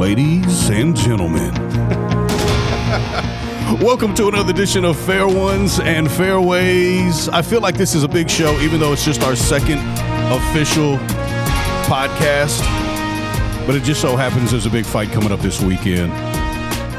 ladies 0.00 0.70
and 0.70 0.96
gentlemen. 0.96 1.52
Welcome 3.82 4.14
to 4.14 4.28
another 4.28 4.50
edition 4.50 4.86
of 4.86 4.98
Fair 4.98 5.28
Ones 5.28 5.78
and 5.78 6.10
Fairways. 6.10 7.28
I 7.28 7.42
feel 7.42 7.60
like 7.60 7.76
this 7.76 7.94
is 7.94 8.02
a 8.02 8.08
big 8.08 8.30
show, 8.30 8.58
even 8.60 8.80
though 8.80 8.94
it's 8.94 9.04
just 9.04 9.22
our 9.22 9.36
second 9.36 9.78
official 10.32 10.96
podcast. 11.84 12.62
But 13.66 13.74
it 13.74 13.82
just 13.82 14.00
so 14.00 14.16
happens 14.16 14.52
there's 14.52 14.64
a 14.64 14.70
big 14.70 14.86
fight 14.86 15.10
coming 15.10 15.32
up 15.32 15.40
this 15.40 15.60
weekend. 15.60 16.10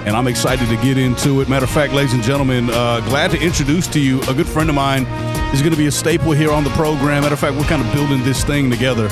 And 0.05 0.15
I'm 0.15 0.27
excited 0.27 0.69
to 0.69 0.75
get 0.83 0.99
into 0.99 1.41
it. 1.41 1.49
Matter 1.49 1.65
of 1.65 1.71
fact, 1.71 1.93
ladies 1.93 2.13
and 2.13 2.21
gentlemen, 2.21 2.69
uh, 2.69 2.99
glad 3.09 3.31
to 3.31 3.41
introduce 3.41 3.87
to 3.87 3.99
you 3.99 4.21
a 4.29 4.35
good 4.35 4.47
friend 4.47 4.69
of 4.69 4.75
mine. 4.75 5.07
He's 5.49 5.61
going 5.61 5.73
to 5.73 5.77
be 5.77 5.87
a 5.87 5.91
staple 5.91 6.33
here 6.33 6.51
on 6.51 6.63
the 6.63 6.69
program. 6.71 7.23
Matter 7.23 7.33
of 7.33 7.39
fact, 7.39 7.57
we're 7.57 7.63
kind 7.63 7.83
of 7.83 7.91
building 7.95 8.23
this 8.23 8.43
thing 8.43 8.69
together. 8.69 9.09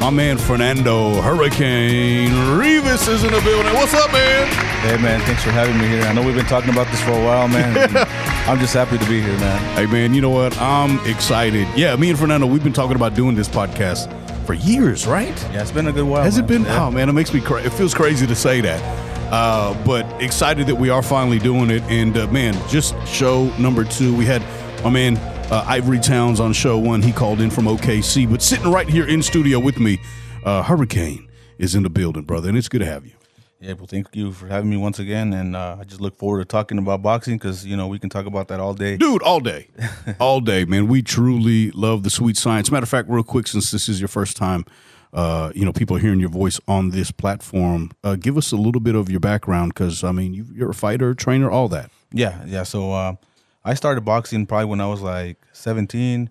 My 0.00 0.08
man 0.08 0.38
Fernando 0.38 1.20
Hurricane 1.20 2.32
Rivas 2.56 3.06
is 3.06 3.22
in 3.22 3.32
the 3.32 3.40
building. 3.42 3.74
What's 3.74 3.92
up, 3.92 4.10
man? 4.10 4.48
Hey 4.80 4.96
man, 4.96 5.20
thanks 5.20 5.44
for 5.44 5.50
having 5.50 5.76
me 5.78 5.86
here. 5.88 6.02
I 6.04 6.14
know 6.14 6.22
we've 6.22 6.34
been 6.34 6.46
talking 6.46 6.70
about 6.70 6.86
this 6.86 7.02
for 7.02 7.10
a 7.10 7.22
while, 7.22 7.48
man. 7.48 7.76
I'm 8.48 8.58
just 8.58 8.72
happy 8.72 8.96
to 8.96 9.04
be 9.04 9.20
here, 9.20 9.36
man. 9.36 9.76
Hey, 9.76 9.84
man, 9.84 10.14
you 10.14 10.22
know 10.22 10.30
what? 10.30 10.56
I'm 10.58 10.98
excited. 11.06 11.68
Yeah, 11.76 11.94
me 11.96 12.08
and 12.08 12.18
Fernando, 12.18 12.46
we've 12.46 12.64
been 12.64 12.72
talking 12.72 12.96
about 12.96 13.14
doing 13.14 13.34
this 13.34 13.46
podcast 13.46 14.10
for 14.46 14.54
years, 14.54 15.06
right? 15.06 15.38
Yeah, 15.52 15.60
it's 15.60 15.70
been 15.70 15.86
a 15.86 15.92
good 15.92 16.06
while. 16.06 16.22
Has 16.22 16.38
it 16.38 16.46
been? 16.46 16.64
Yeah. 16.64 16.86
Oh 16.86 16.90
man, 16.90 17.10
it 17.10 17.12
makes 17.12 17.34
me. 17.34 17.42
Cra- 17.42 17.62
it 17.62 17.70
feels 17.70 17.92
crazy 17.92 18.26
to 18.26 18.34
say 18.34 18.62
that, 18.62 18.82
uh, 19.30 19.74
but 19.84 20.06
excited 20.22 20.66
that 20.68 20.76
we 20.76 20.88
are 20.88 21.02
finally 21.02 21.38
doing 21.38 21.70
it. 21.70 21.82
And 21.82 22.16
uh, 22.16 22.26
man, 22.28 22.54
just 22.70 22.94
show 23.06 23.54
number 23.58 23.84
two. 23.84 24.16
We 24.16 24.24
had 24.24 24.42
my 24.82 24.88
man 24.88 25.16
uh, 25.50 25.64
Ivory 25.66 25.98
Towns 25.98 26.40
on 26.40 26.52
show 26.52 26.78
one. 26.78 27.02
He 27.02 27.12
called 27.12 27.40
in 27.40 27.50
from 27.50 27.64
OKC, 27.64 28.30
but 28.30 28.40
sitting 28.42 28.70
right 28.70 28.88
here 28.88 29.06
in 29.06 29.22
studio 29.22 29.58
with 29.58 29.78
me, 29.78 30.00
uh, 30.44 30.62
Hurricane 30.62 31.28
is 31.58 31.74
in 31.74 31.82
the 31.82 31.90
building, 31.90 32.22
brother, 32.22 32.48
and 32.48 32.56
it's 32.56 32.68
good 32.68 32.80
to 32.80 32.86
have 32.86 33.04
you. 33.04 33.12
Yeah, 33.60 33.74
well, 33.74 33.86
thank 33.86 34.06
you 34.14 34.32
for 34.32 34.46
having 34.46 34.70
me 34.70 34.78
once 34.78 34.98
again, 34.98 35.34
and 35.34 35.54
uh, 35.54 35.76
I 35.78 35.84
just 35.84 36.00
look 36.00 36.16
forward 36.16 36.38
to 36.38 36.44
talking 36.46 36.78
about 36.78 37.02
boxing 37.02 37.36
because 37.36 37.66
you 37.66 37.76
know 37.76 37.88
we 37.88 37.98
can 37.98 38.08
talk 38.08 38.24
about 38.24 38.48
that 38.48 38.58
all 38.58 38.72
day. 38.72 38.96
Dude, 38.96 39.22
all 39.22 39.40
day. 39.40 39.68
all 40.20 40.40
day, 40.40 40.64
man. 40.64 40.88
We 40.88 41.02
truly 41.02 41.70
love 41.72 42.02
the 42.02 42.10
sweet 42.10 42.38
science. 42.38 42.70
Matter 42.70 42.84
of 42.84 42.88
fact, 42.88 43.10
real 43.10 43.22
quick, 43.22 43.46
since 43.46 43.70
this 43.70 43.88
is 43.88 44.00
your 44.00 44.08
first 44.08 44.36
time, 44.36 44.64
uh, 45.12 45.52
you 45.54 45.64
know, 45.64 45.72
people 45.72 45.96
are 45.96 46.00
hearing 46.00 46.20
your 46.20 46.30
voice 46.30 46.60
on 46.68 46.90
this 46.90 47.10
platform, 47.10 47.90
uh, 48.04 48.16
give 48.16 48.36
us 48.36 48.52
a 48.52 48.56
little 48.56 48.80
bit 48.80 48.94
of 48.94 49.10
your 49.10 49.20
background 49.20 49.74
because, 49.74 50.04
I 50.04 50.12
mean, 50.12 50.32
you, 50.32 50.46
you're 50.54 50.70
a 50.70 50.74
fighter, 50.74 51.14
trainer, 51.14 51.50
all 51.50 51.68
that. 51.68 51.90
Yeah, 52.12 52.42
yeah. 52.46 52.62
So 52.62 52.92
uh, 52.92 53.16
I 53.64 53.74
started 53.74 54.02
boxing 54.04 54.46
probably 54.46 54.66
when 54.66 54.80
I 54.80 54.86
was 54.86 55.02
like 55.02 55.38
17. 55.52 56.30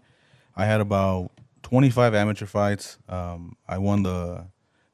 I 0.55 0.65
had 0.65 0.81
about 0.81 1.31
25 1.61 2.15
amateur 2.15 2.47
fights. 2.47 2.97
Um, 3.07 3.55
I 3.67 3.77
won 3.77 4.03
the 4.03 4.47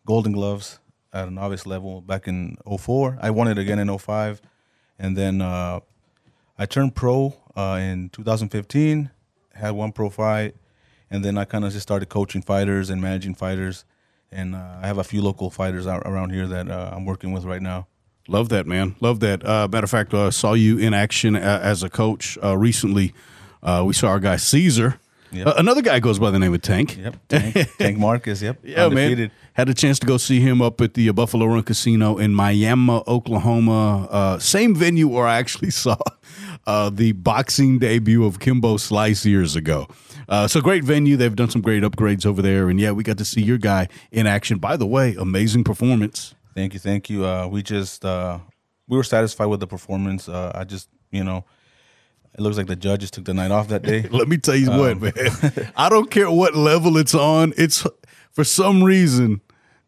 Golden 0.05 0.33
Gloves 0.33 0.80
at 1.14 1.30
a 1.30 1.31
novice 1.31 1.66
level 1.66 2.02
back 2.02 2.27
in 2.27 2.58
04. 2.80 3.19
I 3.22 3.31
won 3.31 3.47
it 3.47 3.58
again 3.58 3.80
in 3.80 3.97
05. 3.97 4.42
And 5.00 5.16
then 5.16 5.42
uh, 5.42 5.80
I 6.58 6.66
turned 6.66 6.94
pro 6.95 7.36
uh, 7.55 7.80
in 7.81 8.09
2015, 8.09 9.09
had 9.53 9.72
one 9.72 9.94
pro 9.94 10.09
fight. 10.09 10.55
And 11.09 11.23
then 11.23 11.38
I 11.38 11.45
kind 11.45 11.64
of 11.64 11.72
just 11.72 11.83
started 11.83 12.09
coaching 12.09 12.42
fighters 12.42 12.89
and 12.89 13.02
managing 13.02 13.36
fighters. 13.36 13.86
And 14.31 14.55
uh, 14.55 14.80
I 14.81 14.88
have 14.88 14.97
a 14.97 15.03
few 15.05 15.22
local 15.22 15.49
fighters 15.49 15.88
out 15.88 16.03
around 16.05 16.31
here 16.31 16.47
that 16.47 16.70
uh, 16.70 16.92
I'm 16.94 17.05
working 17.05 17.31
with 17.31 17.45
right 17.45 17.61
now. 17.61 17.88
Love 18.27 18.49
that, 18.49 18.65
man. 18.65 18.95
Love 19.01 19.19
that. 19.19 19.45
Uh, 19.45 19.67
matter 19.71 19.83
of 19.85 19.89
fact, 19.91 20.13
uh, 20.13 20.31
saw 20.31 20.53
you 20.53 20.77
in 20.77 20.93
action 20.93 21.35
a- 21.35 21.39
as 21.39 21.83
a 21.83 21.89
coach 21.89 22.37
uh, 22.43 22.57
recently. 22.57 23.13
Uh, 23.61 23.83
we 23.85 23.93
saw 23.93 24.07
our 24.09 24.19
guy 24.19 24.35
Caesar. 24.37 24.99
Yep. 25.31 25.47
Uh, 25.47 25.53
another 25.57 25.81
guy 25.81 25.99
goes 25.99 26.17
by 26.17 26.31
the 26.31 26.39
name 26.39 26.53
of 26.53 26.61
Tank. 26.61 26.97
Yep. 26.97 27.15
Tank, 27.27 27.55
Tank 27.77 27.97
Marcus. 27.97 28.41
Yep. 28.41 28.59
Yeah, 28.63 28.85
Undefeated. 28.85 29.29
man. 29.29 29.31
Had 29.53 29.69
a 29.69 29.73
chance 29.73 29.99
to 29.99 30.07
go 30.07 30.17
see 30.17 30.39
him 30.39 30.61
up 30.61 30.79
at 30.81 30.93
the 30.95 31.09
uh, 31.09 31.13
Buffalo 31.13 31.45
Run 31.45 31.63
Casino 31.63 32.17
in 32.17 32.33
Miami, 32.33 33.01
Oklahoma. 33.07 34.05
Uh, 34.09 34.39
same 34.39 34.73
venue 34.75 35.07
where 35.07 35.27
I 35.27 35.37
actually 35.37 35.69
saw 35.71 35.97
uh, 36.65 36.89
the 36.89 37.11
boxing 37.14 37.80
debut 37.80 38.25
of 38.25 38.39
Kimbo 38.39 38.77
Slice 38.77 39.25
years 39.25 39.55
ago. 39.55 39.87
Uh, 40.30 40.47
so 40.47 40.61
great 40.61 40.83
venue. 40.83 41.15
They've 41.17 41.35
done 41.35 41.49
some 41.49 41.61
great 41.61 41.83
upgrades 41.83 42.25
over 42.25 42.41
there, 42.41 42.69
and 42.69 42.80
yeah, 42.80 42.91
we 42.91 43.03
got 43.03 43.17
to 43.19 43.25
see 43.25 43.41
your 43.41 43.58
guy 43.58 43.87
in 44.11 44.25
action. 44.27 44.58
By 44.58 44.77
the 44.77 44.87
way, 44.87 45.15
amazing 45.19 45.64
performance. 45.64 46.33
Thank 46.55 46.73
you, 46.73 46.80
thank 46.80 47.10
you. 47.10 47.26
Uh, 47.26 47.48
we 47.48 47.61
just 47.61 48.05
uh, 48.05 48.39
we 48.88 48.98
were 48.98 49.04
satisfied 49.04 49.48
with 49.48 49.60
the 49.60 49.67
performance. 49.67 50.30
Uh, 50.30 50.52
I 50.55 50.64
just 50.64 50.89
you 51.11 51.23
know, 51.23 51.45
it 52.33 52.42
looks 52.42 52.58
like 52.58 52.67
the 52.67 52.76
judges 52.76 53.11
took 53.11 53.26
the 53.26 53.33
night 53.33 53.52
off 53.52 53.67
that 53.67 53.83
day. 53.83 54.04
Let 54.11 54.27
me 54.27 54.38
tell 54.38 54.55
you 54.55 54.71
what, 54.71 55.02
man. 55.02 55.14
I 55.76 55.89
don't 55.89 56.10
care 56.10 56.32
what 56.32 56.55
level 56.55 56.98
it's 56.98 57.14
on. 57.14 57.54
It's 57.58 57.86
for 58.32 58.44
some 58.44 58.83
reason 58.83 59.42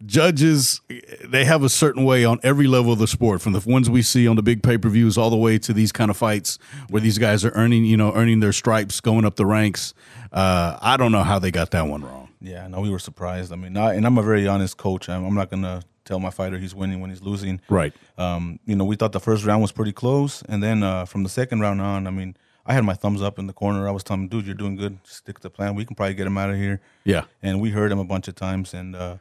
judges 0.05 0.81
they 1.25 1.43
have 1.43 1.63
a 1.63 1.69
certain 1.69 2.03
way 2.03 2.23
on 2.23 2.39
every 2.43 2.67
level 2.67 2.93
of 2.93 2.99
the 2.99 3.07
sport 3.07 3.41
from 3.41 3.53
the 3.53 3.63
ones 3.67 3.89
we 3.89 4.03
see 4.03 4.27
on 4.27 4.35
the 4.35 4.43
big 4.43 4.61
pay-per-views 4.61 5.17
all 5.17 5.31
the 5.31 5.35
way 5.35 5.57
to 5.57 5.73
these 5.73 5.91
kind 5.91 6.11
of 6.11 6.15
fights 6.15 6.59
where 6.89 7.01
these 7.01 7.17
guys 7.17 7.43
are 7.43 7.49
earning 7.55 7.83
you 7.83 7.97
know 7.97 8.13
earning 8.13 8.39
their 8.39 8.53
stripes 8.53 9.01
going 9.01 9.25
up 9.25 9.37
the 9.37 9.45
ranks 9.45 9.95
uh, 10.33 10.77
i 10.83 10.97
don't 10.97 11.11
know 11.11 11.23
how 11.23 11.39
they 11.39 11.49
got 11.49 11.71
that 11.71 11.87
one 11.87 12.03
wrong 12.03 12.27
yeah, 12.41 12.67
no, 12.67 12.81
we 12.81 12.89
were 12.89 12.99
surprised. 12.99 13.51
I 13.51 13.55
mean, 13.55 13.75
I, 13.77 13.95
and 13.95 14.05
I'm 14.05 14.17
a 14.17 14.23
very 14.23 14.47
honest 14.47 14.77
coach. 14.77 15.09
I'm, 15.09 15.25
I'm 15.25 15.33
not 15.33 15.49
gonna 15.49 15.81
tell 16.07 16.19
my 16.19 16.29
fighter 16.31 16.57
he's 16.57 16.73
winning 16.73 16.99
when 17.01 17.09
he's 17.09 17.21
losing. 17.21 17.61
right 17.69 17.93
Um, 18.17 18.59
you 18.65 18.75
know, 18.75 18.85
we 18.85 18.95
thought 18.95 19.11
the 19.11 19.19
first 19.19 19.45
round 19.45 19.61
was 19.61 19.71
pretty 19.71 19.91
close, 19.93 20.41
and 20.49 20.63
then 20.63 20.81
uh, 20.83 21.05
from 21.05 21.23
the 21.23 21.29
second 21.29 21.59
round 21.59 21.81
on, 21.81 22.07
I 22.07 22.11
mean, 22.11 22.35
I 22.65 22.73
had 22.73 22.83
my 22.83 22.93
thumbs 22.93 23.21
up 23.21 23.39
in 23.39 23.47
the 23.47 23.53
corner. 23.53 23.87
I 23.87 23.91
was 23.91 24.03
telling 24.03 24.23
him, 24.23 24.27
dude, 24.27 24.45
you're 24.45 24.55
doing 24.55 24.75
good. 24.75 24.97
Stick 25.03 25.37
to 25.37 25.43
the 25.43 25.49
plan. 25.49 25.75
We 25.75 25.85
can 25.85 25.95
probably 25.95 26.15
get 26.15 26.27
him 26.27 26.37
out 26.37 26.49
of 26.49 26.57
here. 26.57 26.81
yeah 27.05 27.23
And 27.41 27.61
we 27.61 27.69
heard 27.69 27.91
him 27.91 27.99
a 27.99 28.03
bunch 28.13 28.27
of 28.27 28.35
times, 28.35 28.73
and 28.73 28.95
uh, 28.95 29.17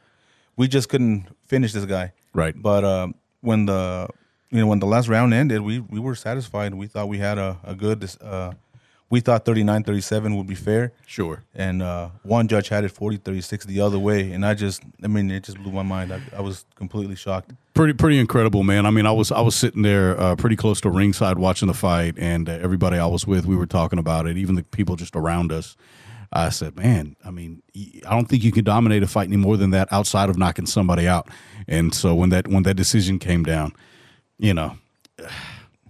we 0.57 0.67
just 0.67 0.89
couldn't 0.89 1.27
finish 1.45 1.71
this 1.73 1.85
guy. 1.85 2.13
right 2.33 2.55
But 2.69 2.83
uh, 2.83 3.07
when 3.41 3.65
the 3.65 4.07
you 4.49 4.59
know 4.61 4.67
when 4.67 4.79
the 4.79 4.87
last 4.87 5.07
round 5.07 5.33
ended, 5.33 5.61
we 5.61 5.79
we 5.79 5.99
were 5.99 6.15
satisfied. 6.15 6.73
We 6.73 6.87
thought 6.87 7.07
we 7.07 7.19
had 7.19 7.37
a 7.37 7.57
a 7.63 7.75
good. 7.75 8.09
Uh, 8.21 8.51
we 9.09 9.21
thought 9.21 9.45
39-37 9.45 10.35
would 10.35 10.47
be 10.47 10.55
fair, 10.55 10.91
sure 11.05 11.43
and 11.55 11.81
uh, 11.81 12.09
one 12.23 12.47
judge 12.47 12.69
had 12.69 12.83
it 12.83 12.93
40-36 12.93 13.63
the 13.63 13.79
other 13.79 13.99
way, 13.99 14.31
and 14.31 14.45
I 14.45 14.53
just 14.53 14.83
I 15.03 15.07
mean 15.07 15.31
it 15.31 15.43
just 15.43 15.57
blew 15.59 15.71
my 15.71 15.83
mind. 15.83 16.13
I, 16.13 16.21
I 16.35 16.41
was 16.41 16.65
completely 16.75 17.15
shocked. 17.15 17.53
pretty 17.73 17.93
pretty 17.93 18.19
incredible, 18.19 18.63
man. 18.63 18.85
I 18.85 18.91
mean, 18.91 19.05
I 19.05 19.11
was 19.11 19.31
I 19.31 19.41
was 19.41 19.55
sitting 19.55 19.81
there 19.81 20.19
uh, 20.19 20.35
pretty 20.35 20.55
close 20.55 20.81
to 20.81 20.89
ringside 20.89 21.39
watching 21.39 21.67
the 21.67 21.73
fight, 21.73 22.15
and 22.17 22.49
uh, 22.49 22.53
everybody 22.53 22.97
I 22.97 23.05
was 23.05 23.25
with, 23.25 23.45
we 23.45 23.55
were 23.55 23.65
talking 23.65 23.99
about 23.99 24.27
it. 24.27 24.37
Even 24.37 24.55
the 24.55 24.63
people 24.63 24.95
just 24.95 25.15
around 25.15 25.51
us. 25.51 25.75
I 26.33 26.49
said, 26.49 26.75
man, 26.75 27.15
I 27.23 27.31
mean, 27.31 27.63
I 28.05 28.09
don't 28.09 28.25
think 28.25 28.43
you 28.43 28.51
can 28.51 28.65
dominate 28.65 29.01
a 29.01 29.07
fight 29.07 29.27
any 29.27 29.37
more 29.37 29.55
than 29.55 29.69
that 29.69 29.87
outside 29.93 30.29
of 30.29 30.37
knocking 30.37 30.65
somebody 30.65 31.07
out. 31.07 31.29
And 31.69 31.95
so 31.95 32.13
when 32.13 32.31
that 32.31 32.49
when 32.49 32.63
that 32.63 32.73
decision 32.73 33.17
came 33.17 33.43
down, 33.43 33.71
you 34.37 34.53
know, 34.53 34.77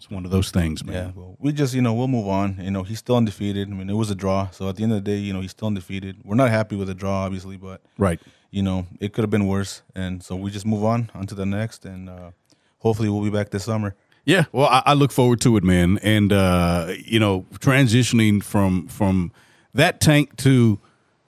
it's 0.08 0.14
one 0.14 0.26
of 0.26 0.32
those 0.32 0.52
things, 0.52 0.84
man. 0.86 0.96
Yeah, 0.96 1.12
well, 1.16 1.36
we 1.40 1.52
just 1.52 1.74
you 1.74 1.82
know 1.82 1.94
we'll 1.94 2.08
move 2.08 2.28
on. 2.28 2.58
You 2.62 2.72
know 2.72 2.84
he's 2.84 3.00
still 3.00 3.18
undefeated. 3.18 3.68
I 3.70 3.72
mean 3.74 3.90
it 3.90 3.94
was 3.94 4.10
a 4.10 4.16
draw, 4.16 4.50
so 4.52 4.70
at 4.70 4.76
the 4.78 4.84
end 4.84 4.94
of 4.94 5.04
the 5.04 5.12
day, 5.12 5.18
you 5.18 5.34
know 5.34 5.42
he's 5.42 5.52
still 5.52 5.68
undefeated. 5.68 6.18
We're 6.24 6.36
not 6.36 6.50
happy 6.50 6.76
with 6.76 6.88
the 6.88 6.94
draw, 6.96 7.24
obviously, 7.26 7.58
but 7.58 7.82
Right. 7.98 8.20
you 8.52 8.62
know 8.64 8.88
it 9.00 9.14
could 9.14 9.24
have 9.24 9.30
been 9.30 9.48
worse, 9.48 9.82
and 9.96 10.24
so 10.24 10.36
we 10.36 10.52
just 10.52 10.66
move 10.66 10.84
on 10.84 11.12
onto 11.14 11.36
the 11.36 11.46
next, 11.46 11.86
and 11.86 12.10
uh, 12.10 12.32
hopefully 12.80 13.10
we'll 13.10 13.24
be 13.24 13.30
back 13.30 13.50
this 13.50 13.66
summer. 13.66 13.96
Yeah, 14.26 14.46
well, 14.52 14.68
I, 14.68 14.84
I 14.88 14.94
look 14.94 15.12
forward 15.14 15.40
to 15.42 15.56
it, 15.58 15.64
man. 15.64 16.00
And 16.04 16.34
uh, 16.34 16.94
you 17.06 17.20
know, 17.20 17.46
transitioning 17.60 18.44
from 18.44 18.88
from 18.88 19.32
that 19.74 20.00
tank 20.02 20.36
to 20.38 20.80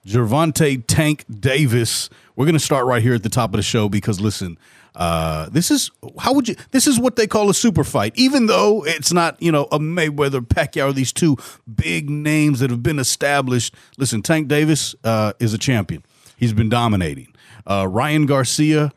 Gervonta 0.06 0.82
Tank 0.86 1.24
Davis, 1.40 2.08
we're 2.36 2.46
going 2.46 2.54
to 2.54 2.58
start 2.58 2.86
right 2.86 3.02
here 3.02 3.14
at 3.14 3.22
the 3.22 3.28
top 3.28 3.50
of 3.50 3.56
the 3.58 3.62
show 3.62 3.88
because 3.88 4.20
listen, 4.20 4.58
uh, 4.94 5.48
this 5.50 5.70
is 5.70 5.90
how 6.18 6.32
would 6.34 6.48
you? 6.48 6.56
This 6.70 6.86
is 6.86 6.98
what 6.98 7.16
they 7.16 7.26
call 7.26 7.50
a 7.50 7.54
super 7.54 7.84
fight, 7.84 8.12
even 8.16 8.46
though 8.46 8.84
it's 8.84 9.12
not 9.12 9.40
you 9.42 9.52
know 9.52 9.64
a 9.72 9.78
Mayweather 9.78 10.40
Pacquiao, 10.40 10.94
these 10.94 11.12
two 11.12 11.36
big 11.72 12.10
names 12.10 12.60
that 12.60 12.70
have 12.70 12.82
been 12.82 12.98
established. 12.98 13.74
Listen, 13.98 14.22
Tank 14.22 14.48
Davis 14.48 14.94
uh, 15.04 15.32
is 15.38 15.54
a 15.54 15.58
champion. 15.58 16.04
He's 16.36 16.52
been 16.52 16.68
dominating. 16.68 17.34
Uh, 17.66 17.86
Ryan 17.88 18.26
Garcia 18.26 18.92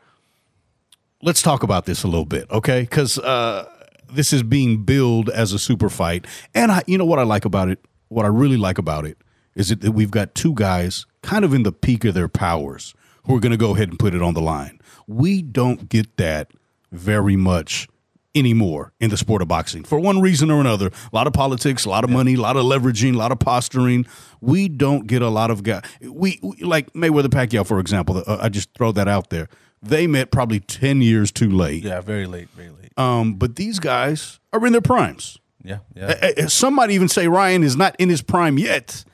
let's 1.24 1.42
talk 1.42 1.62
about 1.62 1.86
this 1.86 2.04
a 2.04 2.06
little 2.06 2.26
bit, 2.26 2.48
okay? 2.50 2.82
Because 2.82 3.18
uh, 3.18 3.68
this 4.12 4.32
is 4.32 4.42
being 4.42 4.84
billed 4.84 5.30
as 5.30 5.52
a 5.52 5.58
super 5.58 5.88
fight, 5.88 6.26
and 6.54 6.70
I, 6.70 6.82
you 6.86 6.98
know 6.98 7.04
what 7.04 7.18
I 7.18 7.22
like 7.22 7.44
about 7.44 7.68
it. 7.68 7.80
What 8.08 8.24
I 8.24 8.28
really 8.28 8.58
like 8.58 8.78
about 8.78 9.06
it 9.06 9.18
is 9.56 9.68
that 9.68 9.90
we've 9.90 10.10
got 10.10 10.34
two 10.34 10.54
guys 10.54 11.06
kind 11.22 11.44
of 11.44 11.54
in 11.54 11.62
the 11.62 11.72
peak 11.72 12.04
of 12.04 12.14
their 12.14 12.28
powers 12.28 12.94
who 13.24 13.34
are 13.34 13.40
going 13.40 13.52
to 13.52 13.58
go 13.58 13.74
ahead 13.74 13.88
and 13.88 13.98
put 13.98 14.14
it 14.14 14.22
on 14.22 14.34
the 14.34 14.40
line. 14.40 14.78
We 15.06 15.42
don't 15.42 15.88
get 15.88 16.16
that 16.16 16.50
very 16.92 17.36
much 17.36 17.88
anymore 18.36 18.92
in 18.98 19.10
the 19.10 19.16
sport 19.16 19.42
of 19.42 19.48
boxing 19.48 19.84
for 19.84 20.00
one 20.00 20.20
reason 20.20 20.50
or 20.50 20.60
another. 20.60 20.88
A 20.88 21.14
lot 21.14 21.26
of 21.26 21.32
politics, 21.32 21.84
a 21.84 21.88
lot 21.88 22.02
of 22.02 22.10
money, 22.10 22.34
a 22.34 22.40
lot 22.40 22.56
of 22.56 22.64
leveraging, 22.64 23.14
a 23.14 23.16
lot 23.16 23.30
of 23.30 23.38
posturing. 23.38 24.06
We 24.40 24.68
don't 24.68 25.06
get 25.06 25.22
a 25.22 25.28
lot 25.28 25.50
of 25.52 25.62
guys. 25.62 25.82
We, 26.02 26.40
we 26.42 26.56
like 26.58 26.92
Mayweather 26.94 27.28
Pacquiao, 27.28 27.64
for 27.64 27.78
example. 27.78 28.24
Uh, 28.26 28.38
I 28.40 28.48
just 28.48 28.74
throw 28.74 28.90
that 28.92 29.06
out 29.06 29.30
there. 29.30 29.48
They 29.80 30.06
met 30.06 30.30
probably 30.30 30.60
ten 30.60 31.00
years 31.00 31.30
too 31.30 31.50
late. 31.50 31.84
Yeah, 31.84 32.00
very 32.00 32.26
late, 32.26 32.48
very 32.50 32.70
late. 32.70 32.90
Um, 32.96 33.34
but 33.34 33.56
these 33.56 33.78
guys 33.78 34.40
are 34.52 34.66
in 34.66 34.72
their 34.72 34.80
primes. 34.80 35.38
Yeah, 35.62 35.78
yeah. 35.94 36.32
Uh, 36.38 36.48
Some 36.48 36.74
might 36.74 36.90
even 36.90 37.08
say 37.08 37.28
Ryan 37.28 37.62
is 37.62 37.76
not 37.76 37.94
in 37.98 38.08
his 38.08 38.20
prime 38.22 38.58
yet, 38.58 39.04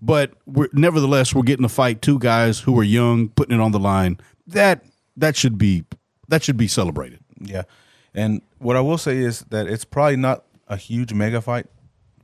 but 0.00 0.32
we're, 0.46 0.68
nevertheless, 0.72 1.34
we're 1.34 1.42
getting 1.42 1.64
to 1.64 1.68
fight 1.68 2.00
two 2.00 2.18
guys 2.18 2.60
who 2.60 2.78
are 2.78 2.84
young, 2.84 3.28
putting 3.28 3.54
it 3.58 3.60
on 3.60 3.72
the 3.72 3.78
line. 3.78 4.18
That 4.46 4.84
that 5.16 5.36
should 5.36 5.58
be 5.58 5.84
that 6.28 6.42
should 6.42 6.56
be 6.56 6.68
celebrated. 6.68 7.20
Yeah. 7.40 7.62
And 8.14 8.42
what 8.58 8.76
I 8.76 8.80
will 8.80 8.98
say 8.98 9.18
is 9.18 9.40
that 9.50 9.66
it's 9.66 9.84
probably 9.84 10.16
not 10.16 10.44
a 10.68 10.76
huge 10.76 11.12
mega 11.12 11.40
fight, 11.40 11.66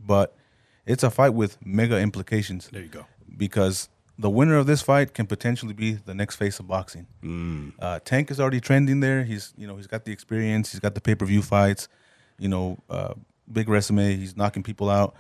but 0.01 0.37
it's 0.85 1.03
a 1.03 1.11
fight 1.11 1.35
with 1.35 1.59
mega 1.65 1.99
implications. 1.99 2.69
There 2.73 2.83
you 2.83 2.89
go. 2.89 3.07
Because 3.37 3.89
the 4.19 4.31
winner 4.31 4.57
of 4.57 4.67
this 4.67 4.83
fight 4.83 5.15
can 5.15 5.27
potentially 5.27 5.75
be 5.75 5.93
the 5.93 6.15
next 6.15 6.37
face 6.37 6.59
of 6.59 6.67
boxing. 6.67 7.07
Mm. 7.23 7.73
Uh, 7.79 8.01
Tank 8.05 8.31
is 8.31 8.41
already 8.41 8.61
trending 8.61 9.01
there. 9.01 9.25
He's 9.25 9.53
you 9.57 9.67
know 9.67 9.77
he's 9.77 9.87
got 9.87 10.05
the 10.05 10.13
experience. 10.13 10.73
He's 10.73 10.81
got 10.81 10.95
the 10.95 11.01
pay 11.01 11.15
per 11.15 11.27
view 11.27 11.43
fights. 11.43 11.89
You 12.39 12.49
know, 12.49 12.79
uh, 12.91 13.15
big 13.51 13.69
resume. 13.69 14.17
He's 14.17 14.37
knocking 14.37 14.63
people 14.63 14.91
out. 14.91 15.15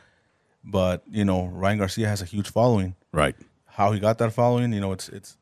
But 0.64 1.02
you 1.10 1.24
know, 1.24 1.46
Ryan 1.46 1.78
Garcia 1.78 2.08
has 2.08 2.22
a 2.22 2.24
huge 2.24 2.50
following. 2.50 2.94
Right. 3.12 3.36
How 3.66 3.92
he 3.92 4.00
got 4.00 4.18
that 4.18 4.32
following, 4.32 4.72
you 4.72 4.80
know, 4.80 4.92
it's 4.92 5.08
it's 5.08 5.36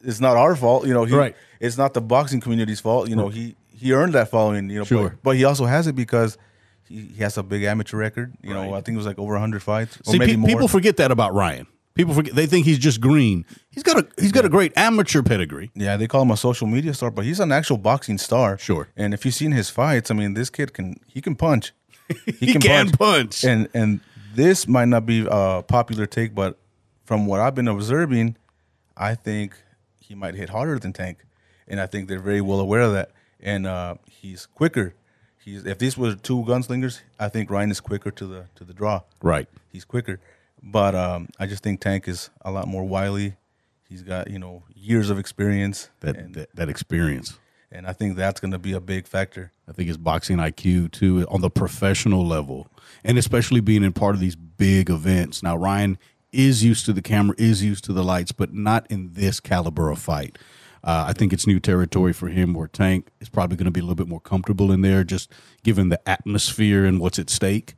it's 0.00 0.20
not 0.20 0.36
our 0.36 0.54
fault. 0.56 0.86
You 0.86 0.94
know, 0.94 1.04
he, 1.04 1.14
Right. 1.14 1.36
It's 1.60 1.76
not 1.76 1.94
the 1.94 2.00
boxing 2.00 2.40
community's 2.40 2.80
fault. 2.80 3.08
You 3.08 3.16
know, 3.16 3.28
he 3.28 3.56
he 3.70 3.92
earned 3.92 4.12
that 4.14 4.28
following. 4.30 4.70
You 4.70 4.78
know, 4.80 4.84
Sure. 4.84 5.10
but, 5.10 5.22
but 5.22 5.36
he 5.36 5.44
also 5.44 5.64
has 5.66 5.86
it 5.86 5.94
because 5.96 6.38
he, 6.88 7.00
he 7.16 7.22
has 7.22 7.36
a 7.38 7.42
big 7.42 7.62
amateur 7.64 7.96
record. 7.96 8.34
You 8.42 8.54
know, 8.54 8.74
I 8.74 8.80
think 8.80 8.94
it 8.94 8.98
was 8.98 9.06
like 9.06 9.18
over 9.18 9.36
hundred 9.38 9.62
fights, 9.62 9.98
or 10.06 10.12
See, 10.12 10.18
maybe 10.18 10.32
pe- 10.32 10.36
more. 10.38 10.48
people 10.48 10.68
forget 10.68 10.96
that 10.98 11.10
about 11.10 11.34
Ryan. 11.34 11.66
People 11.94 12.14
forget 12.14 12.34
they 12.36 12.46
think 12.46 12.64
he's 12.64 12.78
just 12.78 13.00
green. 13.00 13.44
He's 13.70 13.82
got 13.82 13.98
a 13.98 14.06
he's 14.20 14.30
got 14.30 14.44
a 14.44 14.48
great 14.48 14.72
amateur 14.76 15.20
pedigree. 15.22 15.70
Yeah, 15.74 15.96
they 15.96 16.06
call 16.06 16.22
him 16.22 16.30
a 16.30 16.36
social 16.36 16.68
media 16.68 16.94
star, 16.94 17.10
but 17.10 17.24
he's 17.24 17.40
an 17.40 17.50
actual 17.50 17.76
boxing 17.78 18.18
star. 18.18 18.56
Sure. 18.56 18.86
And 18.96 19.12
if 19.12 19.24
you've 19.24 19.34
seen 19.34 19.50
his 19.50 19.68
fights, 19.68 20.10
I 20.10 20.14
mean, 20.14 20.34
this 20.34 20.48
kid 20.48 20.72
can 20.74 21.00
he 21.08 21.20
can 21.20 21.34
punch. 21.34 21.72
He 22.38 22.54
can 22.54 22.90
punch. 22.92 23.44
And 23.44 23.68
and 23.74 24.00
this 24.34 24.68
might 24.68 24.86
not 24.88 25.06
be 25.06 25.26
a 25.28 25.62
popular 25.66 26.06
take, 26.06 26.34
but 26.36 26.56
from 27.04 27.26
what 27.26 27.40
I've 27.40 27.54
been 27.56 27.66
observing, 27.68 28.36
I 28.96 29.14
think 29.16 29.54
he 30.08 30.14
might 30.14 30.34
hit 30.34 30.48
harder 30.50 30.78
than 30.78 30.92
Tank, 30.92 31.18
and 31.68 31.80
I 31.80 31.86
think 31.86 32.08
they're 32.08 32.18
very 32.18 32.40
well 32.40 32.60
aware 32.60 32.80
of 32.80 32.92
that. 32.94 33.10
And 33.40 33.66
uh, 33.66 33.96
he's 34.10 34.46
quicker. 34.46 34.94
He's 35.44 35.64
if 35.64 35.78
these 35.78 35.96
were 35.96 36.14
two 36.14 36.42
gunslingers, 36.44 37.00
I 37.20 37.28
think 37.28 37.50
Ryan 37.50 37.70
is 37.70 37.80
quicker 37.80 38.10
to 38.10 38.26
the 38.26 38.46
to 38.56 38.64
the 38.64 38.72
draw. 38.74 39.02
Right. 39.22 39.48
He's 39.70 39.84
quicker, 39.84 40.18
but 40.62 40.94
um, 40.94 41.28
I 41.38 41.46
just 41.46 41.62
think 41.62 41.80
Tank 41.80 42.08
is 42.08 42.30
a 42.42 42.50
lot 42.50 42.66
more 42.68 42.84
wily. 42.84 43.36
He's 43.88 44.02
got 44.02 44.30
you 44.30 44.38
know 44.38 44.62
years 44.74 45.10
of 45.10 45.18
experience, 45.18 45.90
That 46.00 46.16
and, 46.16 46.34
that, 46.34 46.48
that 46.56 46.68
experience. 46.68 47.38
and 47.70 47.86
I 47.86 47.92
think 47.92 48.16
that's 48.16 48.40
going 48.40 48.52
to 48.52 48.58
be 48.58 48.72
a 48.72 48.80
big 48.80 49.06
factor. 49.06 49.52
I 49.68 49.72
think 49.72 49.88
his 49.88 49.96
boxing 49.98 50.38
IQ 50.38 50.90
too 50.92 51.26
on 51.30 51.40
the 51.40 51.50
professional 51.50 52.26
level, 52.26 52.66
and 53.04 53.16
especially 53.18 53.60
being 53.60 53.84
in 53.84 53.92
part 53.92 54.14
of 54.14 54.20
these 54.20 54.36
big 54.36 54.90
events. 54.90 55.42
Now 55.42 55.56
Ryan 55.56 55.96
is 56.32 56.64
used 56.64 56.84
to 56.86 56.92
the 56.92 57.02
camera, 57.02 57.34
is 57.38 57.62
used 57.62 57.84
to 57.84 57.92
the 57.92 58.04
lights, 58.04 58.32
but 58.32 58.52
not 58.52 58.86
in 58.90 59.12
this 59.12 59.40
caliber 59.40 59.90
of 59.90 59.98
fight. 59.98 60.38
Uh, 60.84 61.06
I 61.08 61.12
think 61.12 61.32
it's 61.32 61.46
new 61.46 61.58
territory 61.60 62.12
for 62.12 62.28
him. 62.28 62.54
Where 62.54 62.68
Tank 62.68 63.08
is 63.20 63.28
probably 63.28 63.56
going 63.56 63.66
to 63.66 63.70
be 63.70 63.80
a 63.80 63.82
little 63.82 63.96
bit 63.96 64.08
more 64.08 64.20
comfortable 64.20 64.70
in 64.70 64.82
there, 64.82 65.04
just 65.04 65.32
given 65.62 65.88
the 65.88 66.08
atmosphere 66.08 66.84
and 66.84 67.00
what's 67.00 67.18
at 67.18 67.30
stake. 67.30 67.74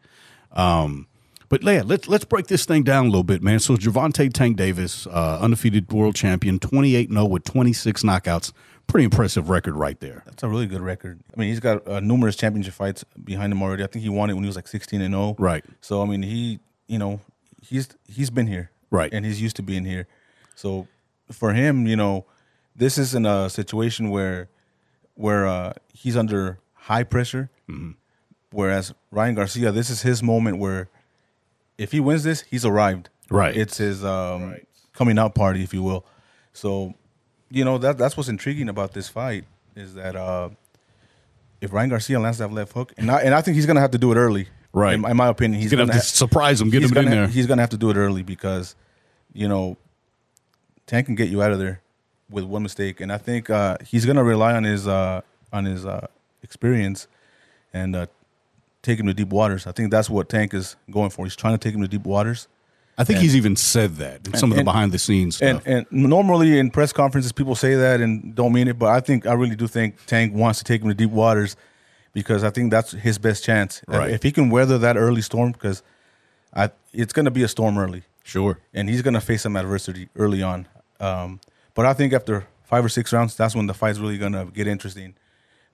Um, 0.52 1.06
but 1.48 1.62
yeah, 1.64 1.82
let's 1.84 2.08
let's 2.08 2.24
break 2.24 2.46
this 2.46 2.64
thing 2.64 2.82
down 2.84 3.06
a 3.06 3.08
little 3.08 3.24
bit, 3.24 3.42
man. 3.42 3.58
So 3.58 3.76
Gervonta 3.76 4.32
Tank 4.32 4.56
Davis, 4.56 5.06
uh, 5.06 5.38
undefeated 5.40 5.90
world 5.92 6.14
champion, 6.14 6.58
twenty 6.58 6.94
eight 6.94 7.10
zero 7.10 7.24
with 7.24 7.44
twenty 7.44 7.72
six 7.72 8.02
knockouts, 8.02 8.52
pretty 8.86 9.04
impressive 9.04 9.48
record 9.48 9.74
right 9.74 9.98
there. 9.98 10.22
That's 10.26 10.42
a 10.42 10.48
really 10.48 10.66
good 10.66 10.80
record. 10.80 11.20
I 11.34 11.40
mean, 11.40 11.48
he's 11.48 11.60
got 11.60 11.86
uh, 11.88 12.00
numerous 12.00 12.36
championship 12.36 12.74
fights 12.74 13.04
behind 13.24 13.52
him 13.52 13.62
already. 13.62 13.82
I 13.82 13.86
think 13.86 14.02
he 14.02 14.08
won 14.08 14.30
it 14.30 14.34
when 14.34 14.44
he 14.44 14.48
was 14.48 14.56
like 14.56 14.68
16 14.68 15.00
and 15.00 15.12
0. 15.12 15.36
Right. 15.38 15.64
So 15.80 16.02
I 16.02 16.04
mean, 16.04 16.22
he, 16.22 16.60
you 16.86 16.98
know, 16.98 17.20
he's 17.60 17.88
he's 18.08 18.30
been 18.30 18.46
here. 18.46 18.70
Right. 18.90 19.12
And 19.12 19.24
he's 19.24 19.40
used 19.40 19.56
to 19.56 19.62
being 19.62 19.84
here. 19.84 20.06
So 20.54 20.88
for 21.30 21.52
him, 21.52 21.86
you 21.86 21.96
know, 21.96 22.26
this 22.74 22.98
isn't 22.98 23.26
a 23.26 23.48
situation 23.50 24.10
where 24.10 24.48
where 25.14 25.46
uh, 25.46 25.74
he's 25.92 26.16
under 26.16 26.58
high 26.74 27.04
pressure. 27.04 27.50
Mm-hmm. 27.68 27.92
Whereas 28.52 28.92
Ryan 29.10 29.34
Garcia, 29.36 29.70
this 29.70 29.90
is 29.90 30.02
his 30.02 30.22
moment 30.22 30.58
where 30.58 30.88
if 31.78 31.92
he 31.92 32.00
wins 32.00 32.24
this, 32.24 32.42
he's 32.42 32.64
arrived. 32.64 33.08
Right. 33.30 33.56
It's 33.56 33.78
his 33.78 34.04
um, 34.04 34.56
coming 34.92 35.18
out 35.18 35.34
party, 35.34 35.62
if 35.62 35.72
you 35.72 35.82
will. 35.82 36.04
So, 36.52 36.94
you 37.48 37.64
know 37.64 37.78
that 37.78 37.96
that's 37.98 38.16
what's 38.16 38.28
intriguing 38.28 38.68
about 38.68 38.92
this 38.92 39.08
fight 39.08 39.44
is 39.76 39.94
that 39.94 40.16
uh, 40.16 40.50
if 41.60 41.72
Ryan 41.72 41.90
Garcia 41.90 42.20
lands 42.20 42.38
that 42.38 42.52
left 42.52 42.72
hook, 42.72 42.92
and 42.96 43.10
I, 43.10 43.20
and 43.20 43.34
I 43.34 43.40
think 43.40 43.54
he's 43.54 43.66
gonna 43.66 43.80
have 43.80 43.92
to 43.92 43.98
do 43.98 44.12
it 44.12 44.16
early. 44.16 44.48
Right. 44.72 44.94
In, 44.94 45.04
in 45.04 45.16
my 45.16 45.28
opinion, 45.28 45.60
he's 45.60 45.72
have 45.72 45.88
to 45.88 45.92
ha- 45.92 45.98
surprise 46.00 46.60
him, 46.60 46.70
get 46.70 46.82
him 46.82 46.96
in 46.96 47.10
there. 47.10 47.26
He's 47.26 47.46
gonna 47.46 47.62
have 47.62 47.70
to 47.70 47.76
do 47.76 47.90
it 47.90 47.96
early 47.96 48.22
because, 48.22 48.76
you 49.32 49.48
know, 49.48 49.76
Tank 50.86 51.06
can 51.06 51.14
get 51.14 51.28
you 51.28 51.42
out 51.42 51.50
of 51.52 51.58
there 51.58 51.80
with 52.30 52.44
one 52.44 52.62
mistake, 52.62 53.00
and 53.00 53.12
I 53.12 53.18
think 53.18 53.50
uh, 53.50 53.76
he's 53.84 54.06
gonna 54.06 54.24
rely 54.24 54.54
on 54.54 54.64
his 54.64 54.86
uh, 54.86 55.22
on 55.52 55.64
his 55.64 55.84
uh, 55.84 56.06
experience 56.42 57.08
and 57.72 57.96
uh, 57.96 58.06
take 58.82 58.98
him 59.00 59.06
to 59.06 59.14
deep 59.14 59.30
waters. 59.30 59.66
I 59.66 59.72
think 59.72 59.90
that's 59.90 60.08
what 60.08 60.28
Tank 60.28 60.54
is 60.54 60.76
going 60.90 61.10
for. 61.10 61.24
He's 61.24 61.36
trying 61.36 61.54
to 61.54 61.58
take 61.58 61.74
him 61.74 61.82
to 61.82 61.88
deep 61.88 62.04
waters. 62.04 62.48
I 62.98 63.04
think 63.04 63.20
he's 63.20 63.34
even 63.34 63.56
said 63.56 63.96
that 63.96 64.26
in 64.26 64.34
some 64.34 64.50
of 64.52 64.58
the 64.58 64.64
behind 64.64 64.92
the 64.92 64.98
scenes 64.98 65.40
And 65.40 65.62
and 65.64 65.86
normally 65.90 66.58
in 66.58 66.70
press 66.70 66.92
conferences, 66.92 67.32
people 67.32 67.54
say 67.54 67.74
that 67.74 68.00
and 68.00 68.34
don't 68.34 68.52
mean 68.52 68.68
it, 68.68 68.78
but 68.78 68.90
I 68.90 69.00
think 69.00 69.26
I 69.26 69.32
really 69.32 69.56
do 69.56 69.66
think 69.66 70.04
Tank 70.06 70.34
wants 70.34 70.58
to 70.58 70.64
take 70.64 70.82
him 70.82 70.88
to 70.88 70.94
deep 70.94 71.10
waters 71.10 71.56
because 72.12 72.44
I 72.44 72.50
think 72.50 72.70
that's 72.70 72.92
his 72.92 73.18
best 73.18 73.44
chance. 73.44 73.82
Right. 73.86 74.10
If 74.10 74.22
he 74.22 74.32
can 74.32 74.50
weather 74.50 74.78
that 74.78 74.96
early 74.96 75.22
storm, 75.22 75.52
because 75.52 75.82
I 76.54 76.70
it's 76.92 77.12
going 77.12 77.24
to 77.24 77.30
be 77.30 77.42
a 77.42 77.48
storm 77.48 77.78
early, 77.78 78.02
sure. 78.24 78.58
and 78.74 78.88
he's 78.88 79.02
going 79.02 79.14
to 79.14 79.20
face 79.20 79.42
some 79.42 79.56
adversity 79.56 80.08
early 80.16 80.42
on. 80.42 80.66
Um, 80.98 81.40
but 81.74 81.86
I 81.86 81.92
think 81.92 82.12
after 82.12 82.46
five 82.64 82.84
or 82.84 82.88
six 82.88 83.12
rounds, 83.12 83.36
that's 83.36 83.54
when 83.54 83.66
the 83.66 83.74
fight's 83.74 83.98
really 83.98 84.18
going 84.18 84.32
to 84.32 84.46
get 84.46 84.66
interesting 84.66 85.14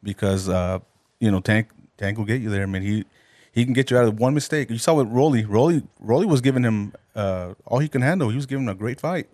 because 0.02 0.48
uh, 0.48 0.78
you 1.20 1.30
know 1.30 1.40
Tank 1.40 1.70
Tank 1.96 2.18
will 2.18 2.24
get 2.24 2.40
you 2.40 2.50
there. 2.50 2.62
I 2.62 2.66
mean 2.66 2.82
he. 2.82 3.04
He 3.56 3.64
can 3.64 3.72
get 3.72 3.90
you 3.90 3.96
out 3.96 4.04
of 4.04 4.20
one 4.20 4.34
mistake. 4.34 4.68
You 4.70 4.76
saw 4.76 4.94
with 4.94 5.08
Rolly. 5.08 5.44
Rolly, 5.46 5.82
Rolly 5.98 6.26
was 6.26 6.42
giving 6.42 6.62
him 6.62 6.92
uh, 7.14 7.54
all 7.64 7.78
he 7.78 7.88
can 7.88 8.02
handle. 8.02 8.28
He 8.28 8.36
was 8.36 8.44
giving 8.44 8.64
him 8.66 8.68
a 8.68 8.74
great 8.74 9.00
fight. 9.00 9.28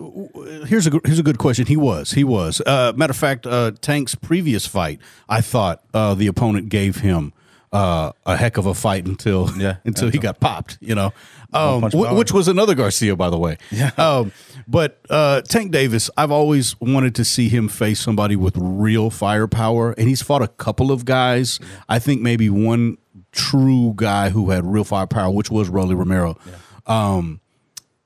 Here's 0.67 0.87
a 0.87 0.91
good- 0.91 1.01
here's 1.05 1.19
a 1.19 1.25
good 1.25 1.39
question. 1.39 1.67
He 1.67 1.77
was 1.77 2.13
he 2.13 2.23
was. 2.23 2.63
Uh, 2.65 2.93
matter 2.95 3.11
of 3.11 3.17
fact, 3.17 3.47
uh, 3.49 3.73
Tank's 3.81 4.15
previous 4.15 4.65
fight, 4.65 5.01
I 5.29 5.41
thought 5.41 5.83
uh, 5.93 6.15
the 6.15 6.29
opponent 6.29 6.69
gave 6.69 6.99
him 6.99 7.33
uh, 7.73 8.13
a 8.25 8.37
heck 8.37 8.59
of 8.59 8.67
a 8.67 8.75
fight 8.75 9.07
until 9.07 9.51
Yeah, 9.59 9.77
until 9.85 10.09
he 10.11 10.19
got 10.19 10.39
popped. 10.39 10.79
You 10.81 10.95
know, 10.95 11.13
um, 11.53 11.91
power. 11.91 12.15
which 12.15 12.31
was 12.33 12.47
another 12.47 12.77
Garcia, 12.77 13.17
by 13.17 13.29
the 13.29 13.39
way. 13.39 13.59
Yeah. 13.73 13.91
Um, 13.99 14.31
but 14.69 15.01
uh, 15.11 15.41
Tank 15.41 15.73
Davis, 15.73 16.09
I've 16.17 16.31
always 16.31 16.79
wanted 16.81 17.17
to 17.17 17.25
see 17.25 17.49
him 17.49 17.69
face 17.69 17.99
somebody 17.99 18.37
with 18.37 18.57
real 18.57 19.11
firepower, 19.11 19.91
and 19.99 20.09
he's 20.09 20.23
fought 20.23 20.43
a 20.43 20.47
couple 20.49 20.93
of 20.93 21.05
guys. 21.05 21.59
I 21.89 21.99
think 21.99 22.23
maybe 22.23 22.49
one 22.49 22.99
true 23.33 23.93
guy 23.97 24.31
who 24.31 24.51
had 24.51 24.65
real 24.65 24.85
firepower, 24.85 25.31
which 25.31 25.51
was 25.51 25.69
Rolly 25.69 25.95
Romero. 25.95 26.39
Um, 26.87 27.41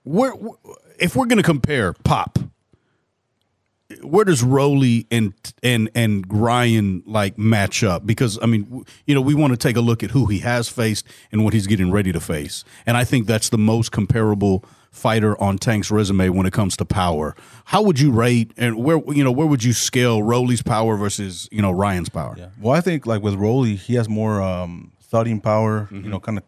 where 0.04 0.32
if 0.98 1.16
we're 1.16 1.26
going 1.26 1.38
to 1.38 1.42
compare 1.42 1.92
Pop, 1.92 2.38
where 4.02 4.24
does 4.24 4.42
Rolly 4.42 5.06
and 5.10 5.32
and 5.62 5.90
and 5.94 6.24
Ryan 6.28 7.02
like 7.06 7.38
match 7.38 7.84
up? 7.84 8.06
Because 8.06 8.38
I 8.42 8.46
mean, 8.46 8.84
you 9.06 9.14
know, 9.14 9.20
we 9.20 9.34
want 9.34 9.52
to 9.52 9.56
take 9.56 9.76
a 9.76 9.80
look 9.80 10.02
at 10.02 10.10
who 10.10 10.26
he 10.26 10.40
has 10.40 10.68
faced 10.68 11.06
and 11.30 11.44
what 11.44 11.54
he's 11.54 11.66
getting 11.66 11.90
ready 11.90 12.12
to 12.12 12.20
face, 12.20 12.64
and 12.86 12.96
I 12.96 13.04
think 13.04 13.26
that's 13.26 13.48
the 13.48 13.58
most 13.58 13.92
comparable 13.92 14.64
fighter 14.90 15.40
on 15.40 15.58
Tank's 15.58 15.90
resume 15.90 16.30
when 16.30 16.46
it 16.46 16.52
comes 16.52 16.76
to 16.78 16.84
power. 16.84 17.36
How 17.66 17.82
would 17.82 18.00
you 18.00 18.10
rate 18.10 18.52
and 18.56 18.82
where 18.82 19.00
you 19.08 19.22
know 19.22 19.32
where 19.32 19.46
would 19.46 19.62
you 19.62 19.72
scale 19.72 20.22
Rolly's 20.22 20.62
power 20.62 20.96
versus 20.96 21.48
you 21.52 21.62
know 21.62 21.70
Ryan's 21.70 22.08
power? 22.08 22.34
Yeah. 22.36 22.48
Well, 22.60 22.74
I 22.74 22.80
think 22.80 23.06
like 23.06 23.22
with 23.22 23.34
Rolly, 23.34 23.76
he 23.76 23.94
has 23.94 24.08
more 24.08 24.40
um, 24.40 24.92
thudding 25.10 25.40
power. 25.40 25.82
Mm-hmm. 25.82 26.04
You 26.04 26.10
know, 26.10 26.20
kind 26.20 26.38
of. 26.38 26.44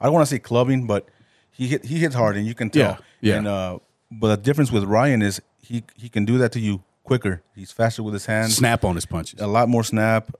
I 0.00 0.04
don't 0.06 0.14
want 0.14 0.26
to 0.26 0.34
say 0.34 0.38
clubbing, 0.38 0.86
but 0.86 1.08
he 1.50 1.68
hit 1.68 1.84
he 1.84 1.98
hits 1.98 2.14
hard, 2.14 2.36
and 2.36 2.46
you 2.46 2.54
can 2.54 2.70
tell. 2.70 2.82
Yeah, 2.82 2.96
yeah. 3.20 3.36
And 3.36 3.46
uh, 3.46 3.78
but 4.10 4.28
the 4.28 4.36
difference 4.38 4.72
with 4.72 4.84
Ryan 4.84 5.22
is 5.22 5.40
he 5.62 5.84
he 5.94 6.08
can 6.08 6.24
do 6.24 6.38
that 6.38 6.52
to 6.52 6.60
you 6.60 6.82
quicker. 7.04 7.42
He's 7.54 7.72
faster 7.72 8.02
with 8.02 8.14
his 8.14 8.26
hands. 8.26 8.56
Snap 8.56 8.84
on 8.84 8.94
his 8.94 9.06
punches. 9.06 9.40
A 9.40 9.46
lot 9.46 9.68
more 9.68 9.84
snap, 9.84 10.34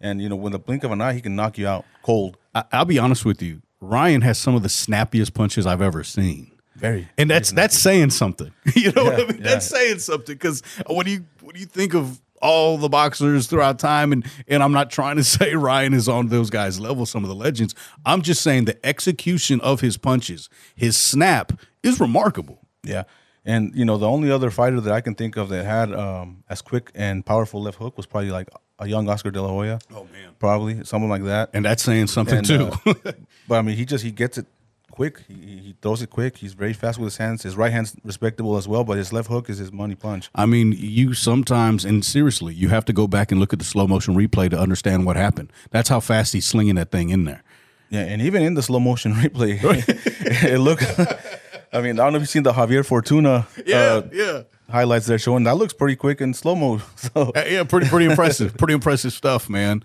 and 0.00 0.22
you 0.22 0.28
know, 0.28 0.36
with 0.36 0.52
the 0.52 0.58
blink 0.58 0.84
of 0.84 0.90
an 0.90 1.00
eye, 1.00 1.12
he 1.12 1.20
can 1.20 1.36
knock 1.36 1.58
you 1.58 1.66
out 1.68 1.84
cold. 2.02 2.38
I, 2.54 2.64
I'll 2.72 2.84
be 2.84 2.98
honest 2.98 3.24
with 3.24 3.42
you. 3.42 3.62
Ryan 3.80 4.22
has 4.22 4.38
some 4.38 4.54
of 4.54 4.62
the 4.62 4.68
snappiest 4.68 5.34
punches 5.34 5.66
I've 5.66 5.82
ever 5.82 6.04
seen. 6.04 6.52
Very. 6.76 7.08
and 7.18 7.28
that's 7.28 7.52
that's 7.52 7.76
saying 7.76 8.10
something. 8.10 8.52
You 8.74 8.92
know 8.92 9.04
what 9.04 9.14
I 9.14 9.26
mean? 9.26 9.36
yeah. 9.38 9.42
That's 9.42 9.66
saying 9.66 9.98
something 9.98 10.34
because 10.34 10.62
when 10.88 11.06
you 11.06 11.26
when 11.42 11.54
you 11.56 11.66
think 11.66 11.94
of 11.94 12.20
all 12.42 12.76
the 12.76 12.88
boxers 12.88 13.46
throughout 13.46 13.78
time, 13.78 14.12
and 14.12 14.26
and 14.48 14.62
I'm 14.62 14.72
not 14.72 14.90
trying 14.90 15.16
to 15.16 15.24
say 15.36 15.54
Ryan 15.54 15.94
is 15.94 16.08
on 16.08 16.28
those 16.28 16.50
guys' 16.50 16.78
level, 16.80 17.06
some 17.06 17.22
of 17.24 17.28
the 17.28 17.34
legends. 17.34 17.74
I'm 18.04 18.20
just 18.22 18.42
saying 18.42 18.66
the 18.66 18.84
execution 18.86 19.60
of 19.60 19.80
his 19.80 19.96
punches, 19.96 20.50
his 20.74 20.96
snap 20.96 21.52
is 21.82 22.00
remarkable. 22.00 22.58
Yeah. 22.84 23.04
And 23.44 23.74
you 23.74 23.84
know, 23.84 23.96
the 23.96 24.08
only 24.08 24.30
other 24.30 24.50
fighter 24.50 24.80
that 24.80 24.92
I 24.92 25.00
can 25.00 25.14
think 25.14 25.36
of 25.36 25.48
that 25.48 25.64
had 25.64 25.92
um, 25.92 26.44
as 26.48 26.62
quick 26.62 26.90
and 26.94 27.24
powerful 27.26 27.62
left 27.62 27.78
hook 27.78 27.96
was 27.96 28.06
probably 28.06 28.30
like 28.30 28.48
a 28.78 28.86
young 28.88 29.08
Oscar 29.08 29.30
De 29.32 29.40
La 29.42 29.48
Hoya. 29.48 29.78
Oh, 29.92 30.04
man. 30.12 30.34
probably 30.38 30.84
someone 30.84 31.10
like 31.10 31.24
that. 31.24 31.50
And 31.52 31.64
that's 31.64 31.82
saying 31.82 32.06
something 32.08 32.38
And, 32.38 32.46
too. 32.46 32.70
uh, 32.86 32.94
but 33.48 33.58
I 33.58 33.62
mean, 33.62 33.76
he 33.76 33.84
just 33.84 34.04
he 34.04 34.10
gets 34.12 34.38
it 34.38 34.46
quick. 34.92 35.24
He, 35.26 35.34
he 35.34 35.74
throws 35.82 36.00
it 36.02 36.10
quick. 36.10 36.36
He's 36.36 36.52
very 36.54 36.72
fast 36.72 36.98
with 36.98 37.06
his 37.06 37.16
hands. 37.16 37.42
His 37.42 37.56
right 37.56 37.72
hand's 37.72 37.96
respectable 38.04 38.56
as 38.56 38.68
well, 38.68 38.84
but 38.84 38.96
his 38.98 39.12
left 39.12 39.28
hook 39.28 39.50
is 39.50 39.58
his 39.58 39.72
money 39.72 39.96
punch. 39.96 40.30
I 40.34 40.46
mean, 40.46 40.72
you 40.78 41.14
sometimes, 41.14 41.84
and 41.84 42.04
seriously, 42.04 42.54
you 42.54 42.68
have 42.68 42.84
to 42.84 42.92
go 42.92 43.08
back 43.08 43.32
and 43.32 43.40
look 43.40 43.52
at 43.52 43.58
the 43.58 43.64
slow 43.64 43.88
motion 43.88 44.14
replay 44.14 44.48
to 44.50 44.58
understand 44.58 45.04
what 45.06 45.16
happened. 45.16 45.52
That's 45.70 45.88
how 45.88 45.98
fast 45.98 46.32
he's 46.32 46.46
slinging 46.46 46.76
that 46.76 46.90
thing 46.92 47.10
in 47.10 47.24
there. 47.24 47.42
Yeah, 47.90 48.02
and 48.04 48.22
even 48.22 48.42
in 48.42 48.54
the 48.54 48.62
slow 48.62 48.78
motion 48.80 49.12
replay, 49.22 49.58
it 50.44 50.58
looked. 50.60 50.84
I 51.74 51.80
mean, 51.80 51.98
I 51.98 52.04
don't 52.04 52.12
know 52.12 52.16
if 52.18 52.22
you've 52.22 52.28
seen 52.28 52.42
the 52.42 52.52
Javier 52.52 52.84
Fortuna 52.84 53.46
uh, 53.58 54.02
yeah. 54.12 54.42
highlights 54.70 55.06
they're 55.06 55.18
showing. 55.18 55.44
That 55.44 55.56
looks 55.56 55.72
pretty 55.72 55.96
quick 55.96 56.20
in 56.20 56.34
slow 56.34 56.54
mo. 56.54 56.82
So 56.96 57.32
Uh, 57.34 57.44
Yeah, 57.48 57.64
pretty 57.64 57.88
pretty 57.88 58.04
impressive. 58.06 58.56
pretty 58.58 58.74
impressive 58.74 59.12
stuff, 59.14 59.48
man. 59.48 59.82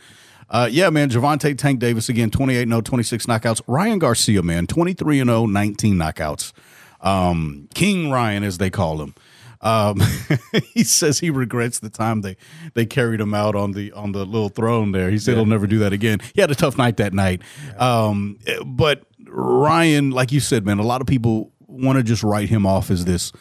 Uh, 0.49 0.69
yeah, 0.71 0.89
man. 0.89 1.09
Gervonta 1.09 1.57
Tank 1.57 1.79
Davis 1.79 2.09
again, 2.09 2.29
28 2.29 2.67
0, 2.67 2.81
26 2.81 3.25
knockouts. 3.25 3.61
Ryan 3.67 3.99
Garcia, 3.99 4.41
man, 4.41 4.67
23 4.67 5.23
0, 5.23 5.45
19 5.45 5.95
knockouts. 5.95 6.53
Um, 7.01 7.67
King 7.73 8.09
Ryan, 8.09 8.43
as 8.43 8.57
they 8.57 8.69
call 8.69 9.01
him. 9.01 9.13
Um, 9.61 10.01
he 10.73 10.83
says 10.83 11.19
he 11.19 11.29
regrets 11.29 11.79
the 11.79 11.89
time 11.89 12.21
they 12.21 12.37
they 12.75 12.85
carried 12.85 13.19
him 13.19 13.33
out 13.33 13.55
on 13.55 13.71
the 13.71 13.91
on 13.93 14.11
the 14.11 14.25
little 14.25 14.49
throne 14.49 14.91
there. 14.91 15.09
He 15.09 15.17
said 15.17 15.35
he'll 15.35 15.45
never 15.45 15.67
do 15.67 15.79
that 15.79 15.93
again. 15.93 16.19
He 16.33 16.41
had 16.41 16.51
a 16.51 16.55
tough 16.55 16.77
night 16.77 16.97
that 16.97 17.13
night. 17.13 17.41
Um, 17.77 18.37
but 18.65 19.03
Ryan, 19.25 20.11
like 20.11 20.31
you 20.31 20.39
said, 20.39 20.65
man, 20.65 20.77
a 20.79 20.83
lot 20.83 21.01
of 21.01 21.07
people 21.07 21.51
want 21.59 21.97
to 21.97 22.03
just 22.03 22.23
write 22.23 22.49
him 22.49 22.65
off 22.65 22.91
as 22.91 23.05
this 23.05 23.31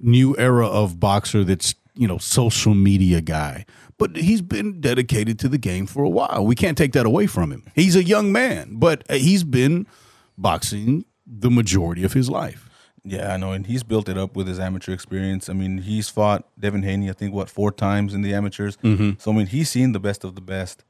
new 0.00 0.36
era 0.38 0.66
of 0.66 1.00
boxer 1.00 1.44
that's 1.44 1.74
you 1.98 2.06
know 2.08 2.18
social 2.18 2.74
media 2.74 3.20
guy 3.20 3.66
but 3.98 4.16
he's 4.16 4.40
been 4.40 4.80
dedicated 4.80 5.38
to 5.38 5.48
the 5.48 5.58
game 5.58 5.84
for 5.86 6.02
a 6.04 6.08
while 6.08 6.46
we 6.46 6.54
can't 6.54 6.78
take 6.78 6.92
that 6.92 7.04
away 7.04 7.26
from 7.26 7.50
him 7.50 7.62
he's 7.74 7.96
a 7.96 8.04
young 8.04 8.30
man 8.32 8.76
but 8.76 9.02
he's 9.10 9.44
been 9.44 9.86
boxing 10.38 11.04
the 11.26 11.50
majority 11.50 12.04
of 12.04 12.12
his 12.14 12.30
life 12.30 12.64
yeah, 13.04 13.32
I 13.32 13.36
know, 13.38 13.52
and 13.52 13.66
he's 13.66 13.82
built 13.82 14.08
it 14.08 14.18
up 14.18 14.36
with 14.36 14.46
his 14.46 14.58
amateur 14.58 14.92
experience. 14.92 15.48
I 15.48 15.54
mean, 15.54 15.78
he's 15.78 16.10
fought 16.10 16.46
Devin 16.60 16.82
Haney, 16.82 17.08
I 17.08 17.14
think, 17.14 17.32
what 17.32 17.48
four 17.48 17.72
times 17.72 18.12
in 18.12 18.20
the 18.22 18.34
amateurs. 18.34 18.76
Mm-hmm. 18.78 19.12
So 19.18 19.30
I 19.32 19.34
mean, 19.34 19.46
he's 19.46 19.70
seen 19.70 19.92
the 19.92 20.00
best 20.00 20.24
of 20.24 20.34
the 20.34 20.42
best, 20.42 20.84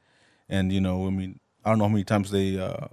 and 0.49 0.73
you 0.73 0.81
know, 0.81 1.07
I 1.07 1.11
mean, 1.11 1.39
I 1.65 1.69
don't 1.69 1.79
know 1.79 1.85
how 1.85 1.91
many 1.91 2.03
times 2.05 2.31
they, 2.33 2.59
uh, 2.59 2.89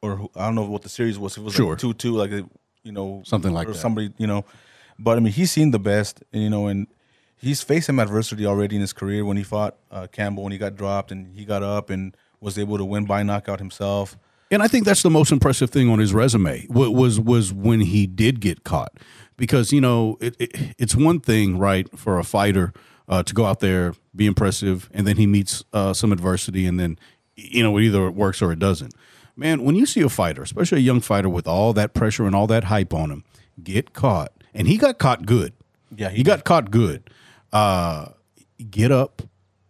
or 0.00 0.28
I 0.36 0.44
don't 0.46 0.54
know 0.54 0.62
what 0.66 0.82
the 0.82 0.88
series 0.88 1.18
was. 1.18 1.36
It 1.36 1.42
was 1.42 1.54
Sure. 1.54 1.70
like 1.70 1.78
two 1.78 1.92
two, 1.94 2.12
like 2.12 2.30
you 2.30 2.92
know, 2.92 3.22
Something 3.24 3.52
like 3.52 3.68
or 3.68 3.72
that. 3.72 3.78
somebody, 3.78 4.12
you 4.18 4.26
know. 4.28 4.44
But 4.98 5.16
I 5.16 5.20
mean, 5.20 5.32
he's 5.32 5.52
seen 5.52 5.70
the 5.70 5.78
best, 5.78 6.22
and 6.32 6.42
you 6.42 6.50
know, 6.50 6.66
and 6.66 6.86
he's 7.36 7.62
faced 7.62 7.86
some 7.86 7.98
adversity 7.98 8.46
already 8.46 8.76
in 8.76 8.80
his 8.80 8.92
career 8.92 9.24
when 9.24 9.36
he 9.36 9.42
fought 9.42 9.76
uh, 9.90 10.06
Campbell 10.10 10.44
when 10.44 10.52
he 10.52 10.58
got 10.58 10.76
dropped 10.76 11.12
and 11.12 11.34
he 11.34 11.44
got 11.44 11.62
up 11.62 11.90
and 11.90 12.16
was 12.40 12.58
able 12.58 12.78
to 12.78 12.84
win 12.84 13.04
by 13.04 13.22
knockout 13.22 13.58
himself. 13.58 14.16
And 14.50 14.62
I 14.62 14.68
think 14.68 14.84
that's 14.84 15.02
the 15.02 15.10
most 15.10 15.32
impressive 15.32 15.70
thing 15.70 15.88
on 15.88 15.98
his 15.98 16.14
resume 16.14 16.66
was 16.68 17.18
was 17.18 17.52
when 17.52 17.80
he 17.80 18.06
did 18.06 18.40
get 18.40 18.62
caught, 18.64 18.92
because 19.36 19.72
you 19.72 19.80
know 19.80 20.16
it, 20.20 20.36
it, 20.38 20.74
it's 20.78 20.94
one 20.94 21.20
thing, 21.20 21.58
right, 21.58 21.88
for 21.98 22.18
a 22.18 22.24
fighter 22.24 22.72
uh, 23.08 23.22
to 23.22 23.34
go 23.34 23.46
out 23.46 23.60
there 23.60 23.94
be 24.14 24.26
impressive, 24.26 24.88
and 24.92 25.06
then 25.06 25.16
he 25.16 25.26
meets 25.26 25.64
uh, 25.72 25.92
some 25.92 26.12
adversity, 26.12 26.66
and 26.66 26.78
then 26.78 26.98
you 27.34 27.62
know 27.62 27.78
either 27.78 28.06
it 28.06 28.14
works 28.14 28.40
or 28.42 28.52
it 28.52 28.58
doesn't. 28.58 28.94
Man, 29.36 29.64
when 29.64 29.74
you 29.74 29.86
see 29.86 30.02
a 30.02 30.08
fighter, 30.08 30.42
especially 30.42 30.78
a 30.78 30.82
young 30.82 31.00
fighter 31.00 31.28
with 31.28 31.48
all 31.48 31.72
that 31.72 31.92
pressure 31.92 32.24
and 32.24 32.36
all 32.36 32.46
that 32.46 32.64
hype 32.64 32.94
on 32.94 33.10
him, 33.10 33.24
get 33.62 33.92
caught, 33.92 34.32
and 34.54 34.66
he 34.68 34.76
got 34.76 34.98
caught 34.98 35.26
good. 35.26 35.52
Yeah, 35.96 36.08
he 36.08 36.18
he, 36.18 36.22
got 36.22 36.44
caught 36.44 36.70
good. 36.70 37.10
Uh, 37.52 38.06
get 38.70 38.90
up 38.90 39.22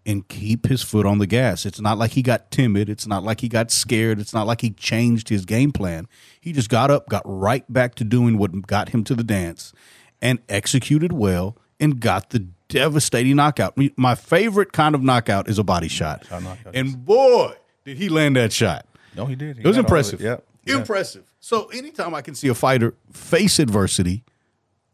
and 0.07 0.27
keep 0.29 0.67
his 0.67 0.83
foot 0.83 1.07
on 1.07 1.19
the 1.19 1.27
gas. 1.27 1.65
It's 1.65 1.81
not 1.81 1.99
like 1.99 2.13
he 2.13 2.23
got 2.23 2.51
timid. 2.51 2.89
It's 2.89 3.07
not 3.07 3.25
like 3.25 3.41
he 3.41 3.49
got 3.49 3.71
scared. 3.71 4.19
It's 4.19 4.35
not 4.35 4.47
like 4.47 4.61
he 4.61 4.71
changed 4.71 5.29
his 5.29 5.45
game 5.45 5.73
plan. 5.73 6.07
He 6.41 6.53
just 6.53 6.69
got 6.69 6.91
up, 6.91 7.09
got 7.09 7.23
right 7.25 7.65
back 7.73 7.95
to 7.97 8.05
doing 8.05 8.39
what 8.39 8.67
got 8.67 8.91
him 8.91 9.05
to 9.05 9.15
the 9.15 9.25
dance, 9.25 9.73
and 10.21 10.41
executed 10.49 11.13
well 11.13 11.57
and 11.81 12.01
got 12.01 12.31
the 12.31 12.47
devastating 12.69 13.37
knockout. 13.37 13.79
My 13.97 14.15
favorite 14.15 14.73
kind 14.73 14.95
of 14.95 15.03
knockout 15.03 15.49
is 15.49 15.59
a 15.59 15.65
body 15.65 15.89
shot. 15.89 16.27
And 16.73 17.05
boy, 17.05 17.55
did 17.85 17.97
he 17.97 18.09
land 18.09 18.37
that 18.37 18.53
shot. 18.53 18.87
No, 19.17 19.27
he 19.27 19.37
did. 19.37 19.57
He 19.57 19.63
It 19.63 19.67
was 19.67 19.77
got 19.77 19.81
all 19.81 19.81
of 19.81 19.87
impressive. 19.87 20.21
Yeah. 20.21 20.37
yeah. 20.65 20.77
Impressive. 20.77 21.31
So 21.41 21.67
anytime 21.67 22.15
I 22.15 22.23
can 22.23 22.35
see 22.35 22.49
a 22.49 22.55
fighter 22.55 22.95
face 23.13 23.59
adversity 23.59 24.25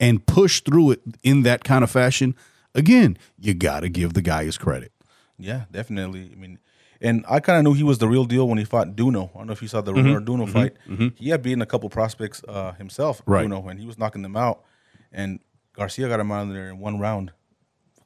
and 0.00 0.24
push 0.26 0.60
through 0.62 0.92
it 0.92 1.00
in 1.22 1.42
that 1.42 1.62
kind 1.62 1.84
of 1.84 1.90
fashion, 1.90 2.34
again, 2.74 3.16
you 3.38 3.54
got 3.54 3.80
to 3.80 3.88
give 3.88 4.14
the 4.14 4.22
guy 4.22 4.44
his 4.44 4.58
credit. 4.58 4.90
Yeah, 5.38 5.64
definitely. 5.70 6.30
I 6.32 6.36
mean, 6.36 6.58
and 7.00 7.24
I 7.28 7.40
kind 7.40 7.58
of 7.58 7.64
knew 7.64 7.72
he 7.76 7.82
was 7.84 7.98
the 7.98 8.08
real 8.08 8.24
deal 8.24 8.48
when 8.48 8.58
he 8.58 8.64
fought 8.64 8.96
Duno. 8.96 9.30
I 9.34 9.38
don't 9.38 9.46
know 9.46 9.52
if 9.52 9.62
you 9.62 9.68
saw 9.68 9.80
the 9.80 9.92
Mm-hmm. 9.92 10.24
Duno 10.24 10.48
fight. 10.50 10.74
He 11.16 11.28
had 11.30 11.42
beaten 11.42 11.62
a 11.62 11.66
couple 11.66 11.88
prospects 11.88 12.42
uh, 12.48 12.72
himself, 12.72 13.22
Right. 13.26 13.46
Duno, 13.46 13.70
and 13.70 13.78
he 13.78 13.86
was 13.86 13.98
knocking 13.98 14.22
them 14.22 14.36
out. 14.36 14.64
And 15.12 15.40
Garcia 15.72 16.08
got 16.08 16.20
him 16.20 16.30
out 16.32 16.48
of 16.48 16.52
there 16.52 16.68
in 16.68 16.78
one 16.78 16.98
round. 16.98 17.32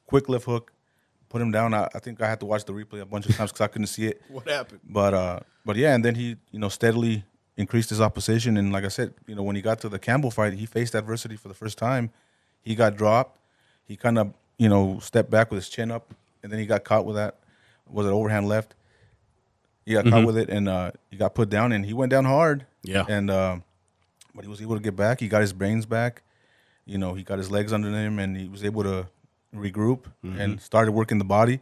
Quick 0.07 0.29
left 0.29 0.45
hook, 0.45 0.71
put 1.29 1.41
him 1.41 1.51
down. 1.51 1.73
I, 1.73 1.89
I 1.95 1.99
think 1.99 2.21
I 2.21 2.27
had 2.29 2.39
to 2.41 2.45
watch 2.45 2.63
the 2.65 2.73
replay 2.73 3.01
a 3.01 3.05
bunch 3.05 3.25
of 3.27 3.35
times 3.35 3.51
because 3.51 3.61
I 3.65 3.67
couldn't 3.67 3.87
see 3.87 4.05
it. 4.07 4.21
What 4.29 4.47
happened? 4.47 4.81
But 4.87 5.13
uh, 5.13 5.39
but 5.65 5.75
yeah, 5.75 5.93
and 5.95 6.05
then 6.05 6.15
he 6.15 6.37
you 6.51 6.59
know 6.59 6.69
steadily 6.69 7.23
increased 7.57 7.89
his 7.89 8.01
opposition, 8.01 8.57
and 8.57 8.71
like 8.71 8.83
I 8.83 8.89
said, 8.89 9.13
you 9.27 9.35
know 9.35 9.43
when 9.43 9.55
he 9.55 9.61
got 9.61 9.79
to 9.81 9.89
the 9.89 9.99
Campbell 9.99 10.31
fight, 10.31 10.53
he 10.53 10.65
faced 10.65 10.95
adversity 10.95 11.35
for 11.35 11.47
the 11.47 11.53
first 11.53 11.77
time. 11.77 12.11
He 12.61 12.75
got 12.75 12.97
dropped. 12.97 13.39
He 13.87 13.95
kind 13.95 14.17
of 14.17 14.33
you 14.57 14.69
know 14.69 14.99
stepped 14.99 15.29
back 15.29 15.51
with 15.51 15.57
his 15.63 15.69
chin 15.69 15.91
up, 15.91 16.13
and 16.43 16.51
then 16.51 16.59
he 16.59 16.65
got 16.65 16.83
caught 16.83 17.05
with 17.05 17.15
that 17.15 17.35
was 17.89 18.05
it 18.07 18.09
overhand 18.09 18.47
left. 18.47 18.73
He 19.85 19.93
got 19.93 20.05
caught 20.05 20.25
with 20.25 20.37
it, 20.37 20.49
and 20.49 20.67
uh, 20.67 20.91
he 21.11 21.17
got 21.17 21.35
put 21.35 21.49
down, 21.49 21.71
and 21.71 21.85
he 21.85 21.93
went 21.93 22.09
down 22.09 22.25
hard. 22.25 22.65
Yeah. 22.83 23.05
and 23.07 23.29
uh, 23.29 23.57
but 24.33 24.43
he 24.43 24.49
was 24.49 24.61
able 24.61 24.75
to 24.75 24.81
get 24.81 24.95
back. 24.95 25.19
He 25.19 25.27
got 25.27 25.41
his 25.41 25.53
brains 25.53 25.85
back. 25.85 26.23
You 26.85 26.97
know, 26.97 27.13
he 27.13 27.23
got 27.23 27.37
his 27.37 27.49
legs 27.51 27.71
under 27.71 27.89
him, 27.89 28.17
and 28.19 28.35
he 28.35 28.47
was 28.47 28.63
able 28.63 28.83
to 28.83 29.07
regroup 29.55 30.05
and 30.23 30.59
started 30.59 30.91
working 30.91 31.19
the 31.19 31.23
body, 31.25 31.59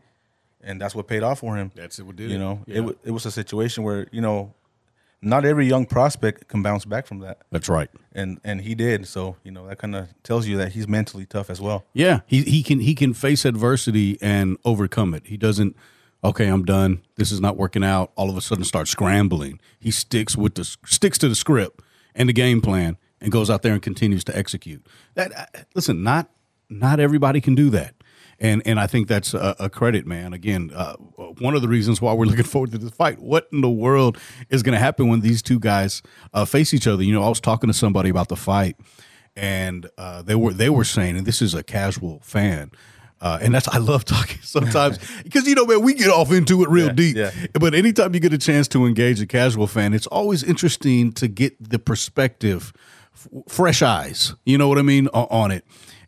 and 0.63 0.81
that's 0.81 0.95
what 0.95 1.07
paid 1.07 1.21
off 1.23 1.39
for 1.39 1.55
him. 1.57 1.71
That's 1.75 1.99
what 1.99 2.15
did 2.15 2.31
You 2.31 2.39
know, 2.39 2.61
Yeah. 2.65 2.87
it 2.87 2.97
it 3.05 3.11
was 3.11 3.25
a 3.25 3.31
situation 3.31 3.83
where 3.83 4.07
you 4.11 4.21
know, 4.21 4.53
not 5.23 5.45
every 5.45 5.65
young 5.67 5.85
prospect 5.85 6.47
can 6.47 6.61
bounce 6.61 6.85
back 6.85 7.07
from 7.07 7.19
that, 7.19 7.39
That's 7.51 7.69
right. 7.69 7.89
and 8.13 8.39
and 8.43 8.61
he 8.61 8.75
did. 8.75 9.07
So 9.07 9.37
you 9.43 9.51
know 9.51 9.67
that 9.67 9.77
kind 9.79 9.95
of 9.95 10.09
tells 10.23 10.47
you 10.47 10.57
that 10.57 10.73
he's 10.73 10.87
mentally 10.87 11.25
tough 11.25 11.49
as 11.49 11.59
well. 11.61 11.85
Yeah, 11.93 12.19
he 12.27 12.43
he 12.43 12.61
can 12.63 12.79
he 12.81 12.93
can 12.95 13.13
face 13.13 13.45
adversity 13.45 14.17
and 14.21 14.57
overcome 14.65 15.13
it. 15.13 15.27
He 15.27 15.37
doesn't. 15.37 15.75
Okay, 16.25 16.47
I'm 16.47 16.63
done. 16.63 17.01
This 17.17 17.31
is 17.33 17.41
not 17.41 17.57
working 17.57 17.83
out. 17.83 18.11
All 18.15 18.29
of 18.29 18.37
a 18.37 18.41
sudden, 18.41 18.63
start 18.63 18.87
scrambling. 18.87 19.59
He 19.79 19.91
sticks 19.91 20.37
with 20.37 20.55
the 20.55 20.63
sticks 20.85 21.17
to 21.17 21.27
the 21.29 21.35
script 21.35 21.81
and 22.15 22.29
the 22.29 22.33
game 22.33 22.61
plan, 22.61 22.97
and 23.19 23.31
goes 23.31 23.49
out 23.49 23.61
there 23.61 23.73
and 23.73 23.81
continues 23.81 24.23
to 24.25 24.37
execute. 24.37 24.85
That 25.15 25.31
uh, 25.37 25.45
listen, 25.75 26.03
not 26.03 26.29
not 26.69 26.99
everybody 26.99 27.41
can 27.41 27.55
do 27.55 27.69
that, 27.71 27.93
and 28.39 28.61
and 28.65 28.79
I 28.79 28.87
think 28.87 29.07
that's 29.07 29.33
a, 29.33 29.55
a 29.59 29.69
credit, 29.69 30.05
man. 30.05 30.33
Again, 30.33 30.71
uh, 30.73 30.93
one 30.93 31.55
of 31.55 31.61
the 31.61 31.67
reasons 31.67 32.01
why 32.01 32.13
we're 32.13 32.25
looking 32.31 32.43
forward 32.43 32.71
to 32.71 32.77
this 32.77 32.91
fight. 32.91 33.19
What 33.19 33.47
in 33.51 33.61
the 33.61 33.69
world 33.69 34.17
is 34.49 34.63
going 34.63 34.73
to 34.73 34.79
happen 34.79 35.07
when 35.07 35.21
these 35.21 35.41
two 35.41 35.59
guys 35.59 36.01
uh, 36.33 36.45
face 36.45 36.73
each 36.73 36.87
other? 36.87 37.03
You 37.03 37.13
know, 37.13 37.23
I 37.23 37.29
was 37.29 37.39
talking 37.39 37.67
to 37.67 37.73
somebody 37.73 38.09
about 38.09 38.29
the 38.29 38.35
fight 38.35 38.77
and 39.35 39.89
uh, 39.97 40.21
they 40.21 40.35
were 40.35 40.53
they 40.53 40.69
were 40.69 40.83
saying, 40.83 41.17
and 41.17 41.25
this 41.25 41.41
is 41.41 41.53
a 41.53 41.63
casual 41.63 42.19
fan, 42.23 42.71
uh, 43.21 43.39
and 43.41 43.53
that's 43.53 43.67
I 43.67 43.77
love 43.77 44.05
talking 44.05 44.41
sometimes 44.41 44.99
because 45.23 45.47
you 45.47 45.55
know, 45.55 45.65
man, 45.65 45.81
we 45.81 45.93
get 45.93 46.09
off 46.09 46.31
into 46.31 46.63
it 46.63 46.69
real 46.69 46.89
deep. 46.89 47.15
yeah. 47.15 47.31
But 47.53 47.73
anytime 47.73 48.13
you 48.13 48.19
get 48.19 48.33
a 48.33 48.37
chance 48.37 48.67
to 48.69 48.85
engage 48.85 49.21
a 49.21 49.27
casual 49.27 49.67
fan, 49.67 49.93
it's 49.93 50.07
always 50.07 50.43
interesting 50.43 51.11
to 51.13 51.27
get 51.27 51.55
the 51.61 51.79
perspective, 51.79 52.73
f- 53.13 53.27
fresh 53.47 53.81
eyes. 53.81 54.35
You 54.45 54.57
know 54.57 54.67
what 54.67 54.77
I 54.77 54.83
mean 54.83 55.07
on 55.07 55.51
it. 55.51 55.65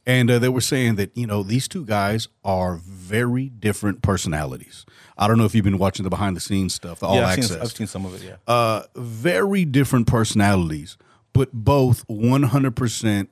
And 0.08 0.30
uh, 0.30 0.38
they 0.40 0.50
were 0.50 0.62
saying 0.62 0.96
that 0.96 1.16
you 1.18 1.26
know 1.26 1.42
these 1.44 1.68
two 1.68 1.84
guys 1.86 2.28
are 2.44 2.76
very 2.78 3.50
different 3.50 4.02
personalities. 4.02 4.86
I 5.18 5.28
don't 5.28 5.38
know 5.38 5.46
if 5.46 5.56
you've 5.56 5.64
been 5.66 5.78
watching 5.80 6.04
the 6.04 6.10
behind 6.10 6.36
the 6.36 6.42
scenes 6.42 6.76
stuff, 6.76 7.00
the 7.00 7.08
all 7.08 7.16
yeah, 7.16 7.24
I've 7.28 7.30
access 7.40 7.50
seen, 7.50 7.62
I've 7.62 7.72
seen 7.72 7.88
some 7.88 8.06
of 8.06 8.14
it. 8.16 8.22
Yeah, 8.28 8.36
uh, 8.48 8.84
very 8.96 9.66
different 9.66 10.08
personalities, 10.08 10.98
but 11.34 11.52
both 11.54 12.06
100% 12.08 13.28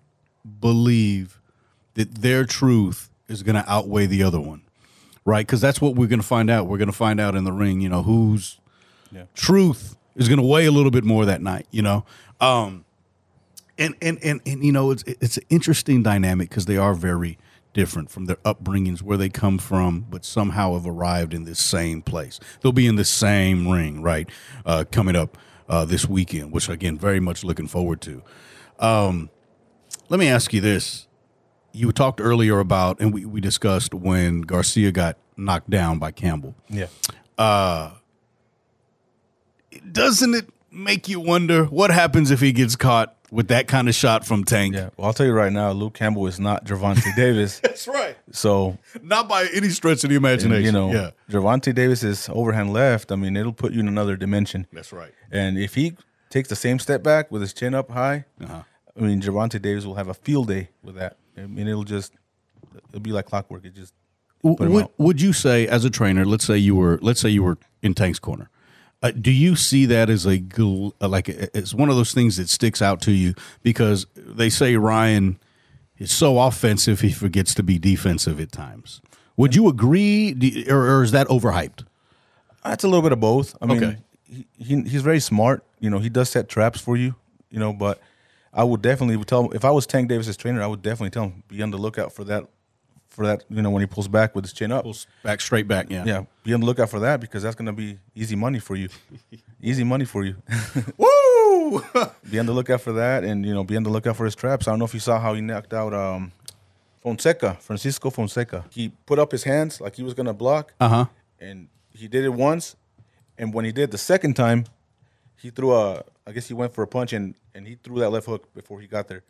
believe 0.59 1.39
that 1.95 2.15
their 2.15 2.45
truth 2.45 3.09
is 3.27 3.43
going 3.43 3.55
to 3.55 3.69
outweigh 3.71 4.05
the 4.05 4.23
other 4.23 4.39
one, 4.39 4.61
right? 5.25 5.45
Because 5.45 5.61
that's 5.61 5.79
what 5.81 5.95
we're 5.95 6.07
going 6.07 6.19
to 6.21 6.25
find 6.25 6.49
out. 6.49 6.67
We're 6.67 6.77
going 6.77 6.87
to 6.87 6.91
find 6.93 7.19
out 7.19 7.35
in 7.35 7.43
the 7.43 7.51
ring, 7.51 7.81
you 7.81 7.89
know, 7.89 8.03
whose 8.03 8.59
Yeah. 9.11 9.23
truth 9.35 9.95
is 10.15 10.27
going 10.27 10.39
to 10.39 10.45
weigh 10.45 10.65
a 10.65 10.71
little 10.71 10.91
bit 10.91 11.03
more 11.03 11.25
that 11.25 11.41
night, 11.41 11.67
you 11.71 11.81
know. 11.81 12.05
Um, 12.41 12.85
and 13.77 13.95
and 14.01 14.19
and 14.23 14.41
and 14.45 14.63
you 14.63 14.71
know, 14.71 14.91
it's 14.91 15.03
it's 15.07 15.37
an 15.37 15.43
interesting 15.49 16.03
dynamic 16.03 16.49
because 16.49 16.65
they 16.65 16.77
are 16.77 16.93
very 16.93 17.37
different 17.73 18.09
from 18.09 18.25
their 18.25 18.35
upbringings, 18.37 19.01
where 19.01 19.17
they 19.17 19.29
come 19.29 19.57
from, 19.57 20.05
but 20.09 20.23
somehow 20.23 20.73
have 20.73 20.85
arrived 20.85 21.33
in 21.33 21.43
this 21.43 21.59
same 21.59 22.01
place. 22.01 22.39
They'll 22.61 22.71
be 22.71 22.85
in 22.85 22.95
the 22.95 23.05
same 23.05 23.67
ring, 23.67 24.01
right? 24.01 24.29
Uh, 24.65 24.85
coming 24.91 25.15
up 25.15 25.37
uh, 25.67 25.85
this 25.85 26.07
weekend, 26.07 26.51
which 26.51 26.69
again, 26.69 26.97
very 26.97 27.19
much 27.19 27.43
looking 27.43 27.67
forward 27.67 28.01
to. 28.01 28.21
Um, 28.79 29.29
let 30.09 30.19
me 30.19 30.27
ask 30.27 30.53
you 30.53 30.61
this: 30.61 31.07
You 31.71 31.91
talked 31.91 32.21
earlier 32.21 32.59
about, 32.59 32.99
and 32.99 33.13
we 33.13 33.25
we 33.25 33.41
discussed 33.41 33.93
when 33.93 34.41
Garcia 34.41 34.91
got 34.91 35.17
knocked 35.35 35.69
down 35.69 35.97
by 35.97 36.11
Campbell 36.11 36.53
yeah. 36.69 36.85
doesn't 39.91 40.35
it 40.35 40.49
make 40.71 41.09
you 41.09 41.19
wonder 41.19 41.65
what 41.65 41.91
happens 41.91 42.31
if 42.31 42.39
he 42.39 42.51
gets 42.51 42.75
caught 42.75 43.15
with 43.33 43.47
that 43.49 43.67
kind 43.67 43.89
of 43.89 43.95
shot 43.95 44.25
from 44.25 44.43
Tank. 44.43 44.75
Yeah. 44.75 44.89
Well, 44.95 45.07
I'll 45.07 45.13
tell 45.13 45.25
you 45.25 45.33
right 45.33 45.51
now, 45.51 45.71
Luke 45.71 45.93
Campbell 45.95 46.27
is 46.27 46.39
not 46.39 46.65
Gervonta 46.65 47.15
Davis. 47.15 47.59
That's 47.59 47.87
right. 47.87 48.15
So 48.31 48.77
Not 49.01 49.27
by 49.27 49.47
any 49.53 49.69
stretch 49.69 50.03
of 50.03 50.09
the 50.11 50.15
imagination. 50.15 50.63
you 50.65 50.71
know, 50.71 50.91
yeah. 50.93 51.11
Gervonta 51.29 51.73
Davis's 51.73 52.29
overhand 52.31 52.71
left. 52.71 53.11
I 53.11 53.15
mean, 53.15 53.35
it'll 53.35 53.51
put 53.53 53.73
you 53.73 53.79
in 53.79 53.87
another 53.87 54.15
dimension. 54.15 54.67
That's 54.71 54.93
right. 54.93 55.11
And 55.31 55.57
if 55.57 55.73
he 55.75 55.95
takes 56.29 56.49
the 56.49 56.55
same 56.55 56.79
step 56.79 57.03
back 57.03 57.31
with 57.31 57.41
his 57.41 57.53
chin 57.53 57.73
up 57.73 57.89
high, 57.91 58.25
Uh-huh. 58.41 58.63
I 58.95 58.99
mean, 59.01 59.21
Gervonta 59.21 59.59
Davis 59.61 59.85
will 59.85 59.95
have 59.95 60.07
a 60.07 60.13
field 60.13 60.47
day 60.49 60.69
with 60.83 60.95
that. 60.95 61.17
I 61.35 61.47
mean, 61.47 61.67
it'll 61.67 61.83
just 61.83 62.13
it'll 62.89 62.99
be 63.01 63.11
like 63.11 63.25
clockwork. 63.25 63.65
It 63.65 63.73
just 63.73 63.93
W- 64.43 64.55
put 64.55 64.67
him 64.67 64.73
Would, 64.73 64.87
would 64.99 65.21
you 65.21 65.33
say, 65.33 65.67
as 65.67 65.83
a 65.85 65.89
trainer, 65.89 66.25
let's 66.25 66.45
say 66.45 66.57
you 66.57 66.75
were, 66.75 66.99
let's 67.01 67.19
say 67.19 67.29
you 67.29 67.41
were 67.41 67.57
in 67.81 67.95
Tank's 67.95 68.19
corner, 68.19 68.49
uh, 69.03 69.11
do 69.11 69.31
you 69.31 69.55
see 69.55 69.85
that 69.85 70.09
as 70.09 70.25
a 70.25 70.41
uh, 70.59 71.07
like 71.07 71.29
uh, 71.29 71.47
it's 71.53 71.73
one 71.73 71.89
of 71.89 71.95
those 71.95 72.13
things 72.13 72.37
that 72.37 72.49
sticks 72.49 72.81
out 72.81 73.01
to 73.01 73.11
you 73.11 73.35
because 73.61 74.07
they 74.15 74.49
say 74.49 74.75
Ryan 74.77 75.37
is 75.97 76.11
so 76.11 76.39
offensive 76.39 77.01
he 77.01 77.11
forgets 77.11 77.53
to 77.55 77.63
be 77.63 77.77
defensive 77.77 78.39
at 78.39 78.51
times. 78.51 79.01
Would 79.37 79.55
you 79.55 79.67
agree, 79.67 80.65
or, 80.69 80.97
or 80.97 81.03
is 81.03 81.11
that 81.11 81.27
overhyped? 81.27 81.85
That's 82.63 82.83
a 82.83 82.87
little 82.87 83.01
bit 83.01 83.11
of 83.11 83.19
both. 83.19 83.55
I 83.61 83.65
mean, 83.65 83.83
Okay. 83.83 83.97
he, 84.25 84.47
he 84.57 84.81
he's 84.83 85.01
very 85.01 85.19
smart. 85.19 85.63
You 85.79 85.89
know, 85.89 85.99
he 85.99 86.09
does 86.09 86.29
set 86.29 86.47
traps 86.47 86.79
for 86.79 86.95
you. 86.95 87.15
You 87.49 87.59
know, 87.59 87.73
but 87.73 87.99
I 88.53 88.63
would 88.63 88.81
definitely 88.81 89.23
tell 89.25 89.45
him 89.45 89.51
if 89.53 89.65
I 89.65 89.71
was 89.71 89.85
Tank 89.85 90.07
Davis's 90.09 90.37
trainer, 90.37 90.61
I 90.63 90.67
would 90.67 90.81
definitely 90.81 91.09
tell 91.09 91.23
him 91.25 91.43
be 91.47 91.61
on 91.61 91.71
the 91.71 91.77
lookout 91.77 92.13
for 92.13 92.23
that, 92.25 92.45
for 93.13 93.25
that. 93.27 93.43
You 93.49 93.61
know, 93.61 93.69
when 93.69 93.81
he 93.81 93.87
pulls 93.87 94.07
back 94.07 94.35
with 94.35 94.43
his 94.45 94.53
chin 94.53 94.71
up. 94.71 94.83
Pulls 94.83 95.07
back 95.23 95.39
straight 95.39 95.67
back, 95.67 95.89
yeah. 95.89 96.03
Yeah, 96.05 96.23
be 96.43 96.53
on 96.53 96.59
the 96.59 96.65
lookout 96.65 96.89
for 96.89 96.99
that 96.99 97.21
because 97.21 97.43
that's 97.43 97.55
gonna 97.55 97.73
be 97.73 97.97
easy 98.15 98.35
money 98.35 98.59
for 98.59 98.75
you. 98.75 98.89
easy 99.61 99.83
money 99.83 100.05
for 100.05 100.25
you. 100.25 100.35
Woo! 100.97 101.83
be 102.29 102.39
on 102.39 102.45
the 102.45 102.51
lookout 102.51 102.81
for 102.81 102.93
that, 102.93 103.23
and 103.23 103.45
you 103.45 103.53
know, 103.53 103.63
be 103.63 103.77
on 103.77 103.83
the 103.83 103.89
lookout 103.89 104.15
for 104.17 104.25
his 104.25 104.35
traps. 104.35 104.67
I 104.67 104.71
don't 104.71 104.79
know 104.79 104.85
if 104.85 104.93
you 104.93 104.99
saw 104.99 105.19
how 105.19 105.33
he 105.33 105.41
knocked 105.41 105.73
out 105.73 105.93
um, 105.93 106.31
Fonseca, 107.01 107.57
Francisco 107.61 108.09
Fonseca. 108.09 108.65
He 108.71 108.89
put 109.05 109.19
up 109.19 109.31
his 109.31 109.43
hands 109.43 109.79
like 109.79 109.95
he 109.95 110.03
was 110.03 110.13
gonna 110.13 110.33
block, 110.33 110.73
uh 110.79 110.89
huh. 110.89 111.05
and 111.39 111.67
he 111.91 112.07
did 112.07 112.25
it 112.25 112.33
once, 112.33 112.75
and 113.37 113.53
when 113.53 113.65
he 113.65 113.71
did 113.71 113.91
the 113.91 113.97
second 113.97 114.33
time, 114.35 114.65
he 115.37 115.49
threw 115.49 115.73
a. 115.73 116.03
I 116.25 116.31
guess 116.31 116.47
he 116.47 116.53
went 116.53 116.73
for 116.73 116.83
a 116.83 116.87
punch 116.87 117.11
and 117.11 117.35
and 117.53 117.67
he 117.67 117.75
threw 117.75 117.99
that 117.99 118.09
left 118.09 118.25
hook 118.27 118.53
before 118.53 118.79
he 118.79 118.87
got 118.87 119.07
there. 119.07 119.23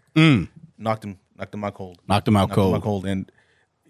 Knocked 0.77 1.03
him, 1.05 1.17
knocked 1.37 1.53
him 1.53 1.63
out 1.63 1.73
cold. 1.73 1.99
Knocked 2.07 2.27
him 2.27 2.35
out 2.35 2.49
Knocked 2.49 2.51
him 2.51 2.55
cold. 2.55 2.75
out 2.75 2.81
cold, 2.83 3.05
and 3.05 3.31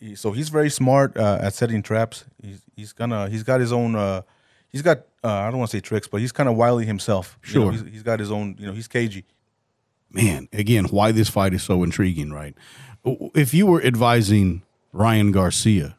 he, 0.04 0.16
so 0.16 0.32
he's 0.32 0.50
very 0.50 0.70
smart 0.70 1.16
uh, 1.18 1.40
at 1.42 1.54
setting 1.54 1.82
traps. 1.82 2.26
He's 2.42 2.62
he's 2.76 2.94
gonna 2.94 3.30
he's 3.30 3.44
got 3.44 3.60
his 3.60 3.72
own. 3.72 3.96
Uh, 3.96 4.22
he's 4.70 4.82
got 4.82 5.00
uh, 5.24 5.28
I 5.32 5.50
don't 5.50 5.60
want 5.60 5.72
to 5.72 5.78
say 5.78 5.82
tricks, 5.82 6.08
but 6.08 6.20
he's 6.22 6.32
kind 6.32 6.50
of 6.50 6.56
wily 6.56 6.86
himself. 6.86 7.38
You 7.48 7.60
know, 7.60 7.72
Sure. 7.72 7.72
he's, 7.72 7.94
he's 7.94 8.04
got 8.04 8.20
his 8.20 8.32
own. 8.32 8.56
You 8.60 8.68
know, 8.68 8.74
he's 8.74 8.88
cagey. 8.88 9.24
man, 10.12 10.48
again, 10.54 10.86
why 10.86 11.12
this 11.12 11.30
fight 11.30 11.54
is 11.54 11.64
so 11.64 11.84
intriguing, 11.84 12.32
right? 12.32 12.56
If 13.34 13.54
you 13.54 13.66
were 13.66 13.82
advising 13.84 14.62
Ryan 14.92 15.32
Garcia, 15.32 15.98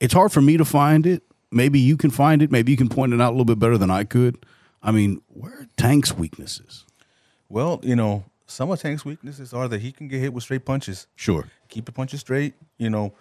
it's 0.00 0.14
hard 0.14 0.32
for 0.32 0.40
me 0.40 0.56
to 0.56 0.64
find 0.64 1.06
it. 1.06 1.22
Maybe 1.50 1.78
you 1.78 1.96
can 1.96 2.10
find 2.10 2.42
it. 2.42 2.50
Maybe 2.50 2.72
you 2.72 2.78
can 2.78 2.88
point 2.88 3.12
it 3.12 3.20
out 3.20 3.30
a 3.30 3.32
little 3.32 3.44
bit 3.44 3.58
better 3.58 3.78
than 3.78 3.90
I 3.90 4.04
could. 4.04 4.44
I 4.82 4.90
mean, 4.90 5.20
where 5.28 5.52
are 5.52 5.66
Tank's 5.76 6.12
weaknesses? 6.14 6.84
Well, 7.48 7.80
you 7.82 7.94
know, 7.94 8.24
some 8.52 8.70
of 8.70 8.80
Tank's 8.80 9.04
weaknesses 9.04 9.52
are 9.52 9.68
that 9.68 9.80
he 9.80 9.92
can 9.92 10.08
get 10.08 10.20
hit 10.20 10.32
with 10.32 10.44
straight 10.44 10.64
punches. 10.64 11.06
Sure. 11.16 11.46
keep 11.68 11.84
the 11.86 11.92
punches 11.92 12.20
straight. 12.20 12.54
You 12.78 12.90
know, 12.90 13.14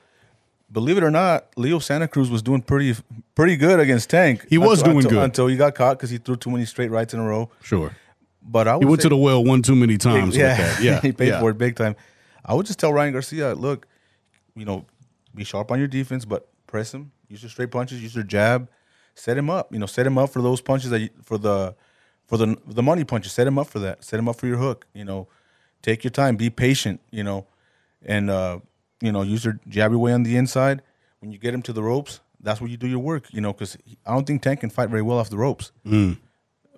believe 0.71 0.97
it 0.97 1.03
or 1.03 1.11
not, 1.11 1.47
Leo 1.57 1.79
Santa 1.79 2.07
Cruz 2.07 2.29
was 2.29 2.41
doing 2.41 2.61
pretty 2.61 2.95
pretty 3.35 3.55
good 3.57 3.79
against 3.79 4.09
Tank. 4.09 4.45
He 4.49 4.57
was 4.57 4.79
Until- 4.79 4.93
doing 4.93 5.05
until, 5.05 5.19
good. 5.19 5.23
until 5.23 5.47
he 5.47 5.55
got 5.57 5.75
caught 5.75 5.97
because 5.97 6.09
he 6.09 6.17
threw 6.17 6.35
too 6.35 6.51
many 6.51 6.65
straight 6.65 6.91
rights 6.91 7.13
in 7.13 7.19
a 7.19 7.27
row. 7.27 7.49
Sure. 7.63 7.95
But 8.43 8.67
I 8.67 8.75
would 8.75 8.83
He 8.83 8.89
went 8.89 9.01
say, 9.01 9.05
to 9.09 9.09
the 9.09 9.17
well 9.17 9.43
one 9.43 9.61
too 9.61 9.75
many 9.75 9.97
times 9.97 10.35
yeah, 10.35 10.57
with 10.57 10.77
that. 10.77 10.83
Yeah. 10.83 11.01
he 11.01 11.11
paid 11.11 11.27
yeah. 11.29 11.39
for 11.39 11.51
it 11.51 11.57
big 11.57 11.75
time. 11.75 11.95
I 12.43 12.53
would 12.55 12.65
just 12.65 12.79
tell 12.79 12.91
Ryan 12.91 13.13
Garcia, 13.13 13.53
look, 13.53 13.87
you 14.55 14.65
know, 14.65 14.85
be 15.35 15.43
sharp 15.43 15.71
on 15.71 15.77
your 15.79 15.87
defense, 15.87 16.25
but 16.25 16.49
press 16.67 16.93
him. 16.93 17.11
Use 17.29 17.43
your 17.43 17.49
straight 17.51 17.69
punches. 17.71 18.01
Use 18.01 18.15
your 18.15 18.23
jab. 18.23 18.67
Set 19.13 19.37
him 19.37 19.49
up. 19.49 19.71
You 19.71 19.79
know, 19.79 19.85
set 19.85 20.07
him 20.07 20.17
up 20.17 20.31
for 20.31 20.41
those 20.41 20.59
punches 20.59 20.89
that 20.89 20.99
you, 21.01 21.09
for 21.23 21.37
the 21.37 21.75
for 22.31 22.37
the 22.37 22.57
the 22.65 22.81
money 22.81 23.03
punches. 23.03 23.33
Set 23.33 23.45
him 23.45 23.59
up 23.59 23.67
for 23.67 23.79
that. 23.79 24.05
Set 24.05 24.17
him 24.17 24.29
up 24.29 24.37
for 24.37 24.47
your 24.47 24.57
hook. 24.57 24.87
You 24.93 25.03
know, 25.03 25.27
take 25.81 26.05
your 26.05 26.11
time. 26.11 26.37
Be 26.37 26.49
patient. 26.49 27.01
You 27.11 27.23
know, 27.23 27.45
and 28.05 28.29
uh, 28.29 28.59
you 29.01 29.11
know, 29.11 29.21
use 29.21 29.43
your 29.43 29.59
jab 29.67 29.91
your 29.91 29.99
way 29.99 30.13
on 30.13 30.23
the 30.23 30.37
inside. 30.37 30.81
When 31.19 31.31
you 31.33 31.37
get 31.37 31.53
him 31.53 31.61
to 31.63 31.73
the 31.73 31.83
ropes, 31.83 32.21
that's 32.39 32.61
where 32.61 32.69
you 32.69 32.77
do 32.77 32.87
your 32.87 32.99
work. 32.99 33.25
You 33.33 33.41
know, 33.41 33.51
because 33.51 33.77
I 34.05 34.13
don't 34.13 34.25
think 34.25 34.41
Tank 34.41 34.61
can 34.61 34.69
fight 34.69 34.89
very 34.89 35.01
well 35.01 35.17
off 35.19 35.29
the 35.29 35.37
ropes. 35.37 35.73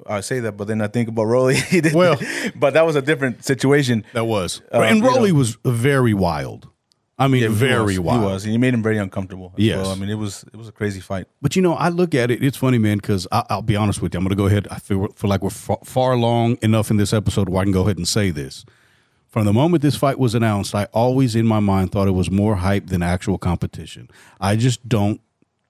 I 0.07 0.21
say 0.21 0.39
that, 0.41 0.53
but 0.57 0.67
then 0.67 0.81
I 0.81 0.87
think 0.87 1.07
about 1.07 1.25
Rolly. 1.25 1.55
Mm. 1.83 1.93
Well- 1.93 2.19
but 2.55 2.73
that 2.73 2.85
was 2.85 2.95
a 2.95 3.01
different 3.01 3.45
situation. 3.45 4.03
That 4.13 4.25
was. 4.25 4.61
Uh, 4.73 4.81
and 4.81 4.97
you 4.97 5.03
know- 5.03 5.33
was 5.37 5.57
very 5.63 6.13
wild. 6.15 6.67
I 7.17 7.27
mean, 7.27 7.43
Yeah, 7.43 7.49
he 7.49 7.55
very 7.55 7.97
was, 7.97 7.99
wild. 7.99 8.21
He 8.21 8.25
was. 8.25 8.43
And 8.43 8.51
he 8.51 8.57
made 8.57 8.73
him 8.73 8.81
very 8.81 8.97
uncomfortable. 8.97 9.53
Yes. 9.55 9.77
Well. 9.77 9.91
I 9.91 9.95
mean, 9.95 10.09
it 10.09 10.15
was 10.15 10.43
it 10.51 10.55
was 10.55 10.67
a 10.67 10.71
crazy 10.71 10.99
fight. 10.99 11.27
But 11.41 11.55
you 11.55 11.61
know, 11.61 11.73
I 11.75 11.89
look 11.89 12.15
at 12.15 12.31
it. 12.31 12.43
It's 12.43 12.57
funny, 12.57 12.79
man, 12.79 12.97
because 12.97 13.27
I'll 13.31 13.61
be 13.61 13.75
honest 13.75 14.01
with 14.01 14.13
you. 14.13 14.17
I'm 14.17 14.23
going 14.23 14.29
to 14.29 14.35
go 14.35 14.47
ahead. 14.47 14.67
I 14.71 14.79
feel, 14.79 15.07
feel 15.09 15.29
like 15.29 15.43
we're 15.43 15.51
far, 15.51 15.77
far 15.83 16.13
along 16.13 16.57
enough 16.61 16.89
in 16.89 16.97
this 16.97 17.13
episode 17.13 17.49
where 17.49 17.61
I 17.61 17.63
can 17.65 17.71
go 17.71 17.81
ahead 17.81 17.97
and 17.97 18.07
say 18.07 18.31
this. 18.31 18.65
From 19.27 19.45
the 19.45 19.53
moment 19.53 19.81
this 19.81 19.95
fight 19.95 20.19
was 20.19 20.35
announced, 20.35 20.75
I 20.75 20.85
always 20.93 21.35
in 21.35 21.47
my 21.47 21.59
mind 21.59 21.91
thought 21.91 22.07
it 22.07 22.11
was 22.11 22.29
more 22.29 22.57
hype 22.57 22.87
than 22.87 23.01
actual 23.01 23.37
competition. 23.39 24.09
I 24.39 24.55
just 24.55 24.87
don't, 24.87 25.21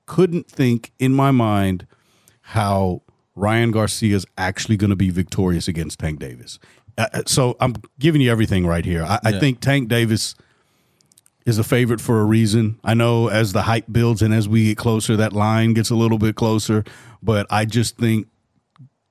couldn't 0.06 0.47
think 0.49 0.91
in 0.99 1.13
my 1.13 1.32
mind 1.32 1.88
how 2.41 3.03
Ryan 3.36 3.71
Garcia 3.71 4.15
is 4.17 4.25
actually 4.38 4.75
going 4.75 4.89
to 4.89 4.97
be 4.97 5.10
victorious 5.10 5.69
against 5.69 5.99
Tank 5.99 6.19
Davis. 6.19 6.60
Uh, 6.97 7.08
uh, 7.13 7.21
so 7.25 7.56
I'm 7.62 7.75
giving 7.99 8.19
you 8.19 8.29
everything 8.29 8.67
right 8.67 8.84
here. 8.84 9.03
I, 9.03 9.19
I 9.23 9.39
think 9.39 9.62
Tank 9.62 9.88
Davis 9.88 10.36
is 11.45 11.58
a 11.58 11.63
favorite 11.63 11.99
for 11.99 12.21
a 12.21 12.25
reason. 12.25 12.79
I 12.84 12.93
know 12.93 13.27
as 13.27 13.53
the 13.53 13.63
hype 13.63 13.86
builds 13.91 14.21
and 14.21 14.34
as 14.34 14.47
we 14.47 14.65
get 14.65 14.77
closer, 14.77 15.17
that 15.17 15.34
line 15.34 15.73
gets 15.73 15.89
a 15.89 15.95
little 15.95 16.17
bit 16.17 16.36
closer. 16.36 16.84
But 17.21 17.47
I 17.49 17.65
just 17.65 17.97
think 17.97 18.27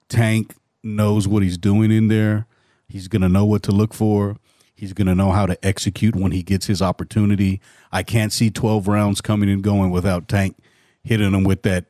Tank 0.09 0.55
knows 0.83 1.29
what 1.29 1.43
he's 1.43 1.59
doing 1.59 1.91
in 1.91 2.09
there. 2.09 2.47
He's 2.89 3.09
going 3.09 3.23
to 3.23 3.29
know 3.29 3.45
what 3.45 3.63
to 3.65 3.73
look 3.73 3.95
for. 3.95 4.37
He's 4.75 4.93
going 4.93 5.07
to 5.07 5.15
know 5.15 5.31
how 5.31 5.47
to 5.47 5.63
execute 5.65 6.17
when 6.17 6.33
he 6.33 6.43
gets 6.43 6.67
his 6.67 6.83
opportunity. 6.83 7.61
I 7.93 8.03
can't 8.03 8.33
see 8.33 8.51
12 8.51 8.89
rounds 8.89 9.21
coming 9.21 9.49
and 9.49 9.63
going 9.63 9.91
without 9.91 10.29
Tank 10.29 10.57
hitting 11.05 11.33
him 11.33 11.45
with 11.45 11.63
that 11.63 11.87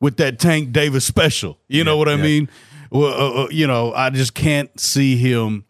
with 0.00 0.16
that 0.16 0.38
Tank 0.38 0.72
Davis 0.72 1.04
special. 1.04 1.58
You 1.68 1.84
know 1.84 1.96
what 1.96 2.08
I 2.08 2.14
yeah. 2.14 2.22
mean? 2.22 2.50
Well, 2.90 3.12
uh, 3.12 3.44
uh, 3.44 3.48
you 3.50 3.66
know, 3.66 3.92
I 3.94 4.10
just 4.10 4.34
can't 4.34 4.78
see 4.78 5.16
him 5.16 5.64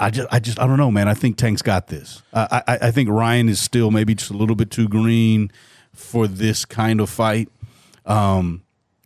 I 0.00 0.10
just, 0.10 0.28
I 0.30 0.38
just, 0.38 0.58
I 0.60 0.66
don't 0.66 0.76
know, 0.78 0.90
man. 0.90 1.08
I 1.08 1.14
think 1.14 1.36
Tank's 1.36 1.62
got 1.62 1.88
this. 1.88 2.22
I, 2.32 2.62
I, 2.66 2.78
I 2.82 2.90
think 2.90 3.08
Ryan 3.08 3.48
is 3.48 3.60
still 3.60 3.90
maybe 3.90 4.14
just 4.14 4.30
a 4.30 4.36
little 4.36 4.56
bit 4.56 4.70
too 4.70 4.88
green 4.88 5.50
for 5.92 6.26
this 6.26 6.64
kind 6.64 7.00
of 7.00 7.08
fight. 7.10 7.48
Um, 8.06 8.62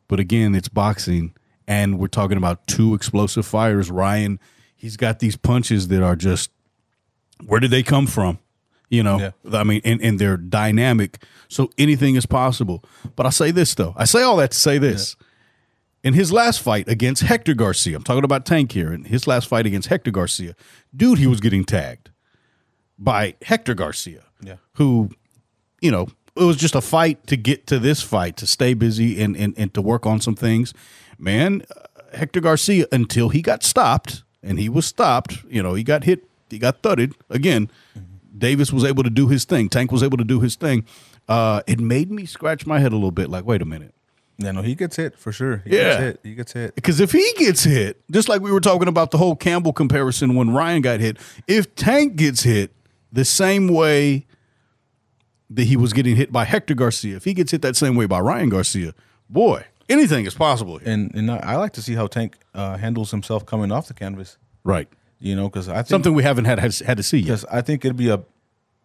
but 0.08 0.20
again, 0.20 0.54
it's 0.54 0.68
boxing, 0.68 1.34
and 1.66 1.98
we're 1.98 2.06
talking 2.08 2.36
about 2.36 2.66
two 2.66 2.94
explosive 2.94 3.46
fighters. 3.46 3.90
Ryan, 3.90 4.38
he's 4.76 4.96
got 4.96 5.18
these 5.18 5.36
punches 5.36 5.88
that 5.88 6.02
are 6.02 6.16
just, 6.16 6.50
where 7.46 7.60
did 7.60 7.70
they 7.70 7.82
come 7.82 8.06
from? 8.06 8.38
You 8.90 9.02
know, 9.02 9.18
Yeah. 9.44 9.58
I 9.58 9.64
mean, 9.64 9.80
and, 9.84 10.02
and 10.02 10.18
they're 10.18 10.36
dynamic, 10.36 11.24
so 11.48 11.70
anything 11.78 12.14
is 12.14 12.26
possible. 12.26 12.84
But 13.16 13.24
I 13.24 13.30
say 13.30 13.50
this 13.50 13.74
though, 13.74 13.94
I 13.96 14.04
say 14.04 14.22
all 14.22 14.36
that 14.36 14.50
to 14.50 14.58
say 14.58 14.76
this 14.76 15.16
in 16.04 16.14
his 16.14 16.32
last 16.32 16.60
fight 16.60 16.88
against 16.88 17.22
Hector 17.22 17.54
Garcia, 17.54 17.96
I'm 17.96 18.02
talking 18.02 18.24
about 18.24 18.44
Tank 18.44 18.72
here, 18.72 18.92
in 18.92 19.04
his 19.04 19.26
last 19.26 19.48
fight 19.48 19.66
against 19.66 19.88
Hector 19.88 20.10
Garcia, 20.10 20.54
dude, 20.94 21.18
he 21.18 21.26
was 21.26 21.40
getting 21.40 21.64
tagged 21.64 22.10
by 22.98 23.34
Hector 23.42 23.74
Garcia, 23.74 24.22
Yeah. 24.42 24.56
who, 24.74 25.10
you 25.80 25.90
know, 25.90 26.08
it 26.36 26.44
was 26.44 26.56
just 26.56 26.74
a 26.74 26.80
fight 26.80 27.26
to 27.26 27.36
get 27.36 27.66
to 27.68 27.78
this 27.78 28.02
fight, 28.02 28.36
to 28.38 28.46
stay 28.46 28.74
busy 28.74 29.20
and, 29.22 29.36
and, 29.36 29.54
and 29.56 29.72
to 29.74 29.82
work 29.82 30.06
on 30.06 30.20
some 30.20 30.34
things. 30.34 30.72
Man, 31.18 31.62
uh, 31.76 32.16
Hector 32.16 32.40
Garcia, 32.40 32.86
until 32.90 33.28
he 33.28 33.42
got 33.42 33.62
stopped, 33.62 34.22
and 34.42 34.58
he 34.58 34.68
was 34.68 34.86
stopped, 34.86 35.44
you 35.48 35.62
know, 35.62 35.74
he 35.74 35.82
got 35.84 36.04
hit, 36.04 36.24
he 36.50 36.58
got 36.58 36.82
thudded 36.82 37.14
again. 37.30 37.70
Davis 38.36 38.72
was 38.72 38.82
able 38.84 39.02
to 39.04 39.10
do 39.10 39.28
his 39.28 39.44
thing. 39.44 39.68
Tank 39.68 39.92
was 39.92 40.02
able 40.02 40.16
to 40.18 40.24
do 40.24 40.40
his 40.40 40.56
thing. 40.56 40.84
Uh, 41.28 41.62
it 41.66 41.78
made 41.78 42.10
me 42.10 42.26
scratch 42.26 42.66
my 42.66 42.80
head 42.80 42.92
a 42.92 42.96
little 42.96 43.10
bit 43.12 43.28
like, 43.28 43.44
wait 43.44 43.62
a 43.62 43.64
minute. 43.64 43.94
Yeah, 44.38 44.50
no, 44.52 44.62
he 44.62 44.74
gets 44.74 44.96
hit 44.96 45.18
for 45.18 45.30
sure. 45.32 45.62
He 45.66 45.76
Yeah. 45.76 45.82
gets 45.82 46.00
hit. 46.00 46.20
He 46.24 46.34
gets 46.34 46.52
hit. 46.52 46.74
Because 46.74 47.00
if 47.00 47.12
he 47.12 47.32
gets 47.36 47.64
hit, 47.64 48.00
just 48.10 48.28
like 48.28 48.40
we 48.40 48.50
were 48.50 48.60
talking 48.60 48.88
about 48.88 49.10
the 49.10 49.18
whole 49.18 49.36
Campbell 49.36 49.72
comparison 49.72 50.34
when 50.34 50.50
Ryan 50.50 50.82
got 50.82 51.00
hit, 51.00 51.18
if 51.46 51.74
Tank 51.74 52.16
gets 52.16 52.42
hit 52.42 52.72
the 53.12 53.24
same 53.24 53.68
way 53.68 54.26
that 55.50 55.64
he 55.64 55.76
was 55.76 55.92
getting 55.92 56.16
hit 56.16 56.32
by 56.32 56.44
Hector 56.44 56.74
Garcia, 56.74 57.16
if 57.16 57.24
he 57.24 57.34
gets 57.34 57.50
hit 57.52 57.62
that 57.62 57.76
same 57.76 57.94
way 57.94 58.06
by 58.06 58.18
Ryan 58.20 58.48
Garcia, 58.48 58.94
boy, 59.28 59.64
anything 59.88 60.24
is 60.24 60.34
possible 60.34 60.78
here. 60.78 60.88
And 60.88 61.14
and 61.14 61.30
I, 61.30 61.56
like 61.56 61.72
to 61.74 61.82
see 61.82 61.94
how 61.94 62.06
Tank 62.06 62.36
uh, 62.54 62.78
handles 62.78 63.10
himself 63.10 63.44
coming 63.44 63.70
off 63.70 63.86
the 63.86 63.94
canvas. 63.94 64.38
Right. 64.64 64.88
You 65.20 65.36
know, 65.36 65.48
because 65.48 65.68
I 65.68 65.76
think 65.76 65.88
Something 65.88 66.14
we 66.14 66.22
haven't 66.22 66.46
had 66.46 66.58
had, 66.58 66.74
had 66.78 66.96
to 66.96 67.02
see 67.02 67.18
yet. 67.18 67.24
because 67.26 67.44
I 67.44 67.60
think 67.60 67.84
it'd 67.84 67.96
be 67.96 68.08
a 68.08 68.22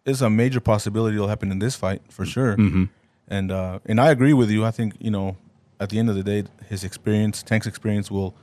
it's 0.04 0.20
a 0.20 0.30
major 0.30 0.60
possibility 0.60 1.16
it'll 1.16 1.28
happen 1.28 1.50
in 1.50 1.58
this 1.58 1.74
fight 1.74 2.00
for 2.10 2.24
sure. 2.24 2.56
Mm-hmm. 2.56 2.84
And 3.28 3.52
uh, 3.52 3.80
and 3.84 4.00
I 4.00 4.10
agree 4.10 4.32
with 4.32 4.50
you. 4.50 4.64
I 4.64 4.70
think 4.70 4.94
you 4.98 5.10
know 5.10 5.36
at 5.80 5.90
the 5.90 5.98
end 5.98 6.08
of 6.08 6.16
the 6.16 6.22
day, 6.22 6.44
his 6.68 6.84
experience, 6.84 7.42
Tank's 7.42 7.66
experience, 7.66 8.10
will 8.10 8.34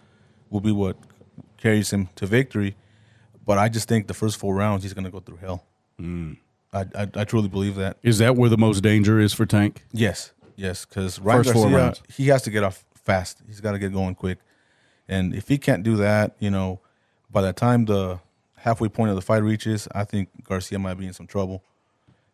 will 0.49 0.61
be 0.61 0.71
what 0.71 0.97
carries 1.57 1.91
him 1.91 2.09
to 2.15 2.25
victory. 2.25 2.75
But 3.45 3.57
I 3.57 3.69
just 3.69 3.87
think 3.87 4.07
the 4.07 4.13
first 4.13 4.37
four 4.37 4.55
rounds, 4.55 4.83
he's 4.83 4.93
going 4.93 5.05
to 5.05 5.11
go 5.11 5.19
through 5.19 5.37
hell. 5.37 5.65
Mm. 5.99 6.37
I, 6.73 6.85
I, 6.95 7.07
I 7.15 7.23
truly 7.23 7.47
believe 7.47 7.75
that. 7.75 7.97
Is 8.03 8.17
that 8.17 8.35
where 8.35 8.49
the 8.49 8.57
most 8.57 8.81
danger 8.81 9.19
is 9.19 9.33
for 9.33 9.45
Tank? 9.45 9.83
Yes, 9.91 10.33
yes, 10.55 10.85
because 10.85 11.19
Ryan 11.19 11.43
First 11.43 11.53
four 11.53 11.63
Garcia, 11.63 11.77
rounds. 11.77 12.03
he 12.09 12.27
has 12.27 12.41
to 12.43 12.49
get 12.51 12.63
off 12.63 12.83
fast. 12.93 13.41
He's 13.47 13.61
got 13.61 13.73
to 13.73 13.79
get 13.79 13.93
going 13.93 14.15
quick, 14.15 14.39
and 15.07 15.33
if 15.33 15.47
he 15.47 15.57
can't 15.57 15.83
do 15.83 15.95
that, 15.97 16.35
you 16.39 16.49
know, 16.49 16.79
by 17.31 17.41
the 17.41 17.53
time 17.53 17.85
the 17.85 18.19
halfway 18.57 18.89
point 18.89 19.09
of 19.09 19.15
the 19.15 19.21
fight 19.21 19.43
reaches, 19.43 19.87
I 19.93 20.03
think 20.03 20.29
Garcia 20.43 20.79
might 20.79 20.95
be 20.95 21.05
in 21.05 21.13
some 21.13 21.27
trouble, 21.27 21.63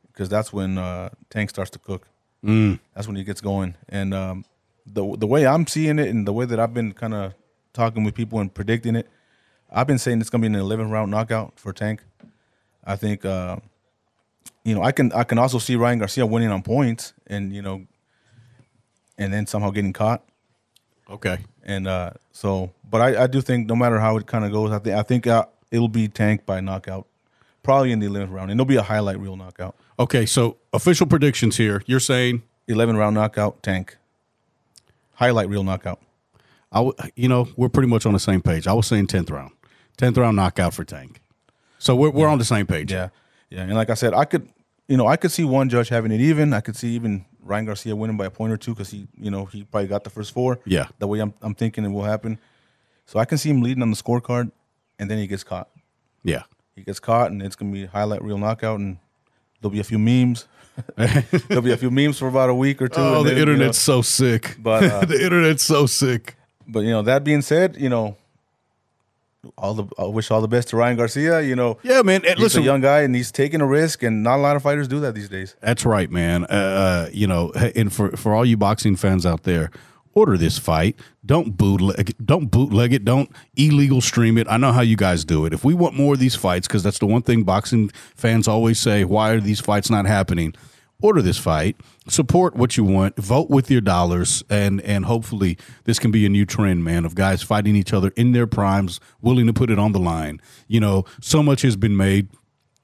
because 0.07 0.29
that's 0.29 0.51
when 0.51 0.77
uh, 0.77 1.09
Tank 1.29 1.49
starts 1.49 1.71
to 1.71 1.79
cook. 1.79 2.07
Mm. 2.43 2.79
That's 2.95 3.07
when 3.07 3.15
he 3.15 3.23
gets 3.23 3.41
going, 3.41 3.75
and 3.89 4.13
um, 4.13 4.45
the 4.85 5.15
the 5.17 5.27
way 5.27 5.45
I'm 5.45 5.67
seeing 5.67 5.99
it, 5.99 6.09
and 6.09 6.27
the 6.27 6.33
way 6.33 6.45
that 6.45 6.59
I've 6.59 6.73
been 6.73 6.93
kind 6.93 7.13
of 7.13 7.35
talking 7.73 8.03
with 8.03 8.15
people 8.15 8.39
and 8.39 8.53
predicting 8.53 8.95
it, 8.95 9.07
I've 9.69 9.87
been 9.87 9.99
saying 9.99 10.21
it's 10.21 10.29
gonna 10.29 10.41
be 10.41 10.47
an 10.47 10.55
11 10.55 10.89
round 10.89 11.11
knockout 11.11 11.59
for 11.59 11.73
Tank. 11.73 12.03
I 12.83 12.95
think. 12.95 13.25
Uh, 13.25 13.57
you 14.63 14.75
know, 14.75 14.83
I 14.83 14.91
can 14.91 15.11
I 15.13 15.23
can 15.23 15.37
also 15.37 15.57
see 15.57 15.75
Ryan 15.75 15.99
Garcia 15.99 16.25
winning 16.25 16.51
on 16.51 16.61
points, 16.61 17.13
and 17.27 17.53
you 17.53 17.61
know, 17.61 17.85
and 19.17 19.33
then 19.33 19.47
somehow 19.47 19.71
getting 19.71 19.93
caught. 19.93 20.23
Okay. 21.09 21.39
And 21.63 21.87
uh, 21.87 22.11
so, 22.31 22.71
but 22.89 23.01
I, 23.01 23.23
I 23.23 23.27
do 23.27 23.41
think 23.41 23.67
no 23.67 23.75
matter 23.75 23.99
how 23.99 24.17
it 24.17 24.25
kind 24.25 24.45
of 24.45 24.51
goes, 24.51 24.71
I 24.71 24.79
think 24.79 24.95
I 24.95 25.03
think 25.03 25.27
uh, 25.27 25.45
it'll 25.69 25.87
be 25.87 26.07
tanked 26.07 26.45
by 26.45 26.59
knockout, 26.59 27.07
probably 27.63 27.91
in 27.91 27.99
the 27.99 28.07
11th 28.07 28.31
round, 28.31 28.51
and 28.51 28.59
it'll 28.59 28.67
be 28.67 28.77
a 28.77 28.81
highlight 28.81 29.19
reel 29.19 29.35
knockout. 29.35 29.75
Okay. 30.01 30.25
So 30.25 30.57
official 30.73 31.05
predictions 31.07 31.57
here. 31.57 31.83
You're 31.85 31.99
saying 31.99 32.43
11 32.67 32.97
round 32.97 33.13
knockout, 33.15 33.61
tank. 33.61 33.97
Highlight 35.13 35.47
reel 35.49 35.63
knockout. 35.63 36.01
I, 36.71 36.77
w- 36.77 36.95
you 37.15 37.27
know, 37.27 37.47
we're 37.55 37.69
pretty 37.69 37.87
much 37.89 38.05
on 38.05 38.13
the 38.13 38.19
same 38.19 38.41
page. 38.41 38.65
I 38.65 38.73
was 38.73 38.87
saying 38.87 39.07
tenth 39.07 39.29
round, 39.29 39.51
tenth 39.97 40.17
round 40.17 40.35
knockout 40.37 40.73
for 40.73 40.83
Tank. 40.83 41.21
So 41.79 41.95
we're 41.95 42.09
we're 42.09 42.27
on 42.27 42.37
the 42.39 42.45
same 42.45 42.65
page. 42.65 42.91
Yeah, 42.91 43.09
yeah. 43.49 43.61
And 43.61 43.73
like 43.75 43.89
I 43.89 43.93
said, 43.95 44.13
I 44.13 44.25
could, 44.25 44.47
you 44.87 44.97
know, 44.97 45.05
I 45.05 45.17
could 45.17 45.31
see 45.31 45.43
one 45.43 45.69
judge 45.69 45.89
having 45.89 46.11
it 46.11 46.21
even. 46.21 46.53
I 46.53 46.61
could 46.61 46.75
see 46.75 46.89
even 46.95 47.25
Ryan 47.43 47.65
Garcia 47.65 47.95
winning 47.95 48.17
by 48.17 48.25
a 48.25 48.31
point 48.31 48.53
or 48.53 48.57
two 48.57 48.71
because 48.71 48.89
he, 48.89 49.07
you 49.19 49.29
know, 49.29 49.45
he 49.45 49.63
probably 49.65 49.87
got 49.89 50.03
the 50.03 50.09
first 50.09 50.31
four. 50.33 50.59
Yeah. 50.65 50.87
The 50.99 51.07
way 51.07 51.19
I'm, 51.19 51.33
I'm 51.41 51.55
thinking 51.55 51.83
it 51.83 51.89
will 51.89 52.03
happen. 52.03 52.39
So 53.05 53.19
I 53.19 53.25
can 53.25 53.37
see 53.37 53.49
him 53.49 53.61
leading 53.61 53.83
on 53.83 53.91
the 53.91 53.97
scorecard, 53.97 54.51
and 54.97 55.11
then 55.11 55.17
he 55.17 55.27
gets 55.27 55.43
caught. 55.43 55.69
Yeah. 56.23 56.43
He 56.75 56.83
gets 56.83 56.99
caught, 56.99 57.31
and 57.31 57.41
it's 57.43 57.55
gonna 57.55 57.71
be 57.73 57.85
highlight 57.85 58.23
reel 58.23 58.37
knockout, 58.37 58.79
and 58.79 58.97
there'll 59.61 59.71
be 59.71 59.79
a 59.79 59.83
few 59.83 59.99
memes. 59.99 60.47
there'll 60.95 61.61
be 61.61 61.71
a 61.71 61.77
few 61.77 61.91
memes 61.91 62.17
for 62.17 62.27
about 62.27 62.49
a 62.49 62.55
week 62.55 62.81
or 62.81 62.87
two. 62.87 62.99
Oh, 62.99 63.19
and 63.19 63.25
the 63.25 63.29
then, 63.29 63.39
you 63.39 63.45
know, 63.45 63.51
internet's 63.53 63.79
so 63.79 64.01
sick. 64.01 64.57
But, 64.59 64.83
uh, 64.91 65.05
the 65.05 65.23
internet's 65.23 65.63
so 65.63 65.85
sick. 65.85 66.35
but 66.67 66.81
you 66.81 66.89
know, 66.89 67.01
that 67.03 67.23
being 67.23 67.41
said, 67.41 67.77
you 67.77 67.89
know, 67.89 68.17
all 69.57 69.73
the 69.73 69.85
I 69.97 70.05
wish 70.05 70.29
all 70.29 70.41
the 70.41 70.47
best 70.47 70.69
to 70.69 70.77
Ryan 70.77 70.97
Garcia. 70.97 71.41
You 71.41 71.55
know, 71.55 71.77
Yeah, 71.83 72.01
man. 72.03 72.21
He's 72.23 72.37
listen, 72.37 72.61
a 72.61 72.65
young 72.65 72.81
guy, 72.81 73.01
and 73.01 73.15
he's 73.15 73.31
taking 73.31 73.59
a 73.61 73.65
risk, 73.65 74.03
and 74.03 74.23
not 74.23 74.37
a 74.37 74.41
lot 74.41 74.55
of 74.55 74.61
fighters 74.61 74.87
do 74.87 74.99
that 74.99 75.15
these 75.15 75.29
days. 75.29 75.55
That's 75.61 75.83
right, 75.83 76.11
man. 76.11 76.43
Uh, 76.45 76.47
uh, 76.47 77.09
you 77.11 77.27
know, 77.27 77.51
and 77.75 77.91
for 77.91 78.11
for 78.11 78.35
all 78.35 78.45
you 78.45 78.55
boxing 78.57 78.95
fans 78.95 79.25
out 79.25 79.43
there, 79.43 79.71
order 80.13 80.37
this 80.37 80.57
fight. 80.57 80.97
Don't 81.25 81.57
bootleg, 81.57 82.15
don't 82.23 82.49
bootleg 82.49 82.93
it. 82.93 83.05
Don't 83.05 83.31
illegal 83.55 84.01
stream 84.01 84.37
it. 84.37 84.47
I 84.49 84.57
know 84.57 84.71
how 84.71 84.81
you 84.81 84.95
guys 84.95 85.23
do 85.23 85.45
it. 85.45 85.53
If 85.53 85.63
we 85.63 85.73
want 85.73 85.95
more 85.95 86.13
of 86.13 86.19
these 86.19 86.35
fights, 86.35 86.67
because 86.67 86.83
that's 86.83 86.99
the 86.99 87.05
one 87.05 87.21
thing 87.21 87.43
boxing 87.43 87.89
fans 88.15 88.47
always 88.47 88.79
say: 88.79 89.03
Why 89.03 89.31
are 89.31 89.39
these 89.39 89.59
fights 89.59 89.89
not 89.89 90.05
happening? 90.05 90.53
Order 91.03 91.23
this 91.23 91.39
fight. 91.39 91.77
Support 92.07 92.55
what 92.55 92.77
you 92.77 92.83
want. 92.83 93.17
Vote 93.17 93.49
with 93.49 93.71
your 93.71 93.81
dollars, 93.81 94.43
and 94.49 94.81
and 94.81 95.05
hopefully 95.05 95.57
this 95.85 95.97
can 95.97 96.11
be 96.11 96.25
a 96.25 96.29
new 96.29 96.45
trend, 96.45 96.83
man, 96.83 97.05
of 97.05 97.15
guys 97.15 97.41
fighting 97.41 97.75
each 97.75 97.93
other 97.93 98.11
in 98.15 98.33
their 98.33 98.47
primes, 98.47 98.99
willing 99.21 99.47
to 99.47 99.53
put 99.53 99.71
it 99.71 99.79
on 99.79 99.93
the 99.93 99.99
line. 99.99 100.39
You 100.67 100.79
know, 100.79 101.05
so 101.19 101.41
much 101.41 101.63
has 101.63 101.75
been 101.75 101.97
made 101.97 102.29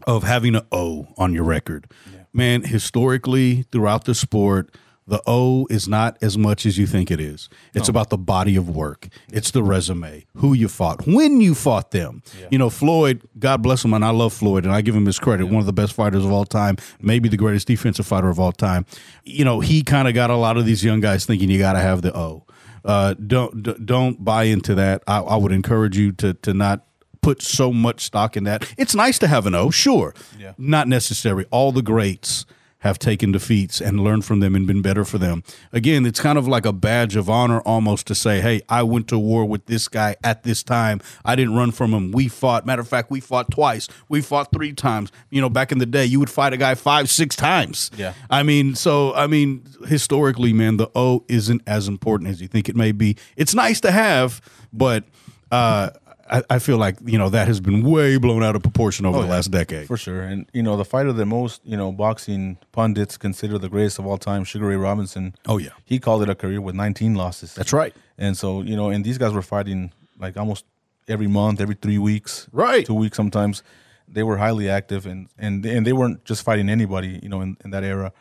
of 0.06 0.24
having 0.24 0.56
an 0.56 0.64
O 0.72 1.08
on 1.18 1.34
your 1.34 1.44
record. 1.44 1.92
Man, 2.34 2.64
historically, 2.64 3.64
throughout 3.72 4.06
the 4.06 4.14
sport, 4.14 4.70
the 5.08 5.22
O 5.26 5.66
is 5.70 5.88
not 5.88 6.18
as 6.22 6.38
much 6.38 6.66
as 6.66 6.78
you 6.78 6.86
think 6.86 7.10
it 7.10 7.20
is. 7.22 7.50
It's 7.74 7.88
about 7.88 8.10
the 8.10 8.18
body 8.18 8.56
of 8.58 8.70
work. 8.70 9.08
It's 9.32 9.52
the 9.52 9.64
resume, 9.64 10.26
who 10.36 10.54
you 10.54 10.68
fought, 10.68 11.08
when 11.08 11.40
you 11.40 11.56
fought 11.56 11.92
them. 11.92 12.22
You 12.52 12.58
know, 12.58 12.70
Floyd, 12.70 13.22
God 13.40 13.62
bless 13.64 13.86
him, 13.86 13.94
and 13.94 14.04
I 14.04 14.10
love 14.10 14.34
Floyd, 14.34 14.66
and 14.66 14.74
I 14.74 14.82
give 14.82 14.96
him 14.96 15.06
his 15.06 15.18
credit. 15.20 15.46
One 15.46 15.62
of 15.62 15.66
the 15.66 15.74
best 15.74 15.94
fighters 15.94 16.26
of 16.26 16.32
all 16.32 16.46
time, 16.46 16.76
maybe 17.02 17.30
the 17.30 17.38
greatest 17.38 17.68
defensive 17.68 18.06
fighter 18.06 18.30
of 18.30 18.40
all 18.40 18.52
time. 18.52 18.86
You 19.24 19.46
know, 19.46 19.62
he 19.62 19.82
kind 19.82 20.08
of 20.08 20.14
got 20.14 20.30
a 20.30 20.36
lot 20.36 20.58
of 20.58 20.66
these 20.66 20.84
young 20.84 21.00
guys 21.00 21.26
thinking 21.26 21.50
you 21.50 21.58
got 21.60 21.74
to 21.74 21.80
have 21.80 22.02
the 22.02 22.16
O. 22.16 22.44
Uh, 22.84 23.14
don't 23.16 23.64
d- 23.64 23.76
don't 23.84 24.24
buy 24.24 24.44
into 24.44 24.76
that. 24.76 25.04
I, 25.08 25.20
I 25.20 25.36
would 25.36 25.52
encourage 25.52 25.98
you 25.98 26.12
to 26.14 26.34
to 26.36 26.54
not 26.54 26.86
put 27.22 27.42
so 27.42 27.74
much 27.74 28.02
stock 28.06 28.38
in 28.38 28.46
that. 28.46 28.74
It's 28.78 28.96
nice 28.96 29.20
to 29.20 29.28
have 29.28 29.46
an 29.46 29.56
O, 29.56 29.70
sure. 29.70 30.14
Yeah. 30.40 30.54
Not 30.58 30.88
necessary. 30.88 31.46
All 31.52 31.74
the 31.74 31.82
greats 31.82 32.46
have 32.88 32.98
taken 32.98 33.32
defeats 33.32 33.82
and 33.82 34.00
learned 34.00 34.24
from 34.24 34.40
them 34.40 34.56
and 34.56 34.66
been 34.66 34.82
better 34.82 35.04
for 35.04 35.18
them. 35.18 35.44
Again, 35.74 36.06
it's 36.06 36.22
kind 36.22 36.38
of 36.38 36.48
like 36.48 36.66
a 36.66 36.72
badge 36.72 37.16
of 37.16 37.30
honor 37.30 37.60
almost 37.62 38.08
to 38.08 38.16
say, 38.16 38.40
hey, 38.40 38.62
I 38.70 38.84
went 38.84 39.08
to 39.10 39.20
war 39.20 39.46
with 39.46 39.66
this 39.66 39.88
guy 39.88 40.16
at 40.24 40.44
this 40.44 40.64
time. 40.64 41.02
I 41.26 41.36
didn't 41.36 41.56
run 41.56 41.72
from 41.72 41.94
him. 41.94 42.12
We 42.12 42.30
fought. 42.30 42.66
Matter 42.66 42.82
of 42.82 42.88
fact, 42.88 43.12
we 43.12 43.20
fought 43.20 43.52
twice. 43.52 43.90
We 44.08 44.22
fought 44.22 44.52
three 44.54 44.72
times. 44.74 45.12
You 45.30 45.42
know, 45.42 45.50
back 45.50 45.72
in 45.72 45.80
the 45.80 45.86
day, 45.86 46.06
you 46.06 46.20
would 46.20 46.30
fight 46.30 46.54
a 46.54 46.58
guy 46.58 46.76
five, 46.76 47.10
six 47.10 47.36
times. 47.36 47.92
Yeah. 47.98 48.14
I 48.30 48.44
mean, 48.44 48.76
so 48.76 49.14
I 49.14 49.28
mean, 49.28 49.66
historically, 49.86 50.54
man, 50.54 50.78
the 50.78 50.90
O 50.96 51.26
isn't 51.28 51.62
as 51.68 51.88
important 51.88 52.30
as 52.30 52.42
you 52.42 52.48
think 52.48 52.70
it 52.70 52.76
may 52.76 52.94
be. 52.94 53.18
It's 53.36 53.54
nice 53.54 53.82
to 53.82 53.92
have, 53.92 54.42
but 54.72 55.04
uh, 55.52 55.90
I, 56.30 56.44
I 56.50 56.60
feel 56.60 56.78
like 56.78 56.98
you 57.06 57.18
know 57.18 57.30
that 57.30 57.48
has 57.48 57.60
been 57.60 57.84
way 57.84 58.18
blown 58.18 58.44
out 58.44 58.56
of 58.56 58.64
proportion 58.64 59.06
over 59.06 59.18
oh, 59.18 59.22
the 59.22 59.28
yeah. 59.28 59.34
last 59.34 59.52
decade. 59.52 59.88
For 59.88 59.98
sure. 59.98 60.22
And, 60.22 60.46
you 60.54 60.64
know, 60.64 60.78
the 60.78 60.86
fighter 60.86 61.14
that 61.14 61.26
most, 61.26 61.62
you 61.64 61.78
know, 61.78 61.92
boxing 61.92 62.58
pundits 62.72 63.18
consider 63.18 63.58
the 63.58 63.70
greatest 63.70 64.00
of 64.00 64.06
all 64.06 64.18
time, 64.18 64.44
Sugar 64.44 64.68
Ray 64.68 64.76
Robinson. 64.76 65.36
Oh, 65.48 65.58
yeah. 65.58 65.70
He 65.86 66.00
called 66.00 66.24
it 66.24 66.30
a 66.30 66.36
career 66.36 66.62
with 66.62 66.76
19 66.76 67.16
losses. 67.16 67.54
That's 67.56 67.74
right. 67.74 67.94
And 68.18 68.38
so, 68.38 68.62
you 68.62 68.76
know, 68.76 68.90
and 68.90 69.04
these 69.04 69.18
guys 69.18 69.34
were 69.34 69.42
fighting 69.42 69.92
like 70.20 70.38
almost 70.38 70.66
every 71.08 71.28
month, 71.28 71.62
every 71.62 71.76
three 71.76 71.98
weeks, 71.98 72.48
Right. 72.52 72.86
Two 72.86 72.96
weeks 72.96 73.18
sometimes. 73.18 73.64
They 74.10 74.24
were 74.24 74.38
highly 74.38 74.70
active 74.70 75.06
and, 75.06 75.28
and, 75.38 75.66
and 75.66 75.86
they 75.86 75.92
weren't 75.92 76.24
just 76.24 76.44
fighting 76.44 76.70
anybody, 76.70 77.20
you 77.22 77.30
know, 77.30 77.42
in, 77.42 77.58
in 77.64 77.72
that 77.72 77.84
era. 77.84 78.14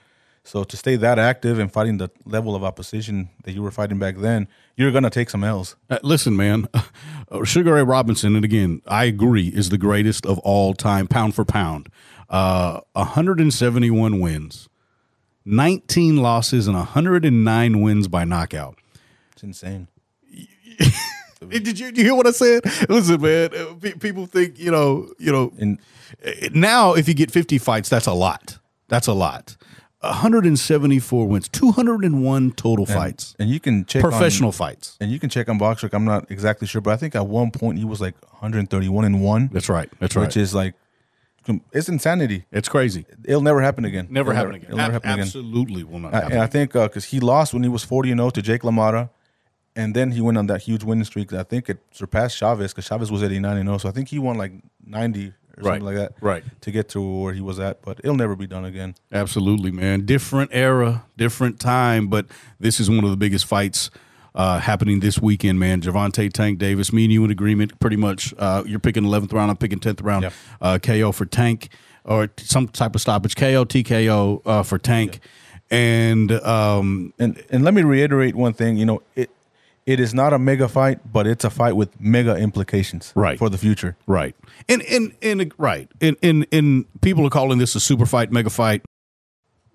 So 0.47 0.63
to 0.63 0.77
stay 0.77 0.95
that 0.95 1.19
active 1.19 1.59
and 1.59 1.73
fighting 1.73 1.99
the 1.99 2.09
level 2.25 2.55
of 2.55 2.63
opposition 2.63 3.31
that 3.43 3.53
you 3.53 3.63
were 3.63 3.73
fighting 3.73 3.99
back 3.99 4.19
then, 4.19 4.47
you're 4.77 4.93
going 4.93 5.03
to 5.03 5.11
take 5.11 5.29
some 5.29 5.43
L's. 5.43 5.75
Uh, 5.91 5.99
listen, 6.05 6.37
man, 6.37 6.69
uh, 7.31 7.43
Sugar 7.43 7.75
Ray 7.75 7.83
Robinson, 7.83 8.37
and 8.37 8.45
again, 8.45 8.81
I 8.87 9.07
agree, 9.07 9.49
is 9.49 9.71
the 9.71 9.79
greatest 9.79 10.25
of 10.25 10.39
all 10.39 10.73
time, 10.73 11.09
pound 11.09 11.35
for 11.35 11.45
pound. 11.45 11.89
Uh, 12.31 12.81
171 12.93 14.21
wins, 14.21 14.69
19 15.45 16.19
losses, 16.19 16.69
and 16.69 16.77
109 16.77 17.83
wins 17.83 18.07
by 18.07 18.23
knockout. 18.23 18.79
It's 19.33 19.43
insane. 19.43 19.89
Did 21.49 21.79
you, 21.79 21.91
you 21.93 22.05
hear 22.05 22.15
what 22.15 22.29
I 22.29 22.31
said? 22.31 22.65
Listen, 22.89 23.21
man, 23.21 23.51
uh, 23.53 23.75
people 23.99 24.27
think 24.27 24.61
you 24.61 24.71
know, 24.71 25.11
you 25.19 25.33
know. 25.33 25.53
And 25.59 25.81
uh, 26.25 26.31
now, 26.53 26.95
if 26.95 27.09
you 27.09 27.15
get 27.15 27.33
50 27.33 27.59
fights, 27.59 27.89
that's 27.89 28.07
a 28.07 28.15
lot. 28.15 28.59
That's 28.87 29.09
a 29.09 29.13
lot. 29.13 29.57
174 30.03 31.27
wins, 31.27 31.49
201 31.49 32.53
total 32.53 32.87
fights, 32.87 33.35
and 33.39 33.49
you 33.51 33.59
can 33.61 33.85
check 33.85 34.05
on- 34.05 34.11
professional 34.11 34.53
fights. 34.53 34.97
and 35.01 35.11
you 35.11 35.19
can 35.19 35.31
check 35.31 35.49
on 35.49 35.59
Boxrec. 35.59 35.93
I'm 35.95 36.05
not 36.05 36.31
exactly 36.31 36.67
sure, 36.67 36.81
but 36.81 36.93
I 36.93 36.97
think 36.97 37.15
at 37.15 37.27
one 37.27 37.51
point 37.51 37.79
he 37.79 37.85
was 37.85 38.01
like 38.01 38.15
131 38.41 39.05
and 39.05 39.23
one, 39.23 39.49
That's 39.53 39.69
right. 39.69 39.89
That's 39.99 40.15
right. 40.17 40.27
which 40.27 40.37
is 40.37 40.55
like 40.55 40.75
it's 41.73 41.89
insanity. 41.89 42.45
it's 42.51 42.69
crazy. 42.69 43.07
It'll 43.25 43.41
never 43.41 43.61
happen 43.61 43.85
again. 43.85 44.09
Never 44.11 44.33
It'll 44.33 44.39
happen 44.39 44.55
again. 44.57 44.67
It'll 44.67 44.77
never 44.79 44.89
Ab- 44.97 45.05
happen 45.05 45.11
again. 45.11 45.23
Absolutely 45.27 45.85
will 45.85 46.01
not 46.01 46.13
Uh, 46.13 46.17
happen. 46.21 46.33
and 46.33 46.41
I 46.43 46.47
think 46.47 46.73
because 46.73 47.05
he 47.07 47.21
lost 47.21 47.55
when 47.55 47.63
he 47.63 47.69
was 47.69 47.85
40 47.85 48.11
and 48.11 48.19
0 48.19 48.31
to 48.31 48.43
Jake 48.43 48.63
LaMotta, 48.63 49.11
and 49.77 49.95
then 49.95 50.11
he 50.13 50.21
went 50.21 50.39
on 50.39 50.47
that 50.49 50.63
huge 50.63 50.83
winning 50.85 51.05
streak. 51.05 51.33
I 51.33 51.43
think 51.45 51.69
it 51.71 51.79
surpassed 51.93 52.37
Chavez 52.37 52.73
because 52.73 52.87
Chavez 52.87 53.11
was 53.13 53.23
89 53.23 53.57
and 53.59 53.69
0. 53.69 53.79
So 53.79 53.89
I 53.89 53.93
think 53.93 54.09
he 54.09 54.19
won 54.19 54.37
like 54.37 54.53
90 54.85 55.35
or 55.59 55.62
Right. 55.62 55.81
something 55.81 55.85
like 55.85 55.97
that, 55.97 56.12
Right. 56.21 56.45
to 56.62 56.71
get 56.71 56.88
to 56.90 57.01
where 57.01 57.33
he 57.35 57.40
was 57.40 57.59
at. 57.61 57.83
But 57.83 58.01
it'll 58.05 58.16
never 58.16 58.37
be 58.37 58.47
done 58.47 58.64
again. 58.64 58.95
Absolutely, 59.12 59.71
man. 59.71 60.05
Different 60.07 60.51
era, 60.53 61.05
different 61.16 61.59
time, 61.61 62.09
but 62.09 62.27
this 62.61 62.79
is 62.81 62.88
one 62.90 63.05
of 63.05 63.11
the 63.11 63.16
biggest 63.16 63.45
fights 63.47 63.90
uh, 64.35 64.59
happening 64.61 65.01
this 65.01 65.19
weekend, 65.19 65.59
man. 65.59 65.81
Gervonta 65.81 66.31
Tank 66.31 66.59
Davis, 66.59 66.92
me 66.92 67.05
and 67.05 67.12
you 67.12 67.25
in 67.25 67.31
agreement, 67.31 67.81
pretty 67.81 67.97
much. 67.97 68.35
Uh, 68.38 68.62
you're 68.66 68.79
picking 68.79 69.03
11th 69.05 69.33
round, 69.33 69.51
I'm 69.51 69.57
picking 69.57 69.79
10th 69.81 70.03
round. 70.05 70.25
Yep. 70.25 70.33
Uh, 70.61 70.79
KO 70.79 71.11
for 71.12 71.25
Tank 71.25 71.71
or 72.05 72.27
t- 72.27 72.45
some 72.45 72.69
type 72.69 72.95
of 72.95 73.01
stoppage. 73.01 73.35
KO, 73.35 73.64
TKO 73.64 74.42
uh, 74.45 74.62
for 74.62 74.77
Tank. 74.79 75.21
And 75.71 76.31
um, 76.33 77.12
And 77.19 77.42
and 77.51 77.64
let 77.64 77.75
me 77.75 77.83
reiterate 77.83 78.35
one 78.37 78.53
thing. 78.53 78.77
You 78.77 78.85
know, 78.87 79.03
it 79.16 79.31
it 79.87 80.01
is 80.01 80.12
not 80.12 80.33
a 80.33 80.38
mega 80.38 80.68
fight, 80.68 81.01
but 81.12 81.27
it's 81.27 81.44
a 81.44 81.51
fight 81.51 81.77
with 81.77 81.99
mega 82.01 82.35
implications 82.37 83.12
Right. 83.14 83.38
for 83.38 83.49
the 83.49 83.59
future. 83.59 83.96
Right. 84.07 84.35
And 84.68 84.83
and 84.83 85.12
and 85.22 85.53
right. 85.59 85.88
And 86.01 86.16
and 86.22 86.46
and 86.53 86.85
people 87.03 87.25
are 87.27 87.31
calling 87.31 87.59
this 87.59 87.75
a 87.77 87.81
super 87.81 88.05
fight, 88.07 88.31
mega 88.33 88.51
fight. 88.51 88.83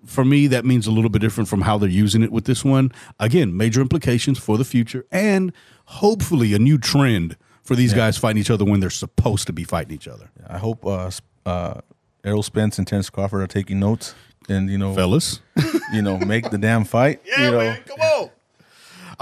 for 0.04 0.24
me, 0.24 0.48
that 0.48 0.64
means 0.64 0.86
a 0.88 0.90
little 0.90 1.10
bit 1.10 1.22
different 1.22 1.48
from 1.48 1.60
how 1.60 1.78
they're 1.78 1.88
using 1.88 2.22
it 2.24 2.32
with 2.32 2.44
this 2.44 2.64
one. 2.64 2.90
Again, 3.20 3.56
major 3.56 3.80
implications 3.80 4.36
for 4.38 4.58
the 4.58 4.64
future 4.64 5.06
and 5.12 5.52
hopefully 5.86 6.54
a 6.54 6.58
new 6.58 6.76
trend 6.76 7.36
for 7.62 7.76
these 7.76 7.94
guys 7.94 8.18
fighting 8.18 8.40
each 8.40 8.50
other 8.50 8.64
when 8.64 8.80
they're 8.80 8.90
supposed 8.90 9.46
to 9.46 9.52
be 9.52 9.62
fighting 9.62 9.94
each 9.94 10.08
other. 10.08 10.28
I 10.48 10.58
hope 10.58 10.84
uh, 10.84 11.10
uh, 11.46 11.80
Errol 12.24 12.42
Spence 12.42 12.78
and 12.78 12.86
Terrence 12.86 13.08
Crawford 13.10 13.42
are 13.42 13.46
taking 13.46 13.78
notes 13.78 14.16
and 14.48 14.68
you 14.68 14.76
know, 14.76 14.92
Fellas. 14.92 15.40
you 15.94 16.02
know, 16.02 16.18
make 16.18 16.50
the 16.50 16.58
damn 16.58 16.82
fight. 16.84 17.22
you 17.38 17.50
know, 17.52 17.76
come 17.86 18.00
on. 18.00 18.30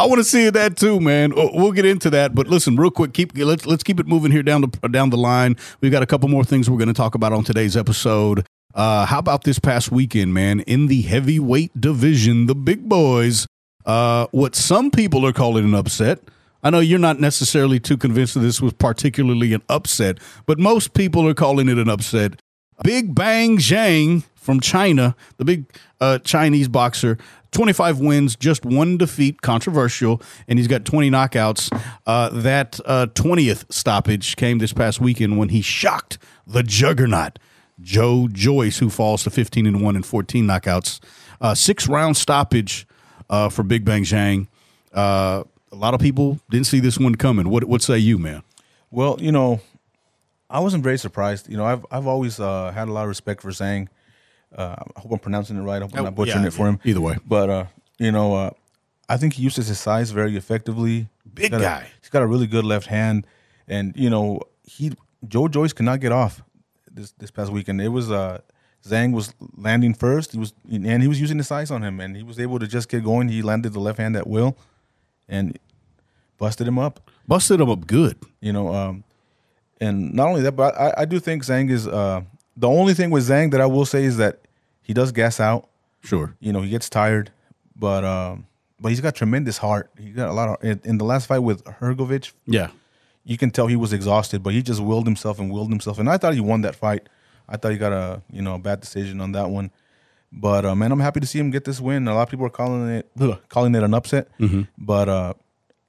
I 0.00 0.06
want 0.06 0.18
to 0.18 0.24
see 0.24 0.48
that 0.48 0.78
too, 0.78 0.98
man. 0.98 1.34
Uh, 1.38 1.50
We'll 1.52 1.72
get 1.72 1.84
into 1.84 2.08
that, 2.08 2.34
but 2.34 2.48
listen, 2.48 2.76
real 2.76 2.90
quick, 2.90 3.12
keep 3.12 3.36
let's 3.36 3.66
let's 3.66 3.82
keep 3.82 4.00
it 4.00 4.06
moving 4.06 4.32
here 4.32 4.42
down 4.42 4.62
the 4.62 4.88
down 4.88 5.10
the 5.10 5.18
line. 5.18 5.58
We've 5.82 5.92
got 5.92 6.02
a 6.02 6.06
couple 6.06 6.26
more 6.30 6.42
things 6.42 6.70
we're 6.70 6.78
going 6.78 6.88
to 6.88 6.94
talk 6.94 7.14
about 7.14 7.34
on 7.34 7.44
today's 7.44 7.76
episode. 7.76 8.46
Uh, 8.74 9.04
how 9.04 9.18
about 9.18 9.44
this 9.44 9.58
past 9.58 9.92
weekend, 9.92 10.32
man? 10.32 10.60
In 10.60 10.86
the 10.86 11.02
heavyweight 11.02 11.78
division, 11.78 12.46
the 12.46 12.54
big 12.54 12.88
boys, 12.88 13.46
uh, 13.84 14.26
what 14.30 14.54
some 14.54 14.90
people 14.90 15.26
are 15.26 15.34
calling 15.34 15.64
an 15.66 15.74
upset. 15.74 16.20
I 16.62 16.70
know 16.70 16.80
you're 16.80 16.98
not 16.98 17.20
necessarily 17.20 17.78
too 17.78 17.98
convinced 17.98 18.34
that 18.34 18.40
this 18.40 18.62
was 18.62 18.72
particularly 18.72 19.52
an 19.52 19.62
upset, 19.68 20.16
but 20.46 20.58
most 20.58 20.94
people 20.94 21.28
are 21.28 21.34
calling 21.34 21.68
it 21.68 21.76
an 21.76 21.90
upset. 21.90 22.40
Big 22.82 23.14
Bang 23.14 23.58
Zhang 23.58 24.24
from 24.40 24.58
China, 24.58 25.14
the 25.36 25.44
big 25.44 25.66
uh, 26.00 26.18
Chinese 26.20 26.66
boxer, 26.66 27.18
25 27.52 27.98
wins, 28.00 28.36
just 28.36 28.64
one 28.64 28.96
defeat, 28.96 29.42
controversial, 29.42 30.22
and 30.48 30.58
he's 30.58 30.66
got 30.66 30.84
20 30.84 31.10
knockouts. 31.10 31.70
Uh, 32.06 32.30
that 32.30 32.80
uh, 32.86 33.06
20th 33.12 33.70
stoppage 33.72 34.36
came 34.36 34.58
this 34.58 34.72
past 34.72 35.00
weekend 35.00 35.38
when 35.38 35.50
he 35.50 35.60
shocked 35.60 36.18
the 36.46 36.62
juggernaut, 36.62 37.38
Joe 37.80 38.28
Joyce, 38.32 38.78
who 38.78 38.88
falls 38.88 39.24
to 39.24 39.30
15 39.30 39.66
and 39.66 39.82
1 39.82 39.96
and 39.96 40.06
14 40.06 40.46
knockouts. 40.46 41.00
Uh, 41.40 41.54
six 41.54 41.86
round 41.86 42.16
stoppage 42.16 42.86
uh, 43.28 43.48
for 43.50 43.62
Big 43.62 43.84
Bang 43.84 44.04
Zhang. 44.04 44.46
Uh, 44.92 45.44
a 45.72 45.76
lot 45.76 45.94
of 45.94 46.00
people 46.00 46.40
didn't 46.50 46.66
see 46.66 46.80
this 46.80 46.98
one 46.98 47.14
coming. 47.14 47.48
What, 47.48 47.64
what 47.64 47.82
say 47.82 47.98
you, 47.98 48.18
man? 48.18 48.42
Well, 48.90 49.18
you 49.20 49.32
know, 49.32 49.60
I 50.48 50.60
wasn't 50.60 50.82
very 50.82 50.98
surprised. 50.98 51.48
You 51.48 51.56
know, 51.56 51.64
I've 51.64 51.86
I've 51.92 52.08
always 52.08 52.38
had 52.38 52.88
a 52.88 52.92
lot 52.92 53.02
of 53.02 53.08
respect 53.08 53.40
for 53.40 53.50
Zhang. 53.50 53.86
Uh, 54.56 54.76
I 54.96 55.00
hope 55.00 55.12
I'm 55.12 55.18
pronouncing 55.18 55.56
it 55.56 55.62
right. 55.62 55.76
I 55.76 55.84
hope 55.84 55.92
I'm 55.94 56.00
Oh, 56.00 56.04
not 56.04 56.14
butchering 56.14 56.42
yeah, 56.42 56.48
it 56.48 56.52
for 56.54 56.68
him. 56.68 56.78
Either 56.84 57.00
way. 57.00 57.16
But 57.26 57.50
uh, 57.50 57.64
you 57.98 58.10
know, 58.12 58.34
uh, 58.34 58.50
I 59.08 59.16
think 59.16 59.34
he 59.34 59.42
uses 59.42 59.68
his 59.68 59.78
size 59.78 60.10
very 60.10 60.36
effectively. 60.36 61.08
Big 61.32 61.44
He's 61.44 61.50
got 61.50 61.60
a- 61.60 61.64
guy. 61.64 61.86
he's 62.00 62.10
got 62.10 62.22
a 62.22 62.26
really 62.26 62.46
good 62.46 62.64
left 62.64 62.86
hand, 62.86 63.26
and 63.68 63.92
you 63.96 64.10
know, 64.10 64.40
he 64.64 64.92
Joe 65.28 65.48
Joyce 65.48 65.72
cannot 65.72 66.00
get 66.00 66.12
off 66.12 66.42
this 66.90 67.12
this 67.18 67.30
past 67.30 67.52
weekend. 67.52 67.80
It 67.80 67.88
was 67.88 68.10
uh, 68.10 68.40
Zhang 68.84 69.12
was 69.12 69.34
landing 69.56 69.94
first. 69.94 70.32
He 70.32 70.38
was 70.38 70.52
and 70.70 71.00
he 71.02 71.08
was 71.08 71.20
using 71.20 71.38
his 71.38 71.46
size 71.46 71.70
on 71.70 71.82
him, 71.82 72.00
and 72.00 72.16
he 72.16 72.22
was 72.24 72.40
able 72.40 72.58
to 72.58 72.66
just 72.66 72.88
get 72.88 73.04
going. 73.04 73.28
He 73.28 73.42
landed 73.42 73.72
the 73.72 73.80
left 73.80 73.98
hand 73.98 74.16
at 74.16 74.26
will, 74.26 74.56
and 75.28 75.56
busted 76.38 76.66
him 76.66 76.78
up 76.78 77.08
Busted 77.28 77.60
him 77.60 77.70
up 77.70 77.86
good. 77.86 78.16
you 78.40 78.52
know. 78.52 78.74
Um, 78.74 79.04
and 79.80 80.12
not 80.12 80.28
only 80.28 80.42
that, 80.42 80.52
but 80.52 80.74
I, 80.78 80.92
I 80.98 81.04
do 81.04 81.20
think 81.20 81.44
Zhang 81.44 81.70
is 81.70 81.86
uh, 81.86 82.22
the 82.56 82.68
only 82.68 82.94
thing 82.94 83.10
with 83.10 83.28
Zhang 83.28 83.50
that 83.52 83.60
I 83.60 83.66
will 83.66 83.84
say 83.86 84.04
is 84.04 84.16
that 84.18 84.40
he 84.82 84.92
does 84.92 85.12
gas 85.12 85.40
out. 85.40 85.68
Sure. 86.02 86.34
You 86.40 86.52
know, 86.52 86.62
he 86.62 86.70
gets 86.70 86.88
tired, 86.88 87.30
but 87.76 88.04
um, 88.04 88.46
but 88.80 88.88
he's 88.90 89.00
got 89.00 89.14
tremendous 89.14 89.58
heart. 89.58 89.90
He 89.98 90.10
got 90.10 90.28
a 90.28 90.32
lot 90.32 90.48
of 90.48 90.64
in, 90.64 90.80
in 90.84 90.98
the 90.98 91.04
last 91.04 91.26
fight 91.26 91.40
with 91.40 91.62
Hrgovic. 91.64 92.32
Yeah. 92.46 92.70
You 93.24 93.36
can 93.36 93.50
tell 93.50 93.66
he 93.66 93.76
was 93.76 93.92
exhausted, 93.92 94.42
but 94.42 94.54
he 94.54 94.62
just 94.62 94.80
willed 94.80 95.06
himself 95.06 95.38
and 95.38 95.52
willed 95.52 95.68
himself. 95.70 95.98
And 95.98 96.08
I 96.08 96.16
thought 96.16 96.34
he 96.34 96.40
won 96.40 96.62
that 96.62 96.74
fight. 96.74 97.08
I 97.48 97.56
thought 97.56 97.72
he 97.72 97.78
got 97.78 97.92
a 97.92 98.22
you 98.32 98.42
know 98.42 98.54
a 98.54 98.58
bad 98.58 98.80
decision 98.80 99.20
on 99.20 99.32
that 99.32 99.50
one. 99.50 99.70
But 100.32 100.64
uh, 100.64 100.74
man, 100.74 100.92
I'm 100.92 101.00
happy 101.00 101.20
to 101.20 101.26
see 101.26 101.38
him 101.38 101.50
get 101.50 101.64
this 101.64 101.80
win. 101.80 102.06
A 102.08 102.14
lot 102.14 102.22
of 102.22 102.30
people 102.30 102.46
are 102.46 102.50
calling 102.50 102.88
it 102.88 103.10
ugh, 103.20 103.38
calling 103.48 103.74
it 103.74 103.82
an 103.82 103.92
upset, 103.94 104.28
but 104.78 105.08
uh, 105.08 105.34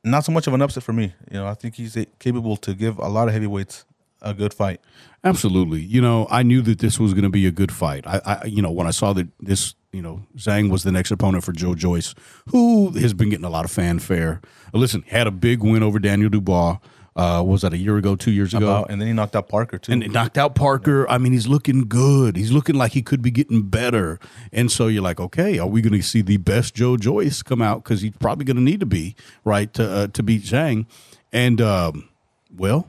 not 0.03 0.25
so 0.25 0.31
much 0.31 0.47
of 0.47 0.53
an 0.53 0.61
upset 0.61 0.83
for 0.83 0.93
me. 0.93 1.13
You 1.29 1.37
know, 1.39 1.47
I 1.47 1.53
think 1.53 1.75
he's 1.75 1.95
capable 2.19 2.57
to 2.57 2.73
give 2.73 2.97
a 2.97 3.07
lot 3.07 3.27
of 3.27 3.33
heavyweights 3.33 3.85
a 4.21 4.33
good 4.33 4.53
fight. 4.53 4.81
Absolutely. 5.23 5.81
You 5.81 6.01
know, 6.01 6.27
I 6.29 6.43
knew 6.43 6.61
that 6.63 6.79
this 6.79 6.99
was 6.99 7.13
going 7.13 7.23
to 7.23 7.29
be 7.29 7.45
a 7.45 7.51
good 7.51 7.71
fight. 7.71 8.05
I, 8.07 8.21
I, 8.25 8.45
you 8.45 8.61
know, 8.61 8.71
when 8.71 8.87
I 8.87 8.91
saw 8.91 9.13
that 9.13 9.27
this, 9.39 9.75
you 9.91 10.01
know, 10.01 10.21
Zhang 10.35 10.71
was 10.71 10.83
the 10.83 10.91
next 10.91 11.11
opponent 11.11 11.43
for 11.43 11.51
Joe 11.51 11.75
Joyce, 11.75 12.15
who 12.49 12.91
has 12.91 13.13
been 13.13 13.29
getting 13.29 13.45
a 13.45 13.49
lot 13.49 13.65
of 13.65 13.71
fanfare. 13.71 14.41
Listen, 14.73 15.03
had 15.07 15.27
a 15.27 15.31
big 15.31 15.61
win 15.61 15.83
over 15.83 15.99
Daniel 15.99 16.29
Dubois. 16.29 16.77
Uh, 17.13 17.43
was 17.45 17.61
that 17.61 17.73
a 17.73 17.77
year 17.77 17.97
ago, 17.97 18.15
two 18.15 18.31
years 18.31 18.53
ago? 18.53 18.69
About- 18.69 18.89
and 18.89 19.01
then 19.01 19.07
he 19.07 19.13
knocked 19.13 19.35
out 19.35 19.49
Parker 19.49 19.77
too. 19.77 19.91
and 19.91 20.13
knocked 20.13 20.37
out 20.37 20.55
Parker. 20.55 21.07
I 21.09 21.17
mean, 21.17 21.33
he's 21.33 21.45
looking 21.45 21.81
good. 21.89 22.37
He's 22.37 22.53
looking 22.53 22.75
like 22.75 22.93
he 22.93 23.01
could 23.01 23.21
be 23.21 23.31
getting 23.31 23.63
better. 23.63 24.17
And 24.53 24.71
so 24.71 24.87
you're 24.87 25.03
like, 25.03 25.19
okay, 25.19 25.59
are 25.59 25.67
we 25.67 25.81
going 25.81 25.91
to 25.93 26.01
see 26.01 26.21
the 26.21 26.37
best 26.37 26.73
Joe 26.73 26.95
Joyce 26.95 27.43
come 27.43 27.61
out? 27.61 27.83
Because 27.83 28.01
he's 28.01 28.15
probably 28.17 28.45
going 28.45 28.55
to 28.55 28.63
need 28.63 28.79
to 28.79 28.85
be 28.85 29.15
right 29.43 29.71
to 29.73 29.91
uh, 29.91 30.07
to 30.07 30.23
beat 30.23 30.43
Zhang. 30.43 30.85
And 31.33 31.59
um, 31.59 32.07
well, 32.55 32.87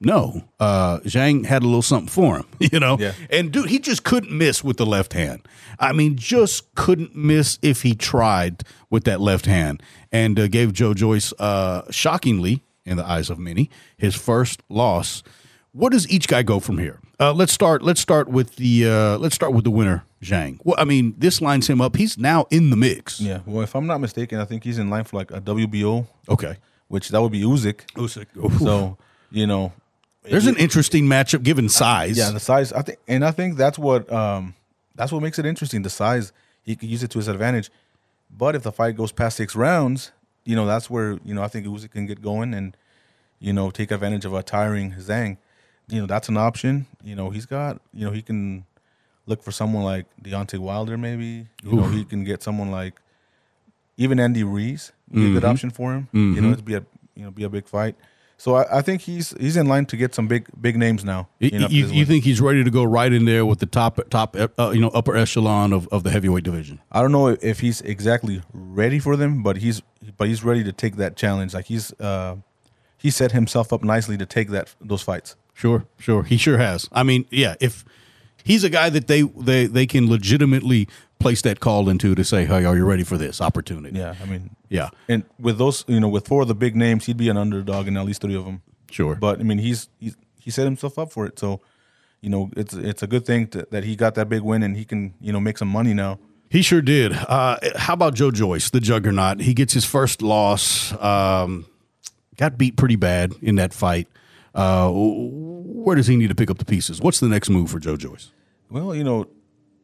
no, 0.00 0.42
uh, 0.60 0.98
Zhang 1.00 1.44
had 1.44 1.62
a 1.62 1.66
little 1.66 1.82
something 1.82 2.08
for 2.08 2.36
him, 2.38 2.46
you 2.60 2.78
know. 2.78 2.96
Yeah. 2.98 3.12
And 3.30 3.50
dude, 3.52 3.68
he 3.68 3.78
just 3.78 4.04
couldn't 4.04 4.30
miss 4.36 4.62
with 4.62 4.76
the 4.76 4.86
left 4.86 5.12
hand. 5.12 5.46
I 5.80 5.92
mean, 5.92 6.16
just 6.16 6.74
couldn't 6.74 7.16
miss 7.16 7.58
if 7.62 7.82
he 7.82 7.94
tried 7.94 8.62
with 8.90 9.04
that 9.04 9.20
left 9.20 9.46
hand, 9.46 9.82
and 10.12 10.38
uh, 10.38 10.48
gave 10.48 10.72
Joe 10.72 10.94
Joyce, 10.94 11.32
uh, 11.38 11.82
shockingly 11.90 12.62
in 12.84 12.96
the 12.96 13.04
eyes 13.04 13.28
of 13.30 13.38
many, 13.38 13.70
his 13.96 14.14
first 14.14 14.62
loss. 14.68 15.22
What 15.72 15.92
does 15.92 16.08
each 16.08 16.26
guy 16.28 16.42
go 16.42 16.60
from 16.60 16.78
here? 16.78 16.98
Uh, 17.20 17.32
let's 17.32 17.52
start. 17.52 17.82
Let's 17.82 18.00
start 18.00 18.28
with 18.28 18.56
the. 18.56 18.86
Uh, 18.88 19.18
let's 19.18 19.34
start 19.34 19.52
with 19.52 19.64
the 19.64 19.70
winner, 19.70 20.04
Zhang. 20.22 20.58
Well, 20.64 20.76
I 20.78 20.84
mean, 20.84 21.14
this 21.18 21.40
lines 21.40 21.68
him 21.68 21.80
up. 21.80 21.96
He's 21.96 22.16
now 22.16 22.46
in 22.50 22.70
the 22.70 22.76
mix. 22.76 23.20
yeah, 23.20 23.40
well, 23.46 23.62
if 23.62 23.74
I'm 23.74 23.86
not 23.86 23.98
mistaken, 24.00 24.38
I 24.38 24.44
think 24.44 24.64
he's 24.64 24.78
in 24.78 24.88
line 24.90 25.04
for 25.04 25.16
like 25.16 25.30
a 25.32 25.40
WBO, 25.40 26.06
Okay. 26.28 26.56
which 26.88 27.08
that 27.10 27.20
would 27.20 27.32
be 27.32 27.42
Usyk. 27.42 27.80
So 28.60 28.96
you 29.30 29.46
know, 29.46 29.72
there's 30.30 30.46
an 30.46 30.56
interesting 30.56 31.04
matchup 31.06 31.42
given 31.42 31.68
size. 31.68 32.16
Yeah, 32.16 32.30
the 32.30 32.40
size. 32.40 32.72
I 32.72 32.82
think, 32.82 32.98
and 33.08 33.24
I 33.24 33.30
think 33.30 33.56
that's 33.56 33.78
what 33.78 34.10
um, 34.12 34.54
that's 34.94 35.12
what 35.12 35.22
makes 35.22 35.38
it 35.38 35.46
interesting. 35.46 35.82
The 35.82 35.90
size, 35.90 36.32
he 36.62 36.76
could 36.76 36.88
use 36.88 37.02
it 37.02 37.10
to 37.12 37.18
his 37.18 37.28
advantage. 37.28 37.70
But 38.30 38.54
if 38.54 38.62
the 38.62 38.72
fight 38.72 38.96
goes 38.96 39.12
past 39.12 39.36
six 39.36 39.56
rounds, 39.56 40.12
you 40.44 40.54
know 40.56 40.66
that's 40.66 40.90
where 40.90 41.18
you 41.24 41.34
know 41.34 41.42
I 41.42 41.48
think 41.48 41.66
Usyk 41.66 41.90
can 41.90 42.06
get 42.06 42.20
going 42.22 42.54
and 42.54 42.76
you 43.38 43.52
know 43.52 43.70
take 43.70 43.90
advantage 43.90 44.24
of 44.24 44.34
a 44.34 44.42
tiring 44.42 44.92
Zhang. 44.92 45.38
You 45.88 46.00
know 46.00 46.06
that's 46.06 46.28
an 46.28 46.36
option. 46.36 46.86
You 47.02 47.14
know 47.14 47.30
he's 47.30 47.46
got. 47.46 47.80
You 47.94 48.06
know 48.06 48.12
he 48.12 48.22
can 48.22 48.64
look 49.26 49.42
for 49.42 49.52
someone 49.52 49.84
like 49.84 50.06
Deontay 50.22 50.58
Wilder. 50.58 50.98
Maybe 50.98 51.46
you 51.62 51.72
know 51.72 51.88
he 51.88 52.04
can 52.04 52.24
get 52.24 52.42
someone 52.42 52.70
like 52.70 53.00
even 53.96 54.20
Andy 54.20 54.44
Ruiz. 54.44 54.92
Be 55.10 55.30
a 55.30 55.32
good 55.32 55.44
option 55.44 55.70
for 55.70 55.94
him. 55.94 56.08
You 56.12 56.40
know 56.40 56.50
it'd 56.50 56.64
be 56.64 56.74
a 56.74 56.84
you 57.14 57.24
know 57.24 57.30
be 57.30 57.44
a 57.44 57.48
big 57.48 57.66
fight. 57.66 57.96
So 58.40 58.54
I, 58.54 58.78
I 58.78 58.82
think 58.82 59.02
he's 59.02 59.34
he's 59.40 59.56
in 59.56 59.66
line 59.66 59.86
to 59.86 59.96
get 59.96 60.14
some 60.14 60.28
big 60.28 60.48
big 60.60 60.76
names 60.76 61.04
now. 61.04 61.28
You, 61.40 61.58
know, 61.58 61.68
you, 61.68 61.86
you 61.86 62.06
think 62.06 62.22
he's 62.22 62.40
ready 62.40 62.62
to 62.62 62.70
go 62.70 62.84
right 62.84 63.12
in 63.12 63.24
there 63.24 63.44
with 63.44 63.58
the 63.58 63.66
top 63.66 63.98
top 64.10 64.36
uh, 64.36 64.70
you 64.70 64.80
know 64.80 64.88
upper 64.90 65.16
echelon 65.16 65.72
of, 65.72 65.88
of 65.88 66.04
the 66.04 66.10
heavyweight 66.10 66.44
division? 66.44 66.80
I 66.92 67.02
don't 67.02 67.10
know 67.10 67.28
if 67.28 67.60
he's 67.60 67.80
exactly 67.80 68.42
ready 68.52 69.00
for 69.00 69.16
them, 69.16 69.42
but 69.42 69.56
he's 69.56 69.82
but 70.16 70.28
he's 70.28 70.44
ready 70.44 70.62
to 70.62 70.72
take 70.72 70.96
that 70.96 71.16
challenge. 71.16 71.52
Like 71.52 71.66
he's 71.66 71.92
uh, 72.00 72.36
he 72.96 73.10
set 73.10 73.32
himself 73.32 73.72
up 73.72 73.82
nicely 73.82 74.16
to 74.16 74.24
take 74.24 74.50
that 74.50 74.72
those 74.80 75.02
fights. 75.02 75.34
Sure, 75.52 75.86
sure. 75.98 76.22
He 76.22 76.36
sure 76.36 76.58
has. 76.58 76.88
I 76.92 77.02
mean, 77.02 77.26
yeah, 77.32 77.56
if 77.58 77.84
he's 78.44 78.62
a 78.62 78.70
guy 78.70 78.88
that 78.90 79.08
they 79.08 79.22
they 79.22 79.66
they 79.66 79.86
can 79.86 80.08
legitimately 80.08 80.88
place 81.18 81.42
that 81.42 81.60
call 81.60 81.88
into 81.88 82.14
to 82.14 82.24
say, 82.24 82.44
"Hey, 82.46 82.64
are 82.64 82.76
you 82.76 82.84
ready 82.84 83.04
for 83.04 83.16
this 83.18 83.40
opportunity?" 83.40 83.98
Yeah, 83.98 84.14
I 84.22 84.26
mean, 84.26 84.50
Yeah, 84.68 84.90
and 85.08 85.24
with 85.38 85.58
those, 85.58 85.84
you 85.88 86.00
know, 86.00 86.08
with 86.08 86.26
four 86.28 86.42
of 86.42 86.48
the 86.48 86.54
big 86.54 86.76
names, 86.76 87.06
he'd 87.06 87.16
be 87.16 87.28
an 87.28 87.36
underdog 87.36 87.88
in 87.88 87.96
at 87.96 88.04
least 88.04 88.20
three 88.20 88.34
of 88.36 88.44
them. 88.44 88.62
sure. 88.90 89.14
But 89.16 89.40
I 89.40 89.42
mean, 89.42 89.58
he's 89.58 89.88
he's 89.98 90.16
he 90.36 90.50
set 90.50 90.64
himself 90.64 90.98
up 90.98 91.12
for 91.12 91.26
it. 91.26 91.38
So, 91.38 91.60
you 92.20 92.30
know, 92.30 92.50
it's 92.56 92.74
it's 92.74 93.02
a 93.02 93.06
good 93.06 93.24
thing 93.26 93.48
to, 93.48 93.66
that 93.70 93.84
he 93.84 93.96
got 93.96 94.14
that 94.14 94.28
big 94.28 94.42
win 94.42 94.62
and 94.62 94.76
he 94.76 94.84
can 94.84 95.14
you 95.20 95.32
know 95.32 95.40
make 95.40 95.58
some 95.58 95.68
money 95.68 95.94
now. 95.94 96.18
He 96.50 96.62
sure 96.62 96.80
did. 96.80 97.12
Uh, 97.12 97.58
how 97.76 97.92
about 97.92 98.14
Joe 98.14 98.30
Joyce, 98.30 98.70
the 98.70 98.80
juggernaut? 98.80 99.40
He 99.40 99.52
gets 99.52 99.74
his 99.74 99.84
first 99.84 100.22
loss. 100.22 100.92
Um, 101.02 101.66
got 102.36 102.56
beat 102.56 102.76
pretty 102.76 102.96
bad 102.96 103.34
in 103.42 103.56
that 103.56 103.74
fight. 103.74 104.08
Uh, 104.54 104.90
where 104.90 105.94
does 105.94 106.06
he 106.06 106.16
need 106.16 106.28
to 106.28 106.34
pick 106.34 106.50
up 106.50 106.56
the 106.56 106.64
pieces? 106.64 107.00
What's 107.00 107.20
the 107.20 107.28
next 107.28 107.50
move 107.50 107.70
for 107.70 107.78
Joe 107.78 107.96
Joyce? 107.96 108.30
Well, 108.70 108.94
you 108.94 109.04
know, 109.04 109.26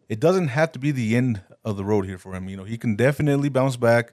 it 0.09 0.21
doesn't 0.21 0.49
have 0.49 0.73
to 0.73 0.79
be 0.79 0.91
the 0.91 1.17
end 1.17 1.43
of 1.65 1.77
the 1.77 1.85
road 1.85 2.05
here 2.07 2.19
for 2.19 2.35
him. 2.35 2.49
You 2.49 2.57
know, 2.57 2.65
he 2.65 2.77
can 2.79 2.97
definitely 2.97 3.49
bounce 3.49 3.77
back. 3.77 4.13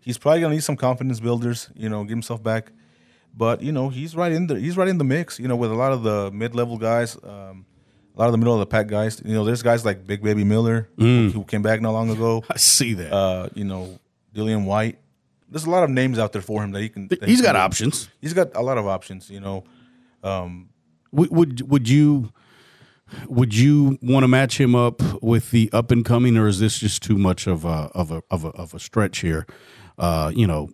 He's 0.00 0.18
probably 0.18 0.40
gonna 0.40 0.54
need 0.54 0.64
some 0.64 0.76
confidence 0.76 1.20
builders. 1.20 1.68
You 1.74 1.88
know, 1.88 2.02
get 2.04 2.10
himself 2.10 2.42
back. 2.42 2.72
But 3.34 3.62
you 3.62 3.72
know, 3.72 3.88
he's 3.88 4.14
right 4.14 4.32
in 4.32 4.46
the 4.46 4.58
he's 4.58 4.76
right 4.76 4.88
in 4.88 4.98
the 4.98 5.04
mix. 5.04 5.38
You 5.38 5.48
know, 5.48 5.56
with 5.56 5.70
a 5.70 5.74
lot 5.74 5.92
of 5.92 6.02
the 6.02 6.30
mid 6.32 6.54
level 6.54 6.76
guys, 6.76 7.16
um, 7.22 7.64
a 8.14 8.18
lot 8.20 8.26
of 8.26 8.32
the 8.32 8.38
middle 8.38 8.52
of 8.54 8.60
the 8.60 8.66
pack 8.66 8.88
guys. 8.88 9.22
You 9.24 9.32
know, 9.34 9.44
there's 9.44 9.62
guys 9.62 9.84
like 9.84 10.06
Big 10.06 10.22
Baby 10.22 10.44
Miller 10.44 10.88
who, 10.98 11.30
who 11.30 11.44
came 11.44 11.62
back 11.62 11.80
not 11.80 11.92
long 11.92 12.10
ago. 12.10 12.44
I 12.50 12.56
see 12.58 12.94
that. 12.94 13.12
Uh, 13.12 13.48
you 13.54 13.64
know, 13.64 13.98
Dillian 14.34 14.64
Whyte. 14.66 14.98
There's 15.48 15.64
a 15.66 15.70
lot 15.70 15.82
of 15.84 15.90
names 15.90 16.18
out 16.18 16.32
there 16.32 16.42
for 16.42 16.62
him 16.62 16.72
that 16.72 16.80
he 16.80 16.88
can. 16.88 17.08
that 17.08 17.20
he 17.24 17.26
He's 17.30 17.40
can 17.40 17.44
got 17.46 17.52
do. 17.52 17.58
options. 17.60 18.08
He's 18.20 18.32
got 18.34 18.54
a 18.56 18.60
lot 18.62 18.76
of 18.78 18.86
options. 18.86 19.30
You 19.30 19.40
know, 19.40 19.64
Would, 21.12 21.30
would 21.30 21.70
would 21.70 21.88
you? 21.88 22.32
Would 23.28 23.54
you 23.54 23.98
want 24.02 24.24
to 24.24 24.28
match 24.28 24.60
him 24.60 24.74
up 24.74 25.00
with 25.22 25.50
the 25.50 25.70
up 25.72 25.90
and 25.90 26.04
coming, 26.04 26.36
or 26.36 26.46
is 26.48 26.60
this 26.60 26.78
just 26.78 27.02
too 27.02 27.16
much 27.16 27.46
of 27.46 27.64
a 27.64 27.90
of 27.94 28.10
a 28.10 28.22
of 28.30 28.44
a, 28.44 28.48
of 28.48 28.74
a 28.74 28.78
stretch 28.78 29.18
here? 29.18 29.46
Uh, 29.98 30.32
you 30.34 30.46
know, 30.46 30.70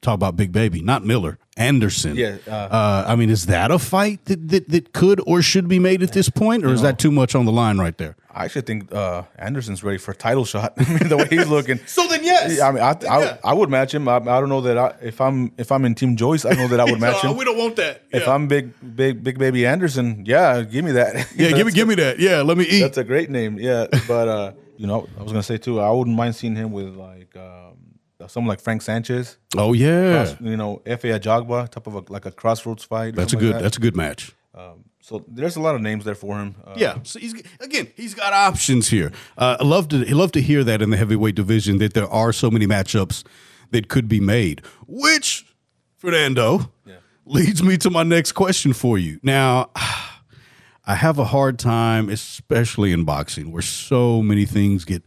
talk 0.00 0.14
about 0.14 0.36
Big 0.36 0.52
Baby, 0.52 0.82
not 0.82 1.04
Miller, 1.04 1.38
Anderson. 1.56 2.16
Yeah, 2.16 2.38
uh, 2.46 2.50
uh, 2.50 3.04
I 3.06 3.16
mean, 3.16 3.30
is 3.30 3.46
that 3.46 3.70
a 3.70 3.78
fight 3.78 4.24
that, 4.24 4.48
that 4.48 4.68
that 4.68 4.92
could 4.92 5.20
or 5.26 5.40
should 5.42 5.68
be 5.68 5.78
made 5.78 6.02
at 6.02 6.12
this 6.12 6.28
point, 6.28 6.64
or 6.64 6.72
is 6.72 6.82
that 6.82 6.98
too 6.98 7.12
much 7.12 7.34
on 7.34 7.44
the 7.44 7.52
line 7.52 7.78
right 7.78 7.96
there? 7.96 8.16
I 8.30 8.46
actually 8.46 8.62
think 8.62 8.92
uh, 8.92 9.22
Anderson's 9.38 9.84
ready 9.84 9.98
for 9.98 10.10
a 10.10 10.16
title 10.16 10.44
shot. 10.44 10.74
I 10.78 10.88
mean, 10.88 11.08
the 11.08 11.16
way 11.16 11.28
he's 11.30 11.46
looking. 11.48 11.78
So 11.86 12.08
then, 12.08 12.24
yes. 12.24 12.60
I 12.60 12.72
mean, 12.72 12.82
I, 12.82 12.96
I, 13.08 13.38
I 13.44 13.54
would 13.54 13.70
match 13.70 13.94
him. 13.94 14.08
I, 14.08 14.16
I 14.16 14.40
don't 14.40 14.48
know 14.48 14.62
that 14.62 14.76
I, 14.76 14.94
if 15.00 15.20
I'm 15.20 15.52
if 15.56 15.70
I'm 15.70 15.84
in 15.84 15.94
Team 15.94 16.16
Joyce, 16.16 16.44
I 16.44 16.54
know 16.54 16.66
that 16.66 16.80
I 16.80 16.84
would 16.84 17.00
match 17.06 17.22
him. 17.22 17.36
we 17.36 17.44
don't 17.44 17.58
want 17.58 17.76
that. 17.76 18.02
If 18.10 18.26
I'm 18.26 18.48
big 18.48 18.72
big 18.96 19.22
big 19.22 19.38
baby 19.38 19.64
Anderson, 19.64 20.24
yeah, 20.26 20.62
give 20.62 20.84
me 20.84 20.92
that. 20.92 21.28
yeah, 21.36 21.52
give 21.52 21.66
me 21.66 21.72
give 21.72 21.86
me 21.86 21.94
that. 21.96 22.18
Yeah, 22.18 22.42
let 22.42 22.58
me 22.58 22.64
eat. 22.64 22.80
That's 22.80 22.98
a 22.98 23.04
great 23.04 23.30
name. 23.30 23.58
Yeah, 23.58 23.86
but 24.08 24.28
uh, 24.28 24.52
you 24.76 24.88
know, 24.88 25.08
I 25.18 25.22
was 25.22 25.30
gonna 25.30 25.44
say 25.44 25.58
too. 25.58 25.80
I 25.80 25.90
wouldn't 25.90 26.16
mind 26.16 26.34
seeing 26.34 26.56
him 26.56 26.72
with 26.72 26.96
like 26.96 27.36
um, 27.36 27.76
someone 28.26 28.48
like 28.48 28.60
Frank 28.60 28.82
Sanchez. 28.82 29.38
Oh 29.56 29.72
yeah, 29.72 30.24
Cross- 30.24 30.40
you 30.40 30.56
know, 30.56 30.82
Efe 30.86 31.18
Ajagba 31.18 31.68
type 31.68 31.86
of 31.86 31.94
a, 31.94 32.04
like 32.12 32.26
a 32.26 32.30
crossroads 32.30 32.84
fight. 32.84 33.14
that's 33.14 33.32
a 33.32 33.36
good 33.36 33.54
like 33.54 33.62
that's 33.62 33.76
a 33.76 33.80
good 33.80 33.96
match. 33.96 34.32
Um, 34.54 34.84
so 35.00 35.24
there's 35.28 35.56
a 35.56 35.60
lot 35.60 35.74
of 35.74 35.80
names 35.82 36.04
there 36.04 36.14
for 36.14 36.38
him. 36.38 36.54
Uh, 36.64 36.74
Yeah, 36.76 36.98
so 37.02 37.18
he's 37.18 37.34
again 37.60 37.88
he's 37.96 38.14
got 38.14 38.32
options 38.32 38.88
here. 38.88 39.12
Uh, 39.36 39.56
I 39.60 39.64
love 39.64 39.88
to 39.88 40.06
I 40.08 40.12
love 40.12 40.32
to 40.32 40.40
hear 40.40 40.64
that 40.64 40.80
in 40.82 40.90
the 40.90 40.96
heavyweight 40.96 41.34
division 41.34 41.78
that 41.78 41.94
there 41.94 42.08
are 42.08 42.32
so 42.32 42.50
many 42.50 42.66
matchups 42.66 43.24
that 43.70 43.88
could 43.88 44.08
be 44.08 44.20
made. 44.20 44.62
Which 44.86 45.44
Fernando 45.98 46.70
leads 47.26 47.62
me 47.62 47.76
to 47.78 47.90
my 47.90 48.02
next 48.02 48.32
question 48.32 48.72
for 48.72 48.96
you. 48.98 49.18
Now, 49.22 49.70
I 50.86 50.94
have 50.96 51.18
a 51.18 51.24
hard 51.24 51.58
time, 51.58 52.10
especially 52.10 52.92
in 52.92 53.04
boxing, 53.04 53.50
where 53.50 53.62
so 53.62 54.22
many 54.22 54.44
things 54.44 54.84
get 54.84 55.02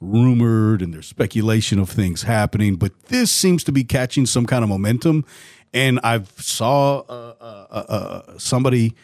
rumored 0.00 0.82
and 0.82 0.94
there's 0.94 1.06
speculation 1.06 1.78
of 1.78 1.88
things 1.90 2.22
happening. 2.22 2.76
But 2.76 2.92
this 3.04 3.30
seems 3.30 3.64
to 3.64 3.72
be 3.72 3.84
catching 3.84 4.26
some 4.26 4.46
kind 4.46 4.62
of 4.62 4.68
momentum, 4.68 5.24
and 5.72 6.00
I've 6.02 6.30
saw 6.40 7.00
uh, 7.00 7.34
uh, 7.40 7.66
uh, 7.70 7.84
uh, 7.88 8.38
somebody 8.38 8.94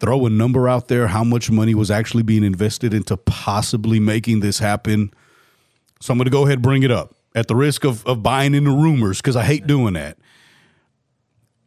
throw 0.00 0.26
a 0.26 0.30
number 0.30 0.68
out 0.68 0.88
there 0.88 1.06
how 1.06 1.24
much 1.24 1.50
money 1.50 1.74
was 1.74 1.90
actually 1.90 2.22
being 2.22 2.44
invested 2.44 2.92
into 2.92 3.16
possibly 3.16 4.00
making 4.00 4.40
this 4.40 4.58
happen. 4.58 5.12
So 6.00 6.12
I'm 6.12 6.18
going 6.18 6.26
to 6.26 6.30
go 6.30 6.42
ahead 6.44 6.54
and 6.54 6.62
bring 6.62 6.82
it 6.82 6.90
up 6.90 7.14
at 7.34 7.48
the 7.48 7.56
risk 7.56 7.84
of, 7.84 8.06
of 8.06 8.22
buying 8.22 8.54
into 8.54 8.70
rumors 8.70 9.18
because 9.18 9.36
I 9.36 9.44
hate 9.44 9.66
doing 9.66 9.94
that. 9.94 10.18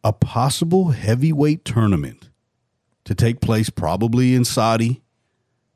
A 0.04 0.14
possible 0.14 0.92
heavyweight 0.92 1.66
tournament 1.66 2.30
to 3.06 3.16
take 3.16 3.42
place 3.42 3.70
probably 3.70 4.36
in 4.36 4.46
Saudi 4.46 5.02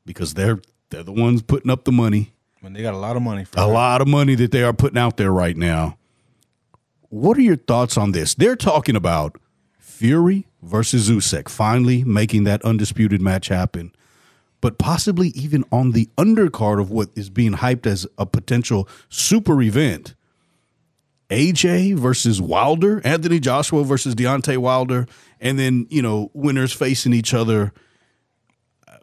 because 0.04 0.34
they're 0.34 0.60
they're 0.90 1.02
the 1.02 1.12
ones 1.12 1.42
putting 1.42 1.70
up 1.70 1.84
the 1.84 1.92
money. 1.92 2.32
Mean, 2.62 2.72
they 2.74 2.82
got 2.82 2.94
a 2.94 2.98
lot 2.98 3.16
of 3.16 3.22
money 3.22 3.44
for 3.44 3.58
A 3.58 3.66
that. 3.66 3.66
lot 3.66 4.00
of 4.00 4.08
money 4.08 4.34
that 4.36 4.52
they 4.52 4.62
are 4.62 4.72
putting 4.72 4.98
out 4.98 5.16
there 5.16 5.32
right 5.32 5.56
now. 5.56 5.98
What 7.08 7.36
are 7.36 7.42
your 7.42 7.56
thoughts 7.56 7.96
on 7.96 8.12
this? 8.12 8.34
They're 8.34 8.56
talking 8.56 8.96
about 8.96 9.36
Fury 9.78 10.46
versus 10.62 11.10
Usyk 11.10 11.48
finally 11.48 12.04
making 12.04 12.44
that 12.44 12.62
undisputed 12.62 13.20
match 13.20 13.48
happen, 13.48 13.92
but 14.60 14.78
possibly 14.78 15.28
even 15.28 15.64
on 15.72 15.90
the 15.92 16.08
undercard 16.16 16.80
of 16.80 16.90
what 16.90 17.10
is 17.16 17.30
being 17.30 17.54
hyped 17.54 17.86
as 17.86 18.06
a 18.16 18.24
potential 18.26 18.88
super 19.08 19.60
event. 19.60 20.14
AJ 21.30 21.94
versus 21.96 22.40
Wilder, 22.40 23.00
Anthony 23.04 23.40
Joshua 23.40 23.84
versus 23.84 24.14
Deontay 24.14 24.58
Wilder, 24.58 25.06
and 25.40 25.58
then, 25.58 25.86
you 25.90 26.02
know, 26.02 26.30
winners 26.34 26.72
facing 26.72 27.12
each 27.12 27.32
other. 27.34 27.72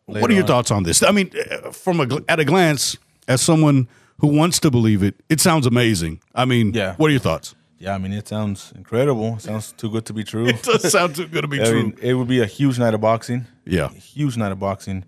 what 0.06 0.30
are 0.30 0.34
your 0.34 0.44
on. 0.44 0.48
thoughts 0.48 0.72
on 0.72 0.84
this? 0.84 1.02
I 1.04 1.12
mean, 1.12 1.32
uh, 1.52 1.72
from 1.72 2.00
a 2.00 2.22
at 2.30 2.40
a 2.40 2.46
glance, 2.46 2.98
as 3.30 3.42
someone 3.42 3.88
who 4.20 4.28
wants 4.28 4.60
to 4.60 4.70
believe 4.70 5.02
it, 5.04 5.16
it 5.30 5.40
sounds 5.40 5.66
amazing. 5.66 6.20
I 6.36 6.44
mean, 6.44 6.74
Yeah. 6.74 6.96
what 6.96 7.08
are 7.08 7.12
your 7.12 7.22
thoughts? 7.22 7.56
Yeah, 7.78 7.96
I 7.96 7.98
mean, 7.98 8.12
it 8.12 8.28
sounds 8.28 8.74
incredible. 8.76 9.36
It 9.36 9.44
sounds 9.44 9.72
too 9.72 9.90
good 9.90 10.06
to 10.08 10.14
be 10.14 10.26
true. 10.26 10.48
It 10.50 10.62
does 10.64 10.92
sound 10.92 11.16
too 11.16 11.28
good 11.28 11.44
to 11.44 11.48
be 11.48 11.62
I 11.62 11.66
true. 11.66 11.84
mean, 11.84 11.98
it 12.02 12.14
would 12.16 12.28
be 12.28 12.42
a 12.42 12.46
huge 12.46 12.78
night 12.78 12.94
of 12.94 13.00
boxing. 13.00 13.46
Yeah. 13.66 13.86
A 13.86 13.94
huge 13.94 14.36
night 14.36 14.52
of 14.52 14.60
boxing. 14.60 15.06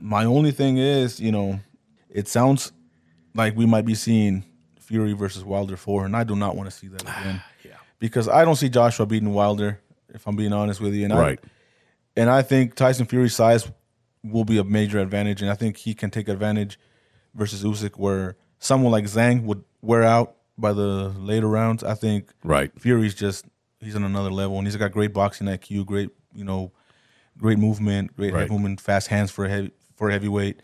My 0.00 0.24
only 0.24 0.50
thing 0.50 0.78
is, 0.78 1.20
you 1.20 1.30
know, 1.32 1.60
it 2.08 2.26
sounds 2.28 2.72
like 3.34 3.54
we 3.56 3.66
might 3.66 3.84
be 3.84 3.94
seeing 3.94 4.44
Fury 4.80 5.12
versus 5.12 5.44
Wilder 5.44 5.76
four, 5.76 6.06
and 6.06 6.16
I 6.16 6.24
do 6.24 6.36
not 6.36 6.56
want 6.56 6.70
to 6.70 6.74
see 6.76 6.88
that 6.88 7.02
again. 7.02 7.42
Yeah. 7.64 7.72
Because 7.98 8.28
I 8.28 8.44
don't 8.46 8.56
see 8.56 8.68
Joshua 8.70 9.04
beating 9.06 9.34
Wilder, 9.34 9.80
if 10.14 10.26
I'm 10.26 10.36
being 10.36 10.52
honest 10.54 10.80
with 10.80 10.94
you. 10.94 11.04
And 11.04 11.14
Right. 11.14 11.38
I, 11.42 11.48
and 12.20 12.30
I 12.30 12.42
think 12.42 12.74
Tyson 12.76 13.04
Fury's 13.06 13.34
size 13.34 13.70
will 14.22 14.44
be 14.44 14.56
a 14.58 14.64
major 14.64 15.00
advantage, 15.00 15.42
and 15.42 15.50
I 15.50 15.54
think 15.54 15.76
he 15.76 15.94
can 15.94 16.10
take 16.10 16.28
advantage 16.28 16.78
versus 17.34 17.62
Usyk, 17.64 17.96
where 17.98 18.36
someone 18.58 18.92
like 18.92 19.04
Zhang 19.04 19.42
would 19.44 19.64
wear 19.82 20.02
out 20.02 20.36
by 20.56 20.72
the 20.72 21.08
later 21.18 21.48
rounds. 21.48 21.82
I 21.84 21.94
think 21.94 22.32
Right. 22.42 22.70
Fury's 22.78 23.14
just 23.14 23.44
he's 23.80 23.96
on 23.96 24.04
another 24.04 24.30
level, 24.30 24.56
and 24.58 24.66
he's 24.66 24.76
got 24.76 24.92
great 24.92 25.12
boxing 25.12 25.46
IQ, 25.46 25.84
great 25.86 26.10
you 26.34 26.44
know, 26.44 26.72
great 27.38 27.58
movement, 27.58 28.16
great 28.16 28.32
Right. 28.32 28.50
movement, 28.50 28.80
fast 28.80 29.08
hands 29.08 29.30
for 29.30 29.44
a 29.44 29.48
heavy 29.48 29.70
for 29.96 30.10
heavyweight. 30.10 30.60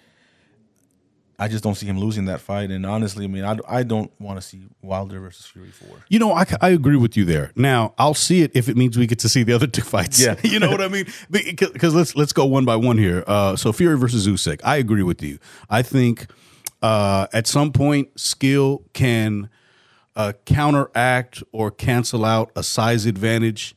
I 1.38 1.48
just 1.48 1.64
don't 1.64 1.74
see 1.74 1.86
him 1.86 1.98
losing 1.98 2.26
that 2.26 2.42
fight, 2.42 2.70
and 2.70 2.84
honestly, 2.84 3.24
I 3.24 3.28
mean, 3.28 3.44
I, 3.44 3.56
I 3.66 3.82
don't 3.82 4.10
want 4.20 4.38
to 4.38 4.46
see 4.46 4.60
Wilder 4.82 5.20
versus 5.20 5.46
Fury 5.46 5.70
four. 5.70 6.04
You 6.10 6.18
know, 6.18 6.32
I, 6.32 6.44
I 6.60 6.68
agree 6.68 6.96
with 6.96 7.16
you 7.16 7.24
there. 7.24 7.50
Now, 7.56 7.94
I'll 7.96 8.12
see 8.12 8.42
it 8.42 8.50
if 8.54 8.68
it 8.68 8.76
means 8.76 8.98
we 8.98 9.06
get 9.06 9.20
to 9.20 9.28
see 9.30 9.42
the 9.42 9.54
other 9.54 9.66
two 9.66 9.80
fights. 9.80 10.20
Yeah. 10.22 10.34
you 10.44 10.58
know 10.58 10.70
what 10.70 10.82
I 10.82 10.88
mean? 10.88 11.06
Because 11.30 11.94
let's 11.94 12.14
let's 12.14 12.34
go 12.34 12.44
one 12.44 12.66
by 12.66 12.76
one 12.76 12.98
here. 12.98 13.24
Uh, 13.26 13.56
so 13.56 13.72
Fury 13.72 13.96
versus 13.96 14.28
Usyk. 14.28 14.60
I 14.64 14.76
agree 14.76 15.02
with 15.02 15.22
you. 15.22 15.38
I 15.70 15.80
think 15.80 16.26
uh, 16.82 17.26
at 17.32 17.46
some 17.46 17.72
point 17.72 18.18
skill 18.18 18.82
can 18.92 19.48
uh, 20.16 20.32
counteract 20.44 21.42
or 21.52 21.70
cancel 21.70 22.24
out 22.24 22.50
a 22.56 22.62
size 22.62 23.06
advantage. 23.06 23.74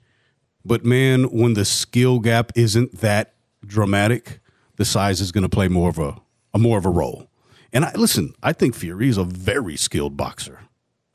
But 0.65 0.85
man, 0.85 1.25
when 1.25 1.53
the 1.53 1.65
skill 1.65 2.19
gap 2.19 2.51
isn't 2.55 2.99
that 3.01 3.33
dramatic, 3.65 4.39
the 4.77 4.85
size 4.85 5.21
is 5.21 5.31
going 5.31 5.43
to 5.43 5.49
play 5.49 5.67
more 5.67 5.89
of 5.89 5.99
a, 5.99 6.15
a 6.53 6.59
more 6.59 6.77
of 6.77 6.85
a 6.85 6.89
role. 6.89 7.29
And 7.71 7.85
I 7.85 7.91
listen. 7.95 8.33
I 8.43 8.53
think 8.53 8.75
Fury 8.75 9.09
is 9.09 9.17
a 9.17 9.23
very 9.23 9.75
skilled 9.77 10.15
boxer. 10.15 10.59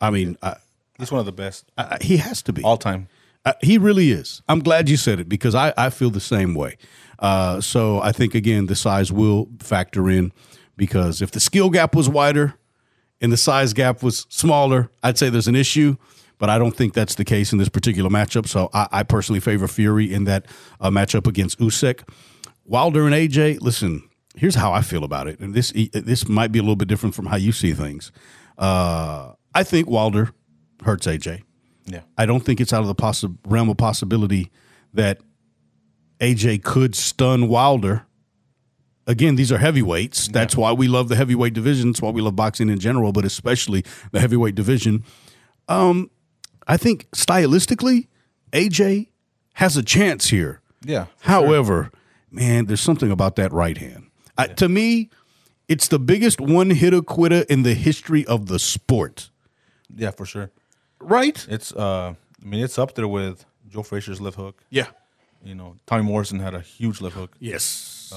I 0.01 0.11
mean, 0.11 0.37
I, 0.43 0.57
He's 0.99 1.13
one 1.13 1.21
of 1.21 1.27
the 1.27 1.33
best 1.33 1.71
I, 1.79 1.99
he 2.01 2.17
has 2.17 2.43
to 2.43 2.53
be. 2.53 2.63
all 2.63 2.77
time. 2.77 3.09
Uh, 3.45 3.53
he 3.63 3.79
really 3.79 4.11
is. 4.11 4.43
I'm 4.49 4.59
glad 4.59 4.89
you 4.89 4.97
said 4.97 5.21
it 5.21 5.29
because 5.29 5.55
I, 5.55 5.73
I 5.77 5.91
feel 5.91 6.11
the 6.11 6.21
same 6.21 6.55
way. 6.55 6.77
Uh, 7.21 7.61
so 7.61 8.01
I 8.01 8.13
think 8.13 8.35
again 8.35 8.67
the 8.67 8.75
size 8.75 9.13
will 9.13 9.49
factor 9.61 10.11
in 10.11 10.33
because 10.79 11.21
if 11.21 11.31
the 11.31 11.41
skill 11.41 11.69
gap 11.69 11.95
was 11.95 12.09
wider 12.09 12.55
and 13.21 13.31
the 13.31 13.37
size 13.37 13.75
gap 13.75 14.03
was 14.03 14.27
smaller, 14.31 14.91
I'd 15.03 15.19
say 15.19 15.29
there's 15.29 15.49
an 15.49 15.57
issue. 15.57 15.97
But 16.39 16.49
I 16.49 16.57
don't 16.57 16.75
think 16.75 16.95
that's 16.95 17.17
the 17.17 17.25
case 17.25 17.53
in 17.53 17.59
this 17.59 17.69
particular 17.69 18.09
matchup. 18.09 18.47
So 18.47 18.71
I, 18.73 18.87
I 18.93 19.03
personally 19.03 19.41
favor 19.41 19.67
Fury 19.67 20.15
in 20.15 20.23
that 20.25 20.47
uh, 20.81 20.89
matchup 20.89 21.27
against 21.27 21.59
Usyk. 21.59 22.09
Wilder 22.65 23.07
and 23.07 23.15
AJ. 23.15 23.61
Listen, 23.61 24.09
here's 24.37 24.55
how 24.55 24.73
I 24.73 24.83
feel 24.83 25.03
about 25.03 25.27
it, 25.27 25.41
and 25.41 25.53
this 25.53 25.73
this 25.73 26.29
might 26.29 26.53
be 26.53 26.61
a 26.61 26.63
little 26.63 26.77
bit 26.77 26.87
different 26.87 27.15
from 27.15 27.27
how 27.27 27.37
you 27.37 27.51
see 27.51 27.73
things. 27.73 28.13
Uh, 28.57 29.33
I 29.55 29.65
think 29.65 29.89
Wilder 29.89 30.31
hurts 30.85 31.07
AJ. 31.07 31.43
Yeah, 31.87 32.03
I 32.17 32.27
don't 32.27 32.45
think 32.45 32.61
it's 32.61 32.73
out 32.73 32.83
of 32.83 32.87
the 32.87 32.95
possi- 32.95 33.37
realm 33.47 33.69
of 33.71 33.79
possibility 33.79 34.53
that 34.95 35.19
AJ 36.21 36.63
could 36.63 36.95
stun 36.95 37.49
Wilder. 37.49 38.05
Again, 39.09 39.37
these 39.37 39.51
are 39.51 39.57
heavyweights. 39.59 40.29
That's 40.29 40.55
why 40.55 40.71
we 40.73 40.87
love 40.87 41.09
the 41.09 41.17
heavyweight 41.17 41.55
division. 41.55 41.91
That's 41.91 42.03
why 42.03 42.11
we 42.11 42.21
love 42.21 42.37
boxing 42.37 42.69
in 42.69 42.79
general, 42.79 43.11
but 43.11 43.25
especially 43.25 43.83
the 44.13 44.21
heavyweight 44.21 44.55
division. 44.55 45.03
Um, 45.67 46.11
I 46.67 46.77
think 46.77 47.11
stylistically, 47.13 48.07
AJ 48.53 49.09
has 49.55 49.79
a 49.79 49.83
chance 49.83 50.29
here. 50.29 50.61
yeah. 50.85 51.07
However, 51.21 51.91
man, 52.31 52.67
there's 52.67 52.83
something 52.83 53.11
about 53.11 53.37
that 53.37 53.51
right 53.51 53.79
hand. 53.79 54.11
I, 54.37 54.49
to 54.49 54.69
me, 54.69 55.09
it's 55.69 55.89
the 55.89 55.99
biggest 55.99 56.39
one 56.39 56.69
hitter 56.71 57.01
quitter 57.01 57.45
in 57.49 57.63
the 57.63 57.75
history 57.75 58.27
of 58.27 58.47
the 58.47 58.59
sport. 58.59 59.31
yeah, 59.97 60.11
for 60.11 60.27
sure. 60.27 60.51
Right? 61.01 61.47
It's 61.49 61.73
uh, 61.73 62.15
I 62.43 62.47
mean, 62.47 62.63
it's 62.63 62.79
up 62.79 62.95
there 62.95 63.09
with 63.09 63.47
Joe 63.69 63.83
Frazier's 63.83 64.21
left 64.21 64.37
hook. 64.37 64.63
Yeah. 64.69 64.89
You 65.43 65.55
know, 65.55 65.77
Tommy 65.87 66.03
Morrison 66.05 66.41
had 66.41 66.55
a 66.55 66.61
huge 66.61 67.01
left 67.01 67.17
hook. 67.17 67.35
Yes. 67.39 68.13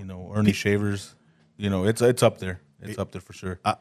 You 0.00 0.06
know, 0.06 0.32
Ernie 0.34 0.52
Shavers. 0.54 1.14
You 1.58 1.68
know, 1.68 1.84
it's 1.84 2.00
it's 2.00 2.22
up 2.22 2.38
there. 2.38 2.60
It's 2.80 2.98
up 2.98 3.12
there 3.12 3.20
for 3.20 3.34
sure. 3.34 3.60
I, 3.62 3.76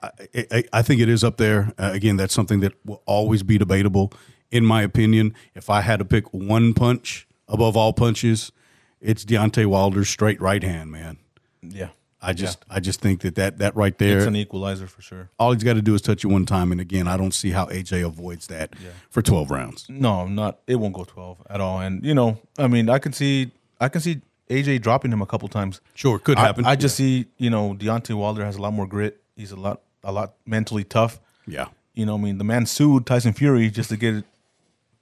I, 0.51 0.63
I 0.73 0.81
think 0.81 0.99
it 0.99 1.07
is 1.07 1.23
up 1.23 1.37
there. 1.37 1.71
Uh, 1.77 1.91
again, 1.93 2.17
that's 2.17 2.33
something 2.33 2.59
that 2.59 2.73
will 2.85 3.01
always 3.05 3.41
be 3.43 3.57
debatable, 3.57 4.11
in 4.51 4.65
my 4.65 4.81
opinion. 4.81 5.33
If 5.55 5.69
I 5.69 5.79
had 5.79 5.99
to 5.99 6.05
pick 6.05 6.33
one 6.33 6.73
punch 6.73 7.25
above 7.47 7.77
all 7.77 7.93
punches, 7.93 8.51
it's 8.99 9.23
Deontay 9.23 9.67
Wilder's 9.67 10.09
straight 10.09 10.41
right 10.41 10.61
hand, 10.61 10.91
man. 10.91 11.17
yeah, 11.61 11.91
I 12.21 12.33
just, 12.33 12.65
I 12.69 12.81
just 12.81 12.99
think 12.99 13.21
that 13.21 13.35
that, 13.35 13.59
that 13.59 13.73
right 13.77 13.97
there, 13.97 14.17
it's 14.17 14.27
an 14.27 14.35
equalizer 14.35 14.85
for 14.87 15.01
sure. 15.01 15.29
all 15.39 15.53
he's 15.53 15.63
got 15.63 15.75
to 15.75 15.81
do 15.81 15.95
is 15.95 16.01
touch 16.01 16.25
it 16.25 16.27
one 16.27 16.45
time, 16.45 16.73
and 16.73 16.81
again, 16.81 17.07
I 17.07 17.15
don't 17.15 17.33
see 17.33 17.51
how 17.51 17.67
AJ 17.67 18.05
avoids 18.05 18.47
that 18.47 18.73
for 19.09 19.21
twelve 19.21 19.49
rounds. 19.49 19.85
No, 19.87 20.19
I'm 20.19 20.35
not 20.35 20.59
it 20.67 20.75
won't 20.75 20.93
go 20.93 21.05
twelve 21.05 21.37
at 21.49 21.61
all. 21.61 21.79
And 21.79 22.03
you 22.03 22.13
know, 22.13 22.37
I 22.57 22.67
mean, 22.67 22.89
I 22.89 22.99
can 22.99 23.13
see, 23.13 23.51
I 23.79 23.87
can 23.87 24.01
see 24.01 24.19
AJ 24.49 24.81
dropping 24.81 25.11
him 25.11 25.21
a 25.21 25.25
couple 25.25 25.47
times. 25.47 25.79
Sure, 25.93 26.19
could 26.19 26.37
happen. 26.39 26.65
I, 26.65 26.75
just 26.75 26.95
see, 26.95 27.27
you 27.37 27.49
know, 27.49 27.73
Deontay 27.73 28.15
Wilder 28.15 28.43
has 28.43 28.55
a 28.55 28.61
lot 28.61 28.73
more 28.73 28.87
grit. 28.87 29.21
He's 29.35 29.51
a 29.51 29.55
lot, 29.55 29.81
a 30.03 30.11
lot 30.11 30.33
mentally 30.45 30.83
tough. 30.83 31.19
yeah. 31.47 31.67
You 31.95 32.05
know, 32.05 32.15
I 32.15 32.17
mean, 32.17 32.37
the 32.37 32.43
man 32.45 32.65
sued 32.65 33.05
Tyson 33.05 33.33
Fury 33.33 33.69
just 33.69 33.89
to 33.89 33.97
get 33.97 34.13
it, 34.15 34.25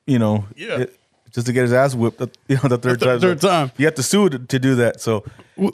you 0.08 0.18
know, 0.20 0.46
Yeah. 0.56 0.80
it- 0.80 1.00
just 1.32 1.46
to 1.46 1.54
get 1.54 1.64
his 1.64 1.74
ass 1.74 1.94
whipped. 1.94 2.20
You 2.48 2.56
know, 2.64 2.70
the 2.70 2.78
third 2.78 3.00
The 3.00 3.06
time. 3.06 3.20
third 3.20 3.42
time. 3.42 3.72
You 3.78 3.86
have 3.86 3.96
to 3.96 4.04
sue 4.04 4.30
to, 4.30 4.40
to 4.40 4.58
do 4.60 4.76
that. 4.76 5.00
So 5.02 5.24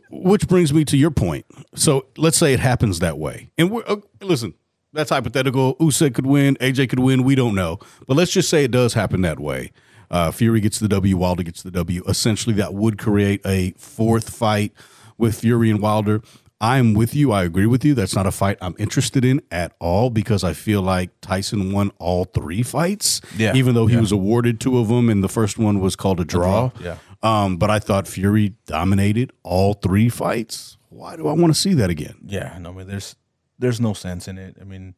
Which 0.10 0.48
brings 0.48 0.74
me 0.74 0.84
to 0.86 0.98
your 0.98 1.12
point. 1.12 1.46
So 1.76 2.08
let's 2.18 2.38
say 2.38 2.54
it 2.54 2.60
happens 2.60 3.00
that 3.00 3.18
way, 3.18 3.50
and 3.58 3.72
we're 3.72 3.84
uh, 3.88 3.98
listen. 4.22 4.56
That's 4.92 5.10
hypothetical. 5.12 5.76
Usyk 5.78 6.14
could 6.16 6.26
win. 6.26 6.56
AJ 6.58 6.90
could 6.90 7.00
win. 7.00 7.24
We 7.24 7.36
don't 7.36 7.56
know, 7.56 7.80
but 8.08 8.16
let's 8.18 8.32
just 8.32 8.50
say 8.50 8.64
it 8.66 8.72
does 8.72 8.94
happen 8.96 9.22
that 9.22 9.40
way. 9.40 9.72
Uh, 10.12 10.32
Fury 10.32 10.60
gets 10.60 10.80
the 10.80 10.88
W. 10.88 11.18
Wilder 11.18 11.44
gets 11.44 11.64
the 11.64 11.72
W. 11.72 12.04
Essentially, 12.08 12.56
that 12.56 12.74
would 12.74 12.98
create 12.98 13.42
a 13.46 13.72
fourth 13.78 14.30
fight 14.30 14.74
with 15.18 15.40
Fury 15.42 15.70
and 15.70 15.80
Wilder. 15.82 16.22
I'm 16.62 16.94
with 16.94 17.14
you. 17.14 17.32
I 17.34 17.44
agree 17.44 17.66
with 17.66 17.84
you. 17.84 17.94
That's 17.94 18.16
not 18.16 18.26
a 18.26 18.32
fight 18.32 18.58
I'm 18.62 18.76
interested 18.80 19.26
in 19.26 19.42
at 19.52 19.74
all 19.80 20.10
because 20.10 20.46
I 20.46 20.54
feel 20.54 20.82
like 20.82 21.10
Tyson 21.20 21.74
won 21.74 21.92
all 22.00 22.24
three 22.24 22.64
fights. 22.64 23.20
Yeah. 23.38 23.54
Even 23.54 23.76
though 23.76 23.88
he 23.88 23.96
Yeah. 23.96 24.02
was 24.02 24.14
awarded 24.14 24.62
two 24.62 24.78
of 24.78 24.88
them, 24.88 25.10
and 25.10 25.22
the 25.22 25.28
first 25.28 25.58
one 25.58 25.82
was 25.82 25.98
called 25.98 26.22
a 26.22 26.26
draw. 26.26 26.70
draw, 26.70 26.82
yeah. 26.82 26.98
Um, 27.22 27.58
but 27.58 27.70
I 27.70 27.80
thought 27.80 28.08
Fury 28.08 28.54
dominated 28.66 29.32
all 29.44 29.74
three 29.74 30.08
fights. 30.10 30.78
Why 30.90 31.16
do 31.18 31.28
I 31.28 31.34
want 31.34 31.54
to 31.54 31.60
see 31.60 31.74
that 31.74 31.90
again? 31.90 32.16
yeah, 32.26 32.58
no, 32.60 32.70
I 32.70 32.74
mean, 32.74 32.88
there's 32.88 33.16
there's 33.60 33.82
no 33.82 33.94
sense 33.94 34.28
in 34.28 34.38
it. 34.38 34.58
I 34.62 34.64
mean, 34.64 34.96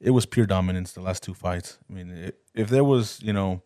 it 0.00 0.10
was 0.10 0.26
pure 0.26 0.46
dominance 0.46 0.92
the 0.92 1.00
last 1.02 1.22
two 1.22 1.34
fights. 1.34 1.78
I 1.88 1.92
mean, 1.92 2.12
i 2.26 2.32
if 2.54 2.68
there 2.68 2.84
was, 2.84 3.20
you 3.22 3.32
know, 3.32 3.62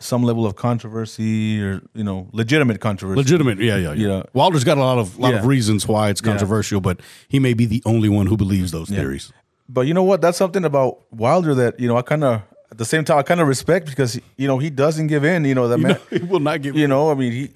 some 0.00 0.22
level 0.22 0.46
of 0.46 0.56
controversy 0.56 1.62
or 1.62 1.82
you 1.94 2.02
know, 2.02 2.28
legitimate 2.32 2.80
controversy, 2.80 3.18
Legitimate, 3.18 3.58
yeah, 3.58 3.76
yeah, 3.76 3.92
yeah. 3.92 4.08
Yeah. 4.08 4.22
Wilder's 4.32 4.64
got 4.64 4.78
a 4.78 4.80
lot 4.80 4.98
of 4.98 5.18
lot 5.18 5.34
of 5.34 5.46
reasons 5.46 5.86
why 5.86 6.08
it's 6.08 6.20
controversial, 6.20 6.80
but 6.80 7.00
he 7.28 7.38
may 7.38 7.54
be 7.54 7.66
the 7.66 7.82
only 7.84 8.08
one 8.08 8.26
who 8.26 8.36
believes 8.36 8.72
those 8.72 8.88
theories. 8.88 9.32
But 9.68 9.82
you 9.82 9.94
know 9.94 10.02
what? 10.02 10.20
That's 10.20 10.36
something 10.38 10.64
about 10.64 11.00
Wilder 11.12 11.54
that 11.54 11.78
you 11.78 11.86
know 11.86 11.96
I 11.96 12.02
kind 12.02 12.24
of 12.24 12.42
at 12.72 12.78
the 12.78 12.84
same 12.84 13.04
time 13.04 13.18
I 13.18 13.22
kind 13.22 13.40
of 13.40 13.46
respect 13.46 13.86
because 13.86 14.18
you 14.36 14.48
know 14.48 14.58
he 14.58 14.70
doesn't 14.70 15.06
give 15.06 15.24
in. 15.24 15.44
You 15.44 15.54
know 15.54 15.68
that 15.68 15.78
man. 15.86 15.98
he 16.10 16.18
will 16.18 16.40
not 16.40 16.62
give. 16.62 16.76
You 16.76 16.88
know, 16.88 17.10
I 17.10 17.14
mean 17.14 17.32
he, 17.32 17.50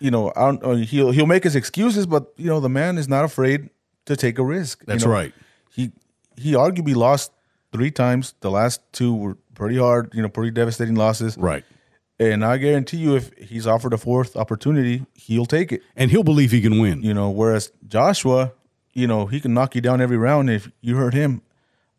you 0.00 0.10
know, 0.10 0.32
I 0.34 0.40
don't, 0.46 0.64
uh, 0.64 0.74
he'll 0.76 1.12
he'll 1.12 1.26
make 1.26 1.44
his 1.44 1.54
excuses, 1.54 2.06
but 2.06 2.32
you 2.36 2.46
know 2.46 2.58
the 2.58 2.68
man 2.68 2.98
is 2.98 3.08
not 3.08 3.24
afraid 3.24 3.70
to 4.06 4.16
take 4.16 4.38
a 4.38 4.42
risk. 4.44 4.80
you 4.80 4.86
That's 4.86 5.04
know. 5.04 5.12
right. 5.12 5.32
He 5.70 5.92
he 6.36 6.52
arguably 6.52 6.96
lost 6.96 7.32
three 7.72 7.90
times. 7.90 8.34
The 8.40 8.50
last 8.50 8.80
two 8.92 9.14
were 9.14 9.36
pretty 9.54 9.76
hard. 9.78 10.12
You 10.14 10.22
know, 10.22 10.28
pretty 10.28 10.50
devastating 10.50 10.96
losses. 10.96 11.36
Right. 11.36 11.64
And 12.30 12.44
I 12.44 12.56
guarantee 12.58 12.98
you, 12.98 13.16
if 13.16 13.32
he's 13.38 13.66
offered 13.66 13.92
a 13.92 13.98
fourth 13.98 14.36
opportunity, 14.36 15.04
he'll 15.14 15.46
take 15.46 15.72
it. 15.72 15.82
And 15.96 16.10
he'll 16.10 16.22
believe 16.22 16.50
he 16.52 16.60
can 16.60 16.78
win. 16.78 17.02
You 17.02 17.14
know, 17.14 17.30
whereas 17.30 17.72
Joshua, 17.88 18.52
you 18.94 19.06
know, 19.06 19.26
he 19.26 19.40
can 19.40 19.54
knock 19.54 19.74
you 19.74 19.80
down 19.80 20.00
every 20.00 20.16
round. 20.16 20.50
If 20.50 20.70
you 20.80 20.96
hurt 20.96 21.14
him, 21.14 21.42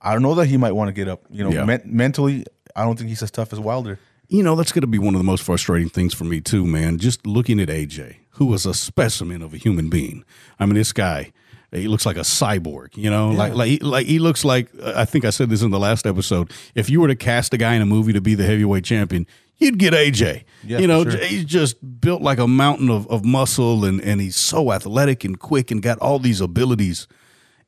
I 0.01 0.13
don't 0.13 0.21
know 0.21 0.35
that 0.35 0.45
he 0.47 0.57
might 0.57 0.73
want 0.73 0.89
to 0.89 0.93
get 0.93 1.07
up. 1.07 1.23
You 1.29 1.43
know, 1.43 1.51
Yeah. 1.51 1.65
men- 1.65 1.81
mentally, 1.85 2.45
I 2.75 2.83
don't 2.83 2.97
think 2.97 3.09
he's 3.09 3.23
as 3.23 3.31
tough 3.31 3.51
as 3.53 3.59
Wilder. 3.59 3.99
You 4.29 4.41
know, 4.43 4.55
that's 4.55 4.71
going 4.71 4.81
to 4.81 4.87
be 4.87 4.99
one 4.99 5.13
of 5.15 5.19
the 5.19 5.23
most 5.25 5.43
frustrating 5.43 5.89
things 5.89 6.13
for 6.13 6.23
me 6.23 6.39
too, 6.41 6.65
man. 6.65 6.97
Just 6.97 7.27
looking 7.27 7.59
at 7.59 7.69
AJ, 7.69 8.15
who 8.31 8.45
was 8.45 8.65
a 8.65 8.73
specimen 8.73 9.41
of 9.41 9.53
a 9.53 9.57
human 9.57 9.89
being. 9.89 10.23
I 10.59 10.65
mean, 10.65 10.75
this 10.75 10.91
guy, 10.93 11.33
he 11.71 11.87
looks 11.87 12.05
like 12.05 12.17
a 12.17 12.21
cyborg. 12.21 12.95
You 12.97 13.09
know, 13.11 13.29
like 13.31 13.53
like 13.53 13.67
he, 13.69 13.79
like 13.79 14.05
he 14.07 14.19
looks 14.19 14.43
like. 14.45 14.69
I 14.83 15.05
think 15.05 15.25
I 15.25 15.29
said 15.29 15.49
this 15.49 15.61
in 15.61 15.71
the 15.71 15.79
last 15.79 16.05
episode. 16.07 16.51
If 16.73 16.89
you 16.89 16.99
were 17.01 17.07
to 17.09 17.15
cast 17.15 17.53
a 17.53 17.57
guy 17.57 17.73
in 17.75 17.81
a 17.81 17.85
movie 17.85 18.13
to 18.13 18.21
be 18.21 18.33
the 18.35 18.45
heavyweight 18.45 18.83
champion, 18.85 19.27
you'd 19.57 19.77
get 19.79 19.93
AJ. 19.93 20.43
Yeah, 20.65 20.79
you 20.79 20.87
know, 20.87 21.03
sure. 21.03 21.17
he's 21.23 21.45
just 21.45 22.01
built 22.01 22.21
like 22.21 22.39
a 22.39 22.47
mountain 22.47 22.89
of, 22.89 23.07
of 23.07 23.23
muscle, 23.25 23.85
and 23.85 23.99
and 24.01 24.21
he's 24.21 24.35
so 24.35 24.71
athletic 24.71 25.23
and 25.23 25.39
quick, 25.39 25.71
and 25.71 25.81
got 25.81 25.97
all 25.99 26.19
these 26.19 26.41
abilities. 26.41 27.07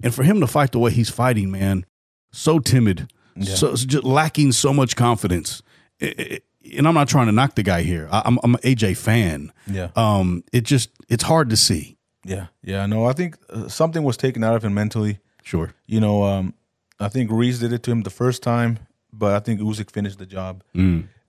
And 0.04 0.14
for 0.14 0.24
him 0.24 0.40
to 0.42 0.48
fight 0.48 0.72
the 0.72 0.80
way 0.80 0.92
he's 0.92 1.10
fighting, 1.10 1.52
man, 1.52 1.86
so 2.32 2.60
timid, 2.60 3.10
so 3.44 3.76
just 3.76 4.04
lacking 4.04 4.52
so 4.52 4.74
much 4.74 4.96
confidence. 4.96 5.62
I- 6.02 6.16
I- 6.20 6.40
and 6.78 6.88
I'm 6.88 6.96
not 6.96 7.08
trying 7.08 7.28
to 7.28 7.32
knock 7.32 7.54
the 7.54 7.62
guy 7.62 7.84
here. 7.84 8.10
I, 8.12 8.24
I'm, 8.26 8.40
I'm 8.44 8.56
an 8.56 8.62
AJ 8.62 8.98
fan. 8.98 9.52
Yeah. 9.68 9.90
Um, 9.96 10.44
it 10.52 10.62
just 10.64 10.90
it's 11.08 11.24
hard 11.24 11.52
to 11.52 11.56
see. 11.58 11.96
Yeah, 12.26 12.48
yeah. 12.64 12.88
No, 12.88 13.06
I 13.06 13.14
think 13.14 13.38
uh, 13.52 13.68
something 13.68 14.02
was 14.04 14.18
taken 14.18 14.44
out 14.44 14.56
of 14.56 14.66
him 14.66 14.74
mentally. 14.74 15.20
Sure. 15.44 15.76
You 15.86 16.00
know, 16.00 16.24
um, 16.24 16.56
I 17.00 17.08
think 17.08 17.30
Ruiz 17.30 17.60
did 17.60 17.72
it 17.72 17.84
to 17.84 17.92
him 17.92 18.02
the 18.02 18.10
first 18.10 18.42
time, 18.42 18.80
but 19.14 19.36
I 19.36 19.40
think 19.42 19.62
Usyk 19.62 19.92
finished 19.92 20.18
the 20.18 20.26
job. 20.26 20.64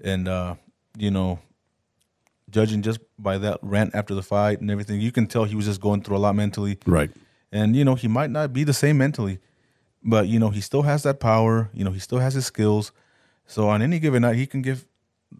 And 0.03 0.29
uh, 0.29 0.57
you 0.97 1.11
know, 1.11 1.41
judging 2.51 2.83
just 2.83 3.01
by 3.19 3.39
that 3.39 3.59
rant 3.63 3.95
after 3.95 4.15
the 4.15 4.23
fight 4.23 4.61
and 4.61 4.71
everything, 4.71 5.01
you 5.01 5.13
can 5.13 5.27
tell 5.27 5.45
he 5.45 5.55
was 5.55 5.67
just 5.67 5.81
going 5.81 6.03
through 6.03 6.17
a 6.17 6.19
lot 6.19 6.35
mentally. 6.35 6.79
Right. 6.87 7.11
And 7.53 7.77
you 7.77 7.85
know, 7.85 7.95
he 7.95 8.09
might 8.09 8.31
not 8.31 8.53
be 8.53 8.65
the 8.65 8.75
same 8.75 8.99
mentally, 8.99 9.39
but 10.03 10.29
you 10.29 10.39
know, 10.39 10.51
he 10.51 10.61
still 10.61 10.83
has 10.83 11.03
that 11.05 11.21
power. 11.21 11.71
You 11.73 11.85
know, 11.85 11.93
he 11.93 12.01
still 12.01 12.19
has 12.19 12.35
his 12.35 12.47
skills. 12.47 12.93
So 13.47 13.69
on 13.69 13.83
any 13.83 13.99
given 13.99 14.23
night, 14.23 14.37
he 14.37 14.47
can 14.47 14.63
give 14.63 14.87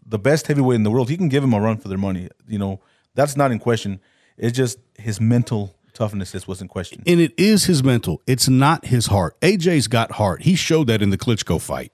the 0.05 0.19
best 0.19 0.47
heavyweight 0.47 0.75
in 0.75 0.83
the 0.83 0.91
world. 0.91 1.09
He 1.09 1.17
can 1.17 1.29
give 1.29 1.43
him 1.43 1.53
a 1.53 1.59
run 1.59 1.77
for 1.77 1.87
their 1.87 1.97
money. 1.97 2.29
You 2.47 2.59
know, 2.59 2.79
that's 3.15 3.35
not 3.35 3.51
in 3.51 3.59
question. 3.59 3.99
It's 4.37 4.55
just 4.55 4.79
his 4.97 5.19
mental 5.19 5.75
toughness 5.97 6.31
just 6.31 6.47
wasn't 6.47 6.69
questioned. 6.69 7.03
And 7.05 7.19
it 7.19 7.33
is 7.37 7.65
his 7.65 7.83
mental. 7.83 8.21
It's 8.27 8.47
not 8.47 8.85
his 8.85 9.07
heart. 9.07 9.39
AJ's 9.41 9.87
got 9.87 10.13
heart. 10.13 10.43
He 10.43 10.55
showed 10.55 10.87
that 10.87 11.01
in 11.01 11.09
the 11.09 11.17
Klitschko 11.17 11.59
fight. 11.61 11.91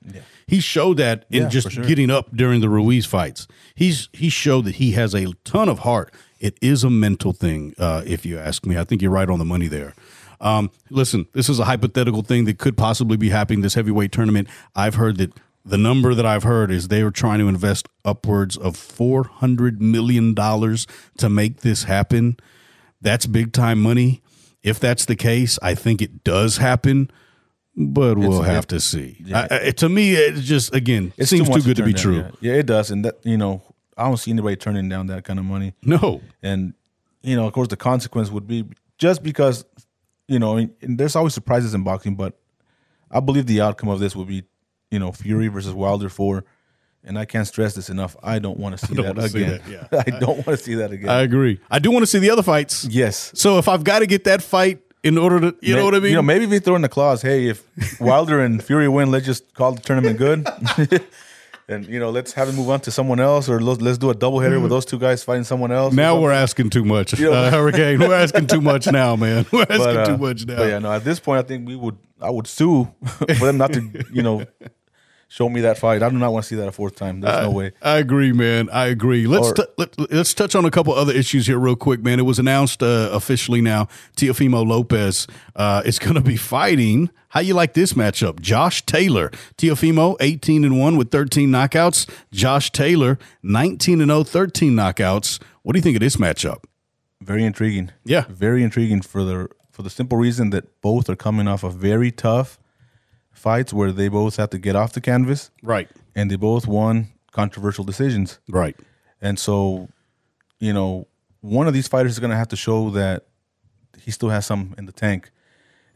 He 0.47 0.59
showed 0.59 0.97
that 0.97 1.25
in 1.31 1.43
Yeah, 1.43 1.49
just 1.49 1.71
sure. 1.71 1.83
getting 1.85 2.09
up 2.11 2.35
during 2.35 2.61
the 2.61 2.69
Ruiz 2.69 3.05
fights. 3.05 3.47
He's 3.75 4.09
he 4.13 4.29
showed 4.29 4.65
that 4.65 4.75
he 4.75 4.91
has 4.91 5.15
a 5.15 5.27
ton 5.43 5.69
of 5.69 5.79
heart. 5.79 6.13
It 6.39 6.57
is 6.61 6.83
a 6.83 6.89
mental 6.89 7.31
thing, 7.31 7.73
uh, 7.79 8.03
if 8.05 8.25
you 8.25 8.37
ask 8.37 8.65
me. 8.65 8.77
I 8.77 8.83
think 8.83 9.01
you're 9.01 9.11
right 9.11 9.29
on 9.29 9.39
the 9.39 9.45
money 9.45 9.67
there. 9.67 9.93
Um, 10.41 10.71
listen, 10.89 11.27
this 11.31 11.47
is 11.47 11.57
a 11.59 11.65
hypothetical 11.65 12.21
thing 12.21 12.43
that 12.45 12.57
could 12.57 12.75
possibly 12.77 13.15
be 13.15 13.29
happening 13.29 13.61
this 13.61 13.75
heavyweight 13.75 14.11
tournament. 14.11 14.49
I've 14.75 14.95
heard 14.95 15.15
that 15.17 15.31
the 15.65 15.77
number 15.77 16.13
that 16.13 16.25
I've 16.25 16.43
heard 16.43 16.69
is 16.69 16.89
they 16.89 17.01
are 17.01 17.11
trying 17.11 17.39
to 17.39 17.47
invest 17.47 17.87
upwards 18.03 18.57
of 18.57 18.75
four 18.75 19.23
hundred 19.23 19.81
million 19.81 20.33
dollars 20.33 20.85
to 21.19 21.29
make 21.29 21.61
this 21.61 21.85
happen. 21.85 22.35
That's 23.03 23.25
big 23.27 23.53
time 23.53 23.79
money. 23.81 24.21
If 24.63 24.79
that's 24.79 25.05
the 25.05 25.15
case, 25.15 25.59
I 25.61 25.75
think 25.75 26.01
it 26.01 26.23
does 26.23 26.57
happen, 26.57 27.11
but 27.75 28.17
we'll 28.17 28.39
It's- 28.39 28.47
have 28.55 28.63
it- 28.63 28.69
to 28.69 28.79
see. 28.79 29.17
yeah. 29.25 29.47
I- 29.51 29.67
I- 29.67 29.71
to 29.71 29.89
me, 29.89 30.13
it 30.15 30.35
just 30.41 30.73
again 30.73 31.13
it 31.17 31.25
seems 31.27 31.47
too, 31.47 31.53
much 31.53 31.65
good 31.65 31.75
to 31.77 31.83
be 31.83 31.93
turn 31.93 32.01
true. 32.01 32.15
Yeah. 32.17 32.31
yeah, 32.39 32.53
it 32.59 32.65
does, 32.65 32.89
and 32.89 33.03
that 33.05 33.15
you 33.23 33.37
know, 33.37 33.61
I 33.97 34.05
don't 34.05 34.17
see 34.17 34.31
anybody 34.31 34.55
turning 34.55 34.89
down 34.89 35.07
that 35.07 35.23
kind 35.25 35.37
of 35.37 35.45
money. 35.45 35.73
No, 35.83 36.21
And 36.41 36.73
you 37.21 37.35
know, 37.35 37.45
of 37.45 37.53
course, 37.53 37.67
the 37.69 37.77
consequence 37.77 38.31
would 38.31 38.47
be 38.47 38.65
just 38.97 39.21
because 39.23 39.65
you 40.29 40.39
know, 40.39 40.65
there's 40.81 41.17
always 41.17 41.33
surprises 41.33 41.73
in 41.73 41.83
boxing, 41.83 42.15
but 42.15 42.39
I 43.11 43.19
believe 43.19 43.45
the 43.45 43.59
outcome 43.59 43.89
of 43.89 43.99
this 43.99 44.15
would 44.15 44.27
be, 44.29 44.43
you 44.89 44.97
know, 44.97 45.11
Fury 45.11 45.49
versus 45.49 45.73
Wilder 45.73 46.07
four. 46.07 46.45
And 47.05 47.19
I 47.19 47.25
can't 47.25 47.45
stress 47.45 47.73
this 47.75 47.89
enough. 47.89 48.15
I 48.23 48.39
don't 48.39 48.57
want 48.57 48.77
to 48.77 48.85
see 48.87 48.93
that 49.01 49.15
wanna 49.15 49.27
see 49.29 49.43
again. 49.43 49.61
that, 49.65 49.91
yeah. 49.91 50.03
I 50.15 50.19
don't 50.19 50.37
want 50.37 50.57
to 50.57 50.63
see 50.63 50.75
that 50.75 50.91
again. 50.91 51.09
I 51.09 51.21
agree. 51.21 51.59
I 51.69 51.79
do 51.79 51.91
want 51.91 52.03
to 52.03 52.07
see 52.07 52.19
the 52.19 52.29
other 52.29 52.43
fights. 52.43 52.85
yes. 52.85 53.31
So 53.35 53.57
if 53.57 53.67
I've 53.67 53.83
got 53.83 53.99
to 53.99 54.05
get 54.05 54.23
that 54.23 54.41
fight 54.41 54.79
in 55.03 55.17
order 55.17 55.51
to, 55.51 55.55
you 55.61 55.75
know 55.75 55.83
what 55.83 55.95
I 55.95 55.99
mean? 55.99 56.11
You 56.11 56.15
know, 56.15 56.21
maybe 56.21 56.45
if 56.45 56.49
they 56.49 56.59
throw 56.59 56.75
in 56.77 56.81
the 56.81 56.87
clause, 56.89 57.21
hey, 57.21 57.47
if 57.47 57.65
Wilder 57.99 58.39
and 58.39 58.63
Fury 58.63 58.87
win, 58.87 59.11
let's 59.11 59.25
just 59.25 59.53
call 59.53 59.73
the 59.73 59.81
tournament 59.81 60.17
good. 60.17 60.47
and, 61.67 61.85
you 61.87 61.99
know, 61.99 62.09
let's 62.09 62.31
have 62.33 62.47
it 62.47 62.53
move 62.55 62.69
on 62.69 62.79
to 62.81 62.91
someone 62.91 63.19
else 63.19 63.49
or 63.49 63.59
let's, 63.59 63.81
let's 63.81 63.97
do 63.97 64.09
a 64.09 64.15
doubleheader 64.15 64.61
with 64.61 64.69
those 64.69 64.85
two 64.85 64.97
guys 64.99 65.21
fighting 65.23 65.43
someone 65.43 65.73
else. 65.73 65.93
now 65.93 66.17
we're 66.19 66.31
asking 66.31 66.69
too 66.69 66.85
much, 66.85 67.19
you 67.19 67.25
know- 67.29 67.33
uh, 67.33 67.51
Hurricane. 67.51 67.99
We're 67.99 68.13
asking 68.13 68.47
too 68.47 68.61
much 68.61 68.87
now, 68.89 69.17
man. 69.17 69.45
We're 69.51 69.63
asking 69.63 69.77
But, 69.77 69.97
uh, 69.97 70.05
too 70.05 70.17
much 70.17 70.45
now. 70.45 70.55
But 70.55 70.69
yeah, 70.69 70.79
no, 70.79 70.91
at 70.93 71.03
this 71.03 71.19
point, 71.19 71.39
I 71.39 71.47
think 71.47 71.67
we 71.67 71.75
would, 71.75 71.97
I 72.21 72.29
would 72.29 72.47
sue 72.47 72.87
for 73.17 73.25
them 73.45 73.57
not 73.57 73.73
to, 73.73 74.05
you 74.11 74.23
know, 74.23 74.45
show 75.33 75.49
me 75.49 75.61
that 75.61 75.79
fight. 75.79 76.03
I 76.03 76.09
do 76.09 76.17
not 76.19 76.31
want 76.31 76.43
to 76.43 76.47
see 76.49 76.55
that 76.57 76.67
a 76.67 76.71
fourth 76.71 76.95
time. 76.95 77.21
There's 77.21 77.41
no 77.41 77.49
way. 77.49 77.71
I 77.81 77.97
agree, 77.97 78.31
man. 78.31 78.69
I 78.69 78.85
agree. 78.85 79.25
Let's 79.25 79.47
Or- 79.49 79.53
t- 79.55 79.63
let, 79.79 80.11
let's 80.11 80.31
touch 80.31 80.53
on 80.53 80.63
a 80.63 80.69
couple 80.69 80.93
other 80.93 81.11
issues 81.11 81.47
here, 81.47 81.57
real 81.57 81.75
quick, 81.75 82.03
man. 82.03 82.19
It 82.19 82.23
was 82.23 82.37
announced 82.37 82.83
uh, 82.83 83.09
officially 83.11 83.59
now. 83.59 83.87
Teofimo 84.15 84.65
Lopez 84.65 85.25
uh, 85.55 85.81
is 85.85 85.97
going 85.97 86.13
to 86.13 86.21
be 86.21 86.37
fighting. 86.37 87.09
How 87.29 87.39
you 87.39 87.55
like 87.55 87.73
this 87.73 87.93
matchup? 87.93 88.41
Josh 88.41 88.85
Taylor, 88.85 89.31
Teofimo, 89.57 90.17
eighteen 90.19 90.63
and 90.63 90.79
one 90.79 90.97
with 90.97 91.09
thirteen 91.09 91.49
knockouts. 91.49 92.07
Josh 92.31 92.71
Taylor, 92.71 93.17
nineteen 93.41 94.01
and 94.01 94.11
0, 94.11 94.23
13 94.23 94.73
knockouts. 94.73 95.41
What 95.63 95.73
do 95.73 95.79
you 95.79 95.83
think 95.83 95.95
of 95.95 96.01
this 96.01 96.17
matchup? 96.17 96.63
Very 97.21 97.43
intriguing. 97.43 97.91
Yeah. 98.05 98.25
Very 98.29 98.61
intriguing 98.61 99.01
for 99.01 99.23
the 99.23 99.47
for 99.71 99.81
the 99.81 99.89
simple 99.89 100.19
reason 100.19 100.51
that 100.51 100.79
both 100.81 101.09
are 101.09 101.15
coming 101.15 101.47
off 101.47 101.63
of 101.63 101.73
very 101.73 102.11
tough 102.11 102.59
fights 103.33 103.73
where 103.73 103.91
they 103.91 104.07
both 104.07 104.37
have 104.37 104.49
to 104.51 104.57
get 104.57 104.75
off 104.75 104.93
the 104.93 105.01
canvas 105.01 105.51
Right, 105.61 105.89
and 106.15 106.31
they 106.31 106.35
both 106.37 106.67
won 106.67 107.07
controversial 107.31 107.83
decisions. 107.83 108.39
right, 108.47 108.75
And 109.21 109.37
so, 109.39 109.89
you 110.59 110.71
know, 110.71 111.07
one 111.41 111.67
of 111.67 111.73
these 111.73 111.87
fighters 111.87 112.13
is 112.13 112.19
going 112.19 112.29
to 112.31 112.37
have 112.37 112.47
to 112.49 112.55
show 112.55 112.89
that 112.91 113.25
he 113.99 114.11
still 114.11 114.29
has 114.29 114.45
some 114.45 114.73
in 114.77 114.85
the 114.85 114.91
tank. 114.91 115.31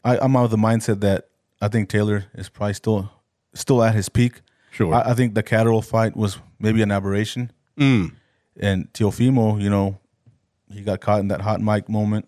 I, 0.04 0.18
I'm 0.18 0.36
of 0.36 0.52
the 0.52 0.58
mindset 0.58 1.00
that 1.02 1.30
I 1.62 1.68
think 1.68 1.90
Taylor 1.90 2.26
is 2.34 2.50
probably 2.50 2.74
still 2.74 3.12
still 3.54 3.82
at 3.84 3.96
his 3.96 4.10
peak. 4.10 4.42
Sure. 4.72 4.94
I, 4.94 5.12
I 5.12 5.14
think 5.14 5.34
the 5.36 5.44
Catterall 5.44 5.82
fight 5.82 6.16
was 6.16 6.38
maybe 6.60 6.82
an 6.82 6.92
aberration. 6.92 7.52
Mm. 7.80 8.14
And 8.60 8.92
Teofimo, 8.94 9.62
you 9.62 9.70
know, 9.70 10.00
he 10.72 10.82
got 10.82 11.00
caught 11.02 11.20
in 11.20 11.28
that 11.30 11.42
hot 11.42 11.62
mic 11.62 11.90
moment. 11.90 12.28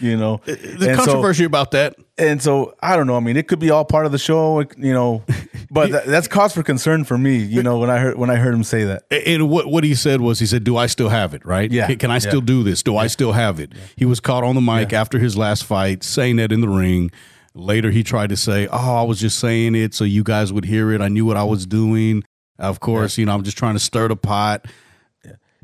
You 0.00 0.16
know, 0.16 0.40
The 0.44 0.52
And 0.70 0.80
so- 0.98 1.04
controversy 1.04 1.44
about 1.44 1.70
that. 1.72 1.96
and 2.18 2.42
so 2.42 2.74
I 2.80 2.96
don't 2.96 3.06
know. 3.06 3.16
I 3.16 3.20
mean, 3.20 3.36
it 3.36 3.48
could 3.48 3.58
be 3.58 3.70
all 3.70 3.84
part 3.84 4.06
of 4.06 4.12
the 4.12 4.18
show, 4.18 4.60
you 4.78 4.92
know, 4.92 5.22
but 5.70 5.90
that, 5.92 6.06
that's 6.06 6.28
cause 6.28 6.52
for 6.54 6.62
concern 6.62 7.04
for 7.04 7.16
me. 7.18 7.36
You 7.36 7.62
know, 7.62 7.78
when 7.78 7.90
I 7.90 7.98
heard 7.98 8.16
when 8.18 8.30
I 8.30 8.36
heard 8.36 8.54
him 8.54 8.64
say 8.64 8.84
that. 8.84 9.04
And 9.10 9.48
what 9.50 9.66
what 9.66 9.84
he 9.84 9.94
said 9.94 10.20
was, 10.20 10.38
he 10.38 10.46
said, 10.46 10.64
"Do 10.64 10.76
I 10.76 10.86
still 10.86 11.08
have 11.08 11.34
it? 11.34 11.44
Right? 11.44 11.70
Yeah. 11.70 11.92
Can, 11.94 12.10
I 12.10 12.18
still 12.18 12.40
Yeah. 12.40 12.46
do 12.46 12.62
this? 12.62 12.82
Do 12.82 12.96
I 12.96 13.06
still 13.08 13.32
have 13.32 13.58
it?" 13.60 13.72
He 13.96 14.04
was 14.04 14.20
caught 14.20 14.44
on 14.44 14.54
the 14.54 14.60
mic 14.60 14.92
after 14.92 15.18
his 15.18 15.36
last 15.36 15.64
fight, 15.64 16.02
saying 16.04 16.36
that 16.36 16.52
in 16.52 16.60
the 16.60 16.68
ring. 16.68 17.10
Later, 17.54 17.90
he 17.90 18.02
tried 18.02 18.28
to 18.30 18.36
say, 18.36 18.66
"Oh, 18.70 18.96
I 18.96 19.02
was 19.02 19.18
just 19.18 19.38
saying 19.38 19.74
it 19.74 19.94
so 19.94 20.04
you 20.04 20.22
guys 20.22 20.52
would 20.52 20.66
hear 20.66 20.92
it. 20.92 21.00
I 21.00 21.08
knew 21.08 21.24
what 21.24 21.36
I 21.38 21.44
was 21.44 21.64
doing. 21.66 22.22
Of 22.58 22.80
course, 22.80 23.16
you 23.18 23.24
know, 23.26 23.32
I'm 23.34 23.42
just 23.44 23.56
trying 23.58 23.74
to 23.74 23.80
stir 23.80 24.08
the 24.08 24.16
pot." 24.16 24.66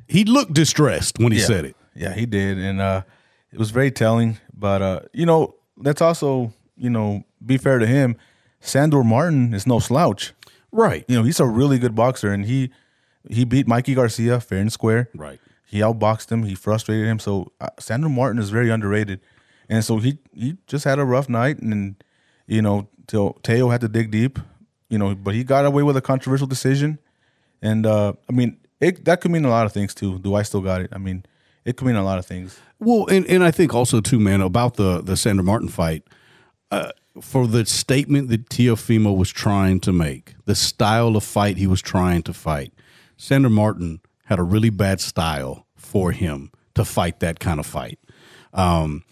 He 0.08 0.24
looked 0.24 0.52
distressed 0.52 1.18
when 1.18 1.32
he 1.32 1.38
Yeah. 1.38 1.44
said 1.46 1.64
it. 1.64 1.76
Yeah, 1.94 2.14
he 2.14 2.26
did, 2.26 2.58
and 2.58 2.80
uh, 2.80 3.02
it 3.52 3.58
was 3.58 3.70
very 3.70 3.90
telling. 3.90 4.38
But 4.54 4.82
uh, 4.82 5.00
you 5.12 5.26
know, 5.26 5.54
let's 5.76 6.00
also 6.00 6.52
you 6.76 6.90
know 6.90 7.24
be 7.44 7.58
fair 7.58 7.78
to 7.78 7.86
him. 7.86 8.16
Sandor 8.60 9.02
Martin 9.02 9.54
is 9.54 9.66
no 9.66 9.78
slouch. 9.78 10.32
Right. 10.70 11.04
You 11.08 11.16
know, 11.16 11.22
he's 11.24 11.40
a 11.40 11.46
really 11.46 11.78
good 11.78 11.94
boxer, 11.94 12.32
and 12.32 12.46
he 12.46 12.70
he 13.28 13.44
beat 13.44 13.68
Mikey 13.68 13.94
Garcia 13.94 14.40
fair 14.40 14.58
and 14.58 14.72
square. 14.72 15.10
Right. 15.14 15.38
He 15.66 15.80
outboxed 15.80 16.30
him. 16.30 16.44
He 16.44 16.54
frustrated 16.54 17.06
him. 17.06 17.18
So 17.18 17.52
uh, 17.60 17.70
Sandor 17.78 18.08
Martin 18.08 18.40
is 18.40 18.50
very 18.50 18.70
underrated, 18.70 19.20
and 19.68 19.84
so 19.84 19.98
he 19.98 20.18
he 20.32 20.56
just 20.66 20.84
had 20.84 20.98
a 20.98 21.04
rough 21.04 21.28
night, 21.28 21.58
and 21.58 22.02
you 22.46 22.62
know, 22.62 22.88
till 23.06 23.34
Teo 23.42 23.68
had 23.68 23.80
to 23.82 23.88
dig 23.88 24.10
deep. 24.10 24.38
You 24.88 24.98
know, 24.98 25.14
but 25.14 25.34
he 25.34 25.42
got 25.42 25.64
away 25.64 25.82
with 25.82 25.96
a 25.96 26.02
controversial 26.02 26.46
decision, 26.46 26.98
and 27.62 27.86
uh, 27.86 28.12
I 28.28 28.32
mean, 28.32 28.58
it, 28.80 29.04
that 29.06 29.20
could 29.20 29.30
mean 29.30 29.44
a 29.44 29.50
lot 29.50 29.64
of 29.64 29.72
things 29.72 29.94
too. 29.94 30.18
Do 30.18 30.34
I 30.34 30.42
still 30.42 30.60
got 30.60 30.82
it? 30.82 30.90
I 30.92 30.98
mean, 30.98 31.24
it 31.64 31.76
could 31.76 31.86
mean 31.86 31.96
a 31.96 32.04
lot 32.04 32.18
of 32.18 32.26
things. 32.26 32.58
Well, 32.78 33.06
and, 33.06 33.26
and 33.26 33.44
I 33.44 33.50
think 33.50 33.74
also 33.74 34.00
too, 34.00 34.18
man, 34.18 34.40
about 34.40 34.74
the 34.74 35.00
the 35.00 35.16
Sandor 35.16 35.42
Martin 35.42 35.68
fight, 35.68 36.04
uh, 36.70 36.92
for 37.20 37.46
the 37.46 37.66
statement 37.66 38.28
that 38.28 38.48
Teofimo 38.48 39.16
was 39.16 39.30
trying 39.30 39.80
to 39.80 39.92
make, 39.92 40.34
the 40.46 40.54
style 40.54 41.16
of 41.16 41.24
fight 41.24 41.56
he 41.56 41.66
was 41.66 41.82
trying 41.82 42.22
to 42.24 42.32
fight, 42.32 42.72
Sandor 43.16 43.50
Martin 43.50 44.00
had 44.24 44.38
a 44.38 44.42
really 44.42 44.70
bad 44.70 45.00
style 45.00 45.66
for 45.76 46.12
him 46.12 46.50
to 46.74 46.84
fight 46.84 47.20
that 47.20 47.38
kind 47.38 47.60
of 47.60 47.66
fight. 47.66 47.98
Um, 48.54 49.04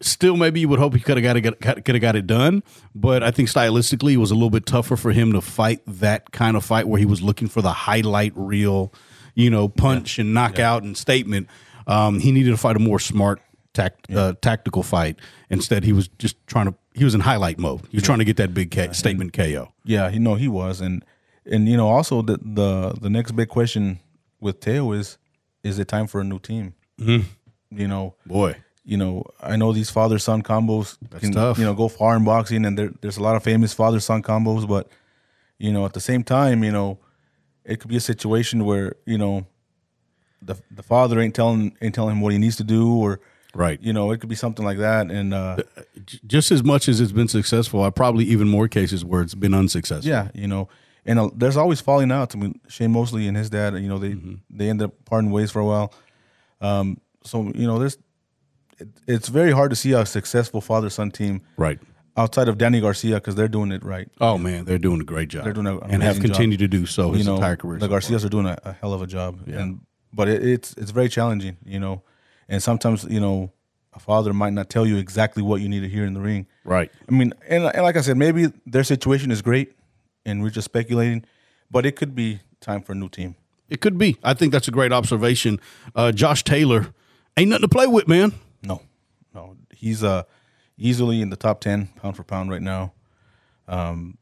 still, 0.00 0.36
maybe 0.36 0.60
you 0.60 0.68
would 0.68 0.78
hope 0.78 0.94
he 0.94 1.00
could 1.00 1.16
have 1.16 1.24
got 1.24 1.36
it 1.36 1.84
could 1.84 1.94
have 1.94 2.00
got 2.00 2.16
it 2.16 2.26
done, 2.26 2.62
but 2.94 3.22
I 3.22 3.30
think 3.30 3.48
stylistically 3.48 4.12
it 4.14 4.18
was 4.18 4.30
a 4.30 4.34
little 4.34 4.50
bit 4.50 4.66
tougher 4.66 4.96
for 4.96 5.12
him 5.12 5.32
to 5.32 5.40
fight 5.40 5.80
that 5.86 6.32
kind 6.32 6.56
of 6.56 6.64
fight 6.64 6.88
where 6.88 6.98
he 6.98 7.06
was 7.06 7.22
looking 7.22 7.48
for 7.48 7.62
the 7.62 7.72
highlight 7.72 8.32
reel, 8.36 8.92
you 9.34 9.50
know, 9.50 9.68
punch 9.68 10.18
and 10.18 10.32
knockout 10.34 10.82
and 10.82 10.96
statement. 10.96 11.48
Um, 11.86 12.18
he 12.20 12.32
needed 12.32 12.50
to 12.50 12.56
fight 12.56 12.76
a 12.76 12.78
more 12.78 12.98
smart, 12.98 13.40
tact, 13.74 14.10
uh, 14.10 14.34
tactical 14.40 14.82
fight. 14.82 15.18
Instead, 15.50 15.84
he 15.84 15.92
was 15.92 16.08
just 16.18 16.36
trying 16.46 16.66
to. 16.66 16.74
He 16.94 17.04
was 17.04 17.14
in 17.14 17.20
highlight 17.20 17.58
mode. 17.58 17.82
He 17.90 17.96
was 17.96 18.04
trying 18.04 18.20
to 18.20 18.24
get 18.24 18.36
that 18.36 18.54
big 18.54 18.70
K- 18.70 18.92
statement 18.92 19.32
KO. 19.32 19.72
Yeah, 19.84 20.08
you 20.08 20.20
know 20.20 20.36
he 20.36 20.48
was, 20.48 20.80
and 20.80 21.04
and 21.44 21.68
you 21.68 21.76
know 21.76 21.88
also 21.88 22.22
the 22.22 22.38
the 22.40 22.94
the 23.00 23.10
next 23.10 23.32
big 23.32 23.48
question 23.48 23.98
with 24.40 24.60
Teo 24.60 24.92
is, 24.92 25.18
is 25.62 25.78
it 25.78 25.88
time 25.88 26.06
for 26.06 26.20
a 26.20 26.24
new 26.24 26.38
team? 26.38 26.74
Mm-hmm. 27.00 27.26
You 27.76 27.88
know, 27.88 28.14
Boy, 28.24 28.56
you 28.84 28.96
know, 28.96 29.24
I 29.40 29.56
know 29.56 29.72
these 29.72 29.90
father 29.90 30.18
son 30.20 30.42
combos 30.42 30.96
can 31.18 31.32
tough. 31.32 31.58
you 31.58 31.64
know 31.64 31.74
go 31.74 31.88
far 31.88 32.16
in 32.16 32.24
boxing, 32.24 32.64
and 32.64 32.78
there, 32.78 32.90
there's 33.00 33.16
a 33.16 33.22
lot 33.22 33.34
of 33.34 33.42
famous 33.42 33.72
father 33.72 33.98
son 34.00 34.22
combos, 34.22 34.68
but 34.68 34.88
you 35.58 35.72
know 35.72 35.84
at 35.84 35.92
the 35.94 36.00
same 36.00 36.22
time, 36.22 36.62
you 36.62 36.70
know, 36.70 36.98
it 37.64 37.80
could 37.80 37.88
be 37.88 37.96
a 37.96 38.00
situation 38.00 38.64
where 38.64 38.96
you 39.06 39.18
know 39.18 39.46
the 40.42 40.56
the 40.70 40.82
father 40.82 41.20
ain't 41.20 41.34
telling 41.34 41.76
ain't 41.80 41.94
telling 41.94 42.16
him 42.16 42.20
what 42.20 42.32
he 42.32 42.38
needs 42.38 42.56
to 42.56 42.64
do, 42.64 42.96
or 42.96 43.20
right. 43.54 43.80
you 43.82 43.92
know 43.92 44.10
it 44.10 44.20
could 44.20 44.28
be 44.28 44.34
something 44.34 44.64
like 44.64 44.78
that, 44.78 45.10
and 45.10 45.32
uh, 45.32 45.58
Just 46.26 46.50
as 46.50 46.62
much 46.62 46.88
as 46.88 47.00
it's 47.00 47.12
been 47.12 47.28
successful, 47.28 47.82
I 47.82 47.90
probably 47.90 48.24
even 48.26 48.48
more 48.48 48.68
cases 48.68 49.04
where 49.04 49.22
it's 49.22 49.34
been 49.34 49.54
unsuccessful. 49.54 50.08
Yeah, 50.08 50.28
you 50.34 50.46
know, 50.46 50.68
and 51.06 51.18
uh, 51.18 51.30
there's 51.34 51.56
always 51.56 51.80
falling 51.80 52.12
outs. 52.12 52.34
I 52.34 52.38
mean, 52.38 52.60
Shane 52.68 52.92
Mosley 52.92 53.26
and 53.26 53.36
his 53.36 53.50
dad, 53.50 53.74
you 53.74 53.88
know, 53.88 53.98
they 53.98 54.16
they 54.50 54.68
end 54.68 54.82
up 54.82 54.92
parting 55.04 55.30
ways 55.30 55.50
for 55.50 55.60
a 55.60 55.66
while. 55.66 55.92
Um, 56.60 57.00
so 57.24 57.50
you 57.54 57.66
know, 57.66 57.78
there's 57.78 57.98
it, 58.78 58.88
it's 59.06 59.28
very 59.28 59.52
hard 59.52 59.70
to 59.70 59.76
see 59.76 59.92
a 59.92 60.04
successful 60.04 60.60
father 60.60 60.90
son 60.90 61.10
team 61.10 61.42
Right. 61.56 61.78
Outside 62.16 62.48
of 62.48 62.58
Danny 62.58 62.80
Garcia 62.80 63.16
because 63.16 63.34
they're 63.34 63.48
doing 63.48 63.72
it 63.72 63.84
right. 63.84 64.08
Oh 64.20 64.38
man, 64.38 64.64
they're 64.64 64.78
doing 64.78 65.00
a 65.00 65.04
great 65.04 65.28
job. 65.28 65.44
They're 65.44 65.52
doing 65.52 65.66
an 65.66 65.78
and 65.82 66.02
have 66.02 66.16
amazing 66.16 66.22
job. 66.22 66.22
continued 66.32 66.58
to 66.60 66.68
do 66.68 66.86
so 66.86 67.12
his 67.12 67.20
you 67.20 67.24
know, 67.24 67.36
entire 67.36 67.56
career. 67.56 67.78
the 67.78 67.86
so 67.86 67.88
far. 67.88 67.94
Garcias 68.00 68.24
are 68.24 68.28
doing 68.28 68.46
a, 68.46 68.58
a 68.64 68.72
hell 68.72 68.92
of 68.92 69.02
a 69.02 69.06
job. 69.06 69.40
And 69.46 69.80
but 70.12 70.28
it, 70.28 70.46
it's 70.46 70.74
it's 70.74 70.90
very 70.90 71.08
challenging, 71.08 71.56
you 71.64 71.80
know, 71.80 72.02
and 72.48 72.62
sometimes 72.62 73.04
you 73.04 73.20
know 73.20 73.52
a 73.94 73.98
father 73.98 74.32
might 74.32 74.52
not 74.52 74.68
tell 74.68 74.86
you 74.86 74.96
exactly 74.96 75.42
what 75.42 75.60
you 75.60 75.68
need 75.68 75.80
to 75.80 75.88
hear 75.88 76.04
in 76.04 76.14
the 76.14 76.20
ring. 76.20 76.46
Right. 76.64 76.90
I 77.08 77.12
mean, 77.12 77.32
and, 77.48 77.64
and 77.64 77.82
like 77.82 77.96
I 77.96 78.00
said, 78.00 78.16
maybe 78.16 78.52
their 78.66 78.84
situation 78.84 79.30
is 79.30 79.40
great, 79.42 79.72
and 80.24 80.42
we're 80.42 80.50
just 80.50 80.64
speculating, 80.64 81.24
but 81.70 81.86
it 81.86 81.96
could 81.96 82.14
be 82.14 82.40
time 82.60 82.82
for 82.82 82.92
a 82.92 82.94
new 82.94 83.08
team. 83.08 83.36
It 83.68 83.80
could 83.80 83.96
be. 83.96 84.16
I 84.22 84.34
think 84.34 84.52
that's 84.52 84.68
a 84.68 84.72
great 84.72 84.92
observation. 84.92 85.60
Uh, 85.94 86.12
Josh 86.12 86.44
Taylor 86.44 86.92
ain't 87.36 87.50
nothing 87.50 87.62
to 87.62 87.68
play 87.68 87.86
with, 87.86 88.06
man. 88.08 88.34
No, 88.62 88.82
no, 89.34 89.56
he's 89.74 90.02
uh 90.04 90.24
easily 90.76 91.20
in 91.20 91.30
the 91.30 91.36
top 91.36 91.60
ten 91.60 91.88
pound 91.96 92.16
for 92.16 92.24
pound 92.24 92.50
right 92.50 92.62
now. 92.62 92.92
Um, 93.68 94.18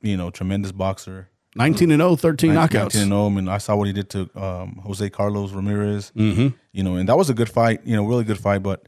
you 0.00 0.16
know, 0.16 0.30
tremendous 0.30 0.72
boxer. 0.72 1.28
19 1.56 1.90
and 1.90 2.00
0, 2.00 2.14
13 2.14 2.52
knockouts. 2.52 2.72
19 2.72 3.02
and 3.02 3.10
0. 3.10 3.26
I 3.26 3.28
mean, 3.30 3.48
I 3.48 3.58
saw 3.58 3.74
what 3.74 3.88
he 3.88 3.92
did 3.92 4.08
to 4.10 4.30
um, 4.36 4.80
Jose 4.84 5.10
Carlos 5.10 5.50
Ramirez. 5.52 6.12
Mm-hmm. 6.14 6.48
You 6.72 6.82
know, 6.84 6.96
and 6.96 7.08
that 7.08 7.16
was 7.16 7.30
a 7.30 7.34
good 7.34 7.48
fight. 7.48 7.80
You 7.84 7.96
know, 7.96 8.04
really 8.04 8.24
good 8.24 8.38
fight. 8.38 8.62
But 8.62 8.86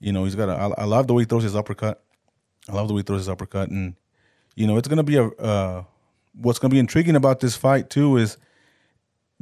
you 0.00 0.12
know, 0.12 0.24
he's 0.24 0.34
got. 0.34 0.48
A, 0.48 0.52
I, 0.52 0.82
I 0.82 0.84
love 0.84 1.06
the 1.06 1.14
way 1.14 1.22
he 1.22 1.26
throws 1.26 1.42
his 1.42 1.54
uppercut. 1.56 2.02
I 2.68 2.74
love 2.74 2.88
the 2.88 2.94
way 2.94 3.00
he 3.00 3.02
throws 3.04 3.20
his 3.20 3.28
uppercut, 3.28 3.68
and 3.70 3.94
you 4.54 4.66
know, 4.66 4.76
it's 4.76 4.88
gonna 4.88 5.02
be 5.02 5.16
a. 5.16 5.26
Uh, 5.26 5.84
what's 6.34 6.58
gonna 6.58 6.72
be 6.72 6.78
intriguing 6.78 7.16
about 7.16 7.40
this 7.40 7.56
fight 7.56 7.90
too 7.90 8.16
is, 8.16 8.38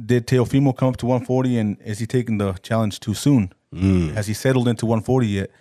did 0.03 0.27
Teofimo 0.27 0.75
come 0.75 0.89
up 0.89 0.97
to 0.97 1.05
140, 1.05 1.57
and 1.57 1.77
is 1.81 1.99
he 1.99 2.05
taking 2.05 2.39
the 2.39 2.53
challenge 2.53 2.99
too 2.99 3.13
soon? 3.13 3.53
Has 4.15 4.27
he 4.27 4.33
settled 4.33 4.67
into 4.67 4.85
140 4.85 5.27
yet? 5.27 5.51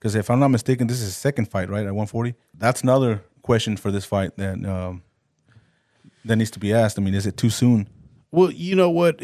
Because 0.00 0.14
if 0.14 0.30
I'm 0.30 0.40
not 0.40 0.48
mistaken, 0.48 0.86
this 0.86 0.98
is 0.98 1.04
his 1.04 1.16
second 1.16 1.50
fight, 1.50 1.68
right? 1.68 1.80
At 1.80 1.94
140. 1.94 2.34
That's 2.56 2.82
another 2.82 3.22
question 3.42 3.76
for 3.76 3.90
this 3.90 4.06
fight 4.06 4.34
that 4.38 4.64
um, 4.64 5.02
that 6.24 6.36
needs 6.36 6.50
to 6.52 6.58
be 6.58 6.72
asked. 6.72 6.98
I 6.98 7.02
mean, 7.02 7.14
is 7.14 7.26
it 7.26 7.36
too 7.36 7.50
soon? 7.50 7.86
Well, 8.32 8.50
you 8.50 8.76
know 8.76 8.88
what? 8.88 9.20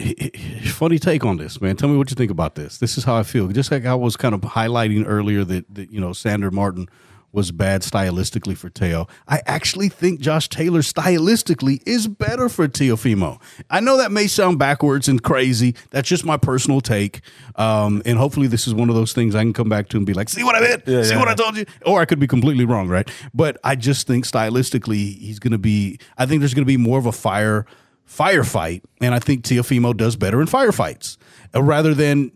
Funny 0.66 0.98
take 0.98 1.24
on 1.24 1.38
this, 1.38 1.60
man. 1.60 1.76
Tell 1.76 1.88
me 1.88 1.96
what 1.96 2.10
you 2.10 2.14
think 2.14 2.30
about 2.30 2.56
this. 2.56 2.78
This 2.78 2.98
is 2.98 3.04
how 3.04 3.16
I 3.16 3.22
feel. 3.22 3.48
Just 3.48 3.70
like 3.70 3.86
I 3.86 3.94
was 3.94 4.16
kind 4.16 4.34
of 4.34 4.42
highlighting 4.42 5.04
earlier 5.06 5.44
that, 5.44 5.74
that 5.74 5.90
you 5.90 6.00
know, 6.00 6.12
Sandor 6.12 6.50
Martin 6.50 6.88
was 7.36 7.52
bad 7.52 7.82
stylistically 7.82 8.56
for 8.56 8.70
Teo. 8.70 9.06
I 9.28 9.42
actually 9.46 9.90
think 9.90 10.20
Josh 10.20 10.48
Taylor 10.48 10.80
stylistically 10.80 11.82
is 11.86 12.08
better 12.08 12.48
for 12.48 12.66
Teofimo. 12.66 13.40
I 13.70 13.80
know 13.80 13.98
that 13.98 14.10
may 14.10 14.26
sound 14.26 14.58
backwards 14.58 15.06
and 15.06 15.22
crazy. 15.22 15.74
That's 15.90 16.08
just 16.08 16.24
my 16.24 16.38
personal 16.38 16.80
take. 16.80 17.20
Um, 17.54 18.02
and 18.06 18.18
hopefully 18.18 18.46
this 18.46 18.66
is 18.66 18.74
one 18.74 18.88
of 18.88 18.94
those 18.94 19.12
things 19.12 19.34
I 19.34 19.42
can 19.42 19.52
come 19.52 19.68
back 19.68 19.88
to 19.90 19.98
and 19.98 20.06
be 20.06 20.14
like, 20.14 20.30
see 20.30 20.42
what 20.42 20.56
I 20.56 20.60
meant? 20.60 20.86
see 20.86 20.92
yeah. 20.92 21.18
what 21.18 21.28
I 21.28 21.34
told 21.34 21.56
you? 21.56 21.66
Or 21.84 22.00
I 22.00 22.06
could 22.06 22.18
be 22.18 22.26
completely 22.26 22.64
wrong, 22.64 22.88
right? 22.88 23.08
But 23.34 23.58
I 23.62 23.76
just 23.76 24.06
think 24.06 24.24
stylistically 24.24 25.18
he's 25.18 25.38
going 25.38 25.52
to 25.52 25.58
be, 25.58 25.98
I 26.16 26.24
think 26.24 26.40
there's 26.40 26.54
going 26.54 26.64
to 26.64 26.66
be 26.66 26.78
more 26.78 26.98
of 26.98 27.06
a 27.06 27.12
fire 27.12 27.66
firefight, 28.08 28.82
and 29.00 29.14
I 29.14 29.18
think 29.18 29.44
Teofimo 29.44 29.96
does 29.96 30.16
better 30.16 30.40
in 30.40 30.46
firefights 30.46 31.16
uh, 31.54 31.62
rather 31.62 31.92
than 31.92 32.30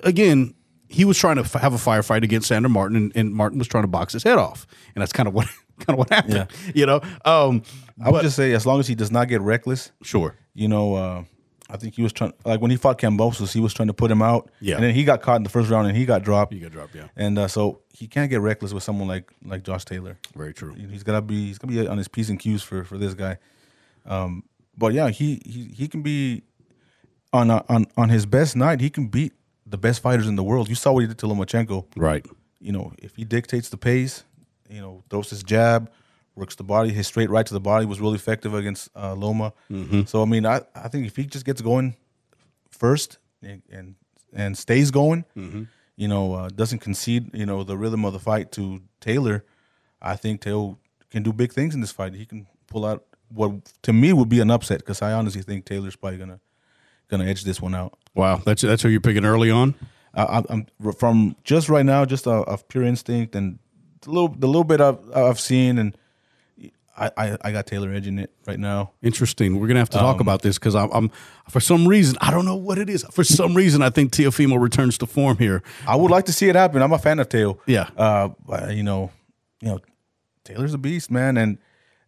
again. 0.00 0.52
He 0.88 1.04
was 1.04 1.18
trying 1.18 1.36
to 1.36 1.42
f- 1.42 1.52
have 1.54 1.72
a 1.74 1.78
firefight 1.78 2.22
against 2.22 2.48
Sandor 2.48 2.68
Martin, 2.68 2.96
and, 2.96 3.12
and 3.16 3.34
Martin 3.34 3.58
was 3.58 3.66
trying 3.68 3.84
to 3.84 3.88
box 3.88 4.12
his 4.12 4.22
head 4.22 4.38
off, 4.38 4.66
and 4.94 5.02
that's 5.02 5.12
kind 5.12 5.26
of 5.28 5.34
what 5.34 5.46
kind 5.80 5.90
of 5.90 5.98
what 5.98 6.10
happened. 6.10 6.48
You 6.74 6.86
know, 6.86 7.00
um, 7.24 7.62
I 8.02 8.10
would 8.10 8.22
just 8.22 8.36
say 8.36 8.52
as 8.52 8.66
long 8.66 8.80
as 8.80 8.86
he 8.86 8.94
does 8.94 9.10
not 9.10 9.28
get 9.28 9.40
reckless, 9.40 9.90
sure, 10.02 10.36
you 10.54 10.68
know, 10.68 10.94
uh, 10.94 11.24
I 11.68 11.76
think 11.76 11.94
he 11.94 12.02
was 12.02 12.12
trying 12.12 12.32
like 12.44 12.60
when 12.60 12.70
he 12.70 12.76
fought 12.76 12.98
Kambosos, 13.00 13.52
he 13.52 13.58
was 13.58 13.74
trying 13.74 13.88
to 13.88 13.94
put 13.94 14.08
him 14.10 14.22
out. 14.22 14.50
Yeah. 14.60 14.76
And 14.76 14.84
then 14.84 14.94
he 14.94 15.02
got 15.02 15.20
caught 15.22 15.36
in 15.36 15.42
the 15.42 15.48
first 15.50 15.68
round 15.68 15.88
and 15.88 15.96
he 15.96 16.06
got 16.06 16.22
dropped. 16.22 16.52
He 16.52 16.60
got 16.60 16.70
dropped. 16.70 16.94
Yeah, 16.94 17.08
And 17.16 17.36
uh, 17.38 17.48
so 17.48 17.80
he 17.92 18.06
can't 18.06 18.30
get 18.30 18.40
reckless 18.40 18.72
with 18.72 18.84
someone 18.84 19.08
like 19.08 19.32
like 19.44 19.64
Josh 19.64 19.84
Taylor. 19.84 20.16
very 20.36 20.54
true. 20.54 20.74
He's 20.74 21.02
gotta 21.02 21.22
be 21.22 21.46
he's 21.46 21.58
gonna 21.58 21.72
be 21.72 21.84
on 21.88 21.98
his 21.98 22.06
P's 22.06 22.30
and 22.30 22.38
Q's 22.38 22.62
for 22.62 22.84
for 22.84 22.96
this 22.98 23.14
guy. 23.14 23.38
Um, 24.04 24.44
but 24.78 24.92
yeah, 24.92 25.08
he 25.10 25.42
he 25.44 25.64
he 25.74 25.88
can 25.88 26.02
be 26.02 26.44
on 27.32 27.50
a, 27.50 27.64
on 27.68 27.86
on 27.96 28.10
his 28.10 28.26
best 28.26 28.54
night. 28.54 28.80
He 28.80 28.88
can 28.88 29.08
beat 29.08 29.32
the 29.66 29.78
best 29.78 30.00
fighters 30.00 30.26
in 30.28 30.36
the 30.36 30.44
world. 30.44 30.68
You 30.68 30.74
saw 30.74 30.92
what 30.92 31.00
he 31.00 31.06
did 31.06 31.18
to 31.18 31.26
Lomachenko. 31.26 31.86
Right. 31.96 32.24
You 32.60 32.72
know, 32.72 32.92
if 32.98 33.16
he 33.16 33.24
dictates 33.24 33.68
the 33.68 33.76
pace, 33.76 34.24
you 34.70 34.80
know, 34.80 35.02
throws 35.10 35.30
his 35.30 35.42
jab, 35.42 35.90
works 36.34 36.54
the 36.54 36.64
body, 36.64 36.90
his 36.90 37.06
straight 37.06 37.30
right 37.30 37.46
to 37.46 37.54
the 37.54 37.60
body 37.60 37.86
was 37.86 38.00
really 38.00 38.14
effective 38.16 38.54
against 38.54 38.88
uh, 38.94 39.14
Loma. 39.14 39.52
So 40.06 40.22
I 40.22 40.24
mean, 40.24 40.46
I 40.46 40.62
I 40.74 40.88
think 40.88 41.06
if 41.06 41.16
he 41.16 41.26
just 41.26 41.44
gets 41.44 41.60
going 41.60 41.96
first 42.70 43.18
and 43.42 43.62
and, 43.70 43.94
and 44.32 44.56
stays 44.56 44.90
going, 44.90 45.24
you 45.96 46.08
know, 46.08 46.34
uh, 46.34 46.48
doesn't 46.48 46.80
concede, 46.80 47.30
you 47.34 47.46
know, 47.46 47.64
the 47.64 47.76
rhythm 47.76 48.04
of 48.04 48.12
the 48.12 48.18
fight 48.20 48.52
to 48.52 48.80
Taylor, 49.00 49.44
I 50.00 50.16
think 50.16 50.40
Taylor 50.42 50.74
can 51.10 51.22
do 51.22 51.32
big 51.32 51.52
things 51.52 51.74
in 51.74 51.80
this 51.80 51.92
fight. 51.92 52.14
He 52.14 52.26
can 52.26 52.46
pull 52.66 52.84
out 52.84 53.04
what 53.28 53.50
to 53.82 53.92
me 53.92 54.12
would 54.12 54.28
be 54.28 54.40
an 54.40 54.50
upset 54.50 54.80
because 54.80 55.02
I 55.02 55.12
honestly 55.12 55.42
think 55.42 55.64
Taylor's 55.64 55.96
probably 55.96 56.18
gonna 56.18 56.40
gonna 57.08 57.24
edge 57.26 57.44
this 57.44 57.60
one 57.60 57.74
out. 57.74 57.98
Wow, 58.16 58.40
that's 58.44 58.62
that's 58.62 58.82
who 58.82 58.88
you're 58.88 59.00
picking 59.00 59.24
early 59.24 59.50
on. 59.50 59.74
I, 60.14 60.42
I'm 60.48 60.66
from 60.98 61.36
just 61.44 61.68
right 61.68 61.84
now, 61.84 62.04
just 62.06 62.26
of, 62.26 62.44
of 62.48 62.66
pure 62.68 62.82
instinct 62.82 63.36
and 63.36 63.58
the 64.00 64.10
little 64.10 64.28
the 64.28 64.46
little 64.46 64.64
bit 64.64 64.80
I've, 64.80 64.98
I've 65.14 65.38
seen, 65.38 65.76
and 65.78 65.94
I, 66.96 67.10
I, 67.18 67.36
I 67.42 67.52
got 67.52 67.66
Taylor 67.66 67.92
edging 67.92 68.18
it 68.18 68.30
right 68.46 68.58
now. 68.58 68.92
Interesting. 69.02 69.60
We're 69.60 69.66
gonna 69.66 69.80
have 69.80 69.90
to 69.90 69.98
Um, 69.98 70.04
talk 70.04 70.20
about 70.20 70.40
this 70.40 70.58
because 70.58 70.74
I'm, 70.74 70.90
I'm 70.92 71.10
for 71.50 71.60
some 71.60 71.86
reason 71.86 72.16
I 72.22 72.30
don't 72.30 72.46
know 72.46 72.56
what 72.56 72.78
it 72.78 72.88
is. 72.88 73.04
For 73.12 73.22
some 73.24 73.54
reason, 73.54 73.82
I 73.82 73.90
think 73.90 74.12
Teofimo 74.12 74.58
returns 74.58 74.96
to 74.98 75.06
form 75.06 75.36
here. 75.36 75.62
I 75.86 75.96
would 75.96 76.10
like 76.10 76.24
to 76.24 76.32
see 76.32 76.48
it 76.48 76.56
happen. 76.56 76.80
I'm 76.80 76.92
a 76.94 76.98
fan 76.98 77.18
of 77.18 77.28
Teo. 77.28 77.60
Yeah. 77.66 77.90
Uh, 77.98 78.30
you 78.70 78.82
know, 78.82 79.10
you 79.60 79.68
know, 79.68 79.80
Taylor's 80.44 80.72
a 80.72 80.78
beast, 80.78 81.10
man, 81.10 81.36
and 81.36 81.58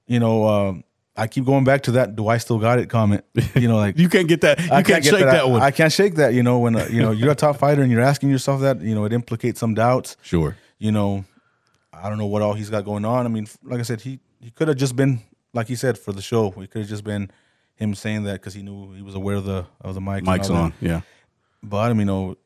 you 0.07 0.19
know, 0.19 0.49
um, 0.49 0.85
I 1.19 1.27
keep 1.27 1.45
going 1.45 1.65
back 1.65 1.83
to 1.83 1.93
that. 1.93 2.15
Do 2.15 2.29
I 2.29 2.39
still 2.39 2.59
got 2.59 2.79
it? 2.79 2.89
Comment. 2.89 3.25
You 3.55 3.67
know, 3.67 3.77
like 3.77 3.99
You 4.03 4.09
can't 4.09 4.29
get 4.29 4.41
that. 4.43 4.61
You 4.61 4.67
I 4.67 4.83
can't, 4.83 5.03
get 5.03 5.11
shake 5.13 5.25
that, 5.25 5.49
one. 5.49 5.61
I, 5.61 5.67
I 5.67 5.71
can't 5.73 5.93
shake 5.93 6.15
that. 6.15 6.33
You 6.33 6.45
know, 6.45 6.61
when 6.61 6.77
uh, 6.77 6.87
you 6.91 7.03
know 7.03 7.11
you're 7.11 7.33
a 7.33 7.35
top 7.35 7.57
fighter 7.57 7.83
and 7.83 7.91
you're 7.91 8.01
asking 8.01 8.31
yourself 8.31 8.61
that, 8.61 8.81
you 8.81 8.95
know, 8.95 9.05
it 9.05 9.13
implicates 9.13 9.59
some 9.59 9.75
doubts. 9.75 10.17
sure. 10.23 10.57
You 10.79 10.93
know, 10.93 11.25
I 11.93 12.09
don't 12.09 12.19
know 12.19 12.27
what 12.27 12.41
all 12.43 12.55
he's 12.55 12.71
got 12.71 12.85
going 12.85 13.05
on. 13.05 13.27
I 13.27 13.29
mean, 13.29 13.49
like 13.65 13.81
I 13.81 13.83
said, 13.83 14.01
he 14.01 14.21
he 14.41 14.51
could 14.51 14.69
have 14.69 14.77
just 14.77 14.95
been 14.95 15.21
like 15.53 15.67
he 15.67 15.75
said 15.75 15.99
for 15.99 16.13
the 16.13 16.23
show. 16.23 16.55
It 16.57 16.71
could 16.71 16.83
have 16.83 16.89
just 16.89 17.03
been 17.03 17.31
him 17.75 17.95
saying 17.97 18.23
that 18.25 18.35
because 18.35 18.55
he 18.55 18.63
knew 18.63 18.93
he 18.95 19.03
was 19.03 19.17
aware 19.17 19.37
of 19.37 19.45
the 19.45 19.67
of 19.81 19.95
the 19.95 20.01
mic. 20.01 20.25
that. 20.25 20.51
on. 20.51 20.73
Yeah. 20.81 21.01
But 21.63 21.91
I 21.91 21.95
mean, 21.95 22.01
you 22.01 22.05
know, 22.07 22.37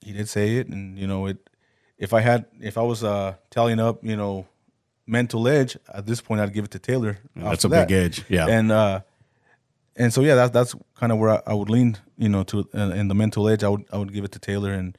he 0.00 0.12
did 0.12 0.28
say 0.28 0.56
it, 0.56 0.68
and 0.68 0.96
you 0.96 1.06
know, 1.06 1.26
it. 1.26 1.38
If 1.98 2.12
I 2.12 2.20
had, 2.20 2.46
if 2.60 2.78
I 2.78 2.82
was 2.82 3.02
uh 3.02 3.34
tallying 3.50 3.80
up, 3.80 4.04
you 4.04 4.16
know, 4.16 4.46
mental 5.12 5.46
edge 5.46 5.76
at 5.92 6.06
this 6.06 6.20
point, 6.20 6.40
I'd 6.40 6.52
give 6.52 6.64
it 6.64 6.70
to 6.72 6.78
Taylor. 6.78 7.18
That's 7.36 7.64
a 7.64 7.68
big 7.68 7.92
edge. 7.92 8.24
Yeah. 8.28 8.46
and 8.48 8.72
uh, 8.72 9.00
and 9.94 10.12
so 10.12 10.22
yeah, 10.22 10.34
that's 10.34 10.50
that's 10.50 10.74
kind 10.94 11.12
of 11.12 11.18
where 11.18 11.30
I, 11.30 11.42
I 11.46 11.54
would 11.54 11.70
lean, 11.70 11.98
you 12.16 12.28
know, 12.28 12.42
to 12.44 12.68
uh, 12.74 12.90
in 12.90 13.08
the 13.08 13.14
mental 13.14 13.48
edge. 13.48 13.62
I 13.62 13.68
would 13.68 13.84
I 13.92 13.98
would 13.98 14.12
give 14.12 14.24
it 14.24 14.32
to 14.32 14.38
Taylor, 14.38 14.72
and 14.72 14.96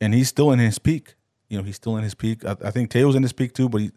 and 0.00 0.14
he's 0.14 0.28
still 0.28 0.50
in 0.50 0.58
his 0.58 0.78
peak. 0.78 1.14
You 1.48 1.58
know, 1.58 1.64
he's 1.64 1.76
still 1.76 1.96
in 1.96 2.02
his 2.02 2.14
peak. 2.14 2.44
I, 2.44 2.56
I 2.64 2.70
think 2.70 2.90
Taylor's 2.90 3.14
in 3.14 3.22
his 3.22 3.32
peak 3.32 3.52
too, 3.52 3.68
but 3.68 3.80
he 3.82 3.90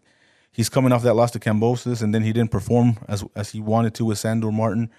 he's 0.52 0.68
coming 0.68 0.92
off 0.92 1.02
that 1.02 1.14
loss 1.14 1.30
to 1.32 1.38
Kambosos, 1.38 2.02
and 2.02 2.14
then 2.14 2.22
he 2.22 2.32
didn't 2.32 2.50
perform 2.50 2.98
as 3.08 3.24
as 3.34 3.50
he 3.50 3.60
wanted 3.60 3.94
to 3.94 4.04
with 4.04 4.18
Sandor 4.18 4.52
Martin. 4.52 4.90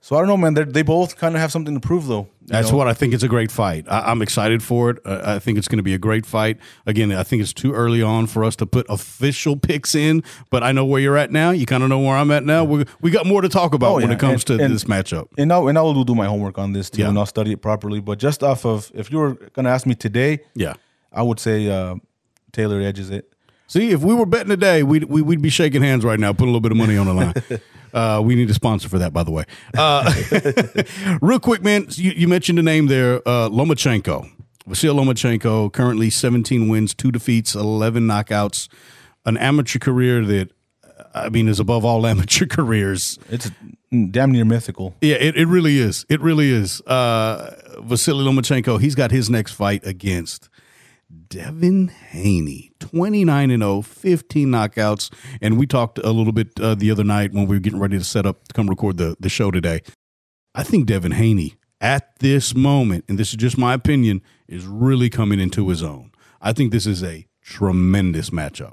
So 0.00 0.14
I 0.14 0.20
don't 0.20 0.28
know, 0.28 0.36
man. 0.36 0.54
They're, 0.54 0.64
they 0.64 0.82
both 0.82 1.16
kind 1.16 1.34
of 1.34 1.40
have 1.40 1.50
something 1.50 1.74
to 1.74 1.80
prove, 1.80 2.06
though. 2.06 2.28
That's 2.42 2.70
know? 2.70 2.76
what 2.76 2.86
I 2.86 2.92
think. 2.94 3.12
It's 3.12 3.24
a 3.24 3.28
great 3.28 3.50
fight. 3.50 3.86
I, 3.88 4.12
I'm 4.12 4.22
excited 4.22 4.62
for 4.62 4.90
it. 4.90 4.98
Uh, 5.04 5.20
I 5.24 5.38
think 5.40 5.58
it's 5.58 5.66
going 5.66 5.78
to 5.78 5.82
be 5.82 5.94
a 5.94 5.98
great 5.98 6.24
fight. 6.24 6.58
Again, 6.86 7.10
I 7.10 7.24
think 7.24 7.42
it's 7.42 7.52
too 7.52 7.72
early 7.72 8.02
on 8.02 8.28
for 8.28 8.44
us 8.44 8.54
to 8.56 8.66
put 8.66 8.86
official 8.88 9.56
picks 9.56 9.96
in, 9.96 10.22
but 10.48 10.62
I 10.62 10.70
know 10.70 10.84
where 10.84 11.00
you're 11.00 11.16
at 11.16 11.32
now. 11.32 11.50
You 11.50 11.66
kind 11.66 11.82
of 11.82 11.88
know 11.88 11.98
where 11.98 12.16
I'm 12.16 12.30
at 12.30 12.44
now. 12.44 12.62
We 12.62 12.84
we 13.00 13.10
got 13.10 13.26
more 13.26 13.40
to 13.42 13.48
talk 13.48 13.74
about 13.74 13.90
Oh, 13.90 13.94
when 13.96 14.12
it 14.12 14.20
comes 14.20 14.44
And- 14.48 14.58
to 14.58 14.64
and- 14.64 14.72
this 14.74 14.84
matchup. 14.84 15.26
and 15.36 15.52
I 15.52 15.58
and 15.58 15.76
I 15.76 15.82
will 15.82 16.04
do 16.04 16.14
my 16.14 16.26
homework 16.26 16.56
on 16.58 16.72
this 16.72 16.88
too, 16.88 17.02
Yeah. 17.02 17.08
and 17.08 17.18
I'll 17.18 17.26
study 17.26 17.50
it 17.50 17.60
properly. 17.60 17.98
But 18.00 18.20
just 18.20 18.44
off 18.44 18.64
of, 18.64 18.92
if 18.94 19.10
you 19.10 19.18
were 19.18 19.34
gonna 19.54 19.70
ask 19.70 19.86
me 19.86 19.96
today, 19.96 20.38
Yeah. 20.54 20.74
I 21.12 21.22
would 21.22 21.40
say 21.40 21.68
uh, 21.68 21.96
Taylor 22.52 22.80
edges 22.80 23.10
it. 23.10 23.32
See, 23.66 23.90
if 23.90 24.02
we 24.02 24.14
were 24.14 24.26
betting 24.26 24.50
today, 24.50 24.84
we'd, 24.84 25.04
we, 25.04 25.22
we'd 25.22 25.42
be 25.42 25.48
shaking 25.48 25.82
hands 25.82 26.04
right 26.04 26.20
now, 26.20 26.32
putting 26.32 26.50
a 26.50 26.52
little 26.52 26.60
bit 26.60 26.70
of 26.70 26.78
money 26.78 26.96
on 26.96 27.06
the 27.06 27.14
line. 27.14 27.34
uh, 27.92 28.20
we 28.24 28.34
need 28.34 28.50
a 28.50 28.54
sponsor 28.54 28.88
for 28.88 28.98
that, 28.98 29.12
by 29.12 29.22
the 29.22 29.30
way. 29.30 29.44
Uh, 29.76 30.12
real 31.20 31.40
quick, 31.40 31.62
man, 31.62 31.86
you, 31.90 32.12
you 32.12 32.28
mentioned 32.28 32.58
the 32.58 32.62
name 32.62 32.86
there, 32.86 33.16
uh, 33.26 33.48
Lomachenko. 33.48 34.30
Vasyl 34.68 34.94
Lomachenko, 34.94 35.72
currently 35.72 36.10
17 36.10 36.68
wins, 36.68 36.94
two 36.94 37.12
defeats, 37.12 37.54
11 37.54 38.06
knockouts, 38.06 38.68
an 39.24 39.36
amateur 39.36 39.78
career 39.78 40.24
that, 40.24 40.50
I 41.14 41.28
mean, 41.28 41.48
is 41.48 41.60
above 41.60 41.84
all 41.84 42.06
amateur 42.06 42.46
careers. 42.46 43.18
It's 43.30 43.50
damn 44.10 44.32
near 44.32 44.44
mythical. 44.44 44.94
Yeah, 45.00 45.16
it, 45.16 45.36
it 45.36 45.46
really 45.46 45.78
is. 45.78 46.04
It 46.08 46.20
really 46.20 46.50
is. 46.50 46.80
Uh, 46.82 47.54
Vasily 47.82 48.24
Lomachenko, 48.24 48.80
he's 48.80 48.94
got 48.94 49.10
his 49.10 49.30
next 49.30 49.52
fight 49.52 49.86
against 49.86 50.48
Devin 51.28 51.88
Haney, 51.88 52.72
29 52.80 53.50
and 53.50 53.62
0, 53.62 53.82
15 53.82 54.48
knockouts. 54.48 55.12
And 55.40 55.58
we 55.58 55.66
talked 55.66 55.98
a 55.98 56.10
little 56.10 56.32
bit 56.32 56.58
uh, 56.60 56.74
the 56.74 56.90
other 56.90 57.04
night 57.04 57.32
when 57.32 57.46
we 57.46 57.56
were 57.56 57.60
getting 57.60 57.78
ready 57.78 57.98
to 57.98 58.04
set 58.04 58.26
up 58.26 58.48
to 58.48 58.54
come 58.54 58.68
record 58.68 58.96
the, 58.96 59.16
the 59.20 59.28
show 59.28 59.50
today. 59.50 59.82
I 60.54 60.62
think 60.62 60.86
Devin 60.86 61.12
Haney, 61.12 61.54
at 61.80 62.18
this 62.18 62.54
moment, 62.54 63.04
and 63.08 63.18
this 63.18 63.28
is 63.28 63.36
just 63.36 63.58
my 63.58 63.74
opinion, 63.74 64.22
is 64.48 64.64
really 64.64 65.10
coming 65.10 65.38
into 65.38 65.68
his 65.68 65.82
own. 65.82 66.10
I 66.40 66.52
think 66.52 66.72
this 66.72 66.86
is 66.86 67.02
a 67.02 67.26
tremendous 67.42 68.30
matchup. 68.30 68.72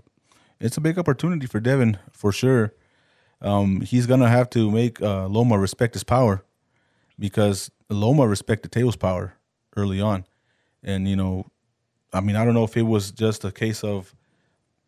It's 0.60 0.78
a 0.78 0.82
big 0.82 0.98
opportunity 0.98 1.46
for 1.46 1.60
Devin 1.60 1.98
for 2.12 2.32
sure. 2.32 2.74
Um, 3.42 3.82
he's 3.82 4.08
gonna 4.08 4.30
have 4.30 4.50
to 4.52 4.72
make 4.72 5.02
uh, 5.02 5.28
Loma 5.28 5.60
respect 5.60 5.94
his 5.94 6.06
power 6.06 6.44
because 7.20 7.70
Loma 7.90 8.28
respected 8.28 8.72
Teo's 8.72 8.96
power 8.96 9.36
early 9.76 10.00
on, 10.00 10.26
and 10.82 11.08
you 11.08 11.18
know, 11.18 11.48
I 12.14 12.22
mean, 12.22 12.36
I 12.36 12.46
don't 12.46 12.54
know 12.54 12.64
if 12.64 12.78
it 12.78 12.84
was 12.84 13.12
just 13.12 13.44
a 13.44 13.52
case 13.52 13.84
of 13.84 14.14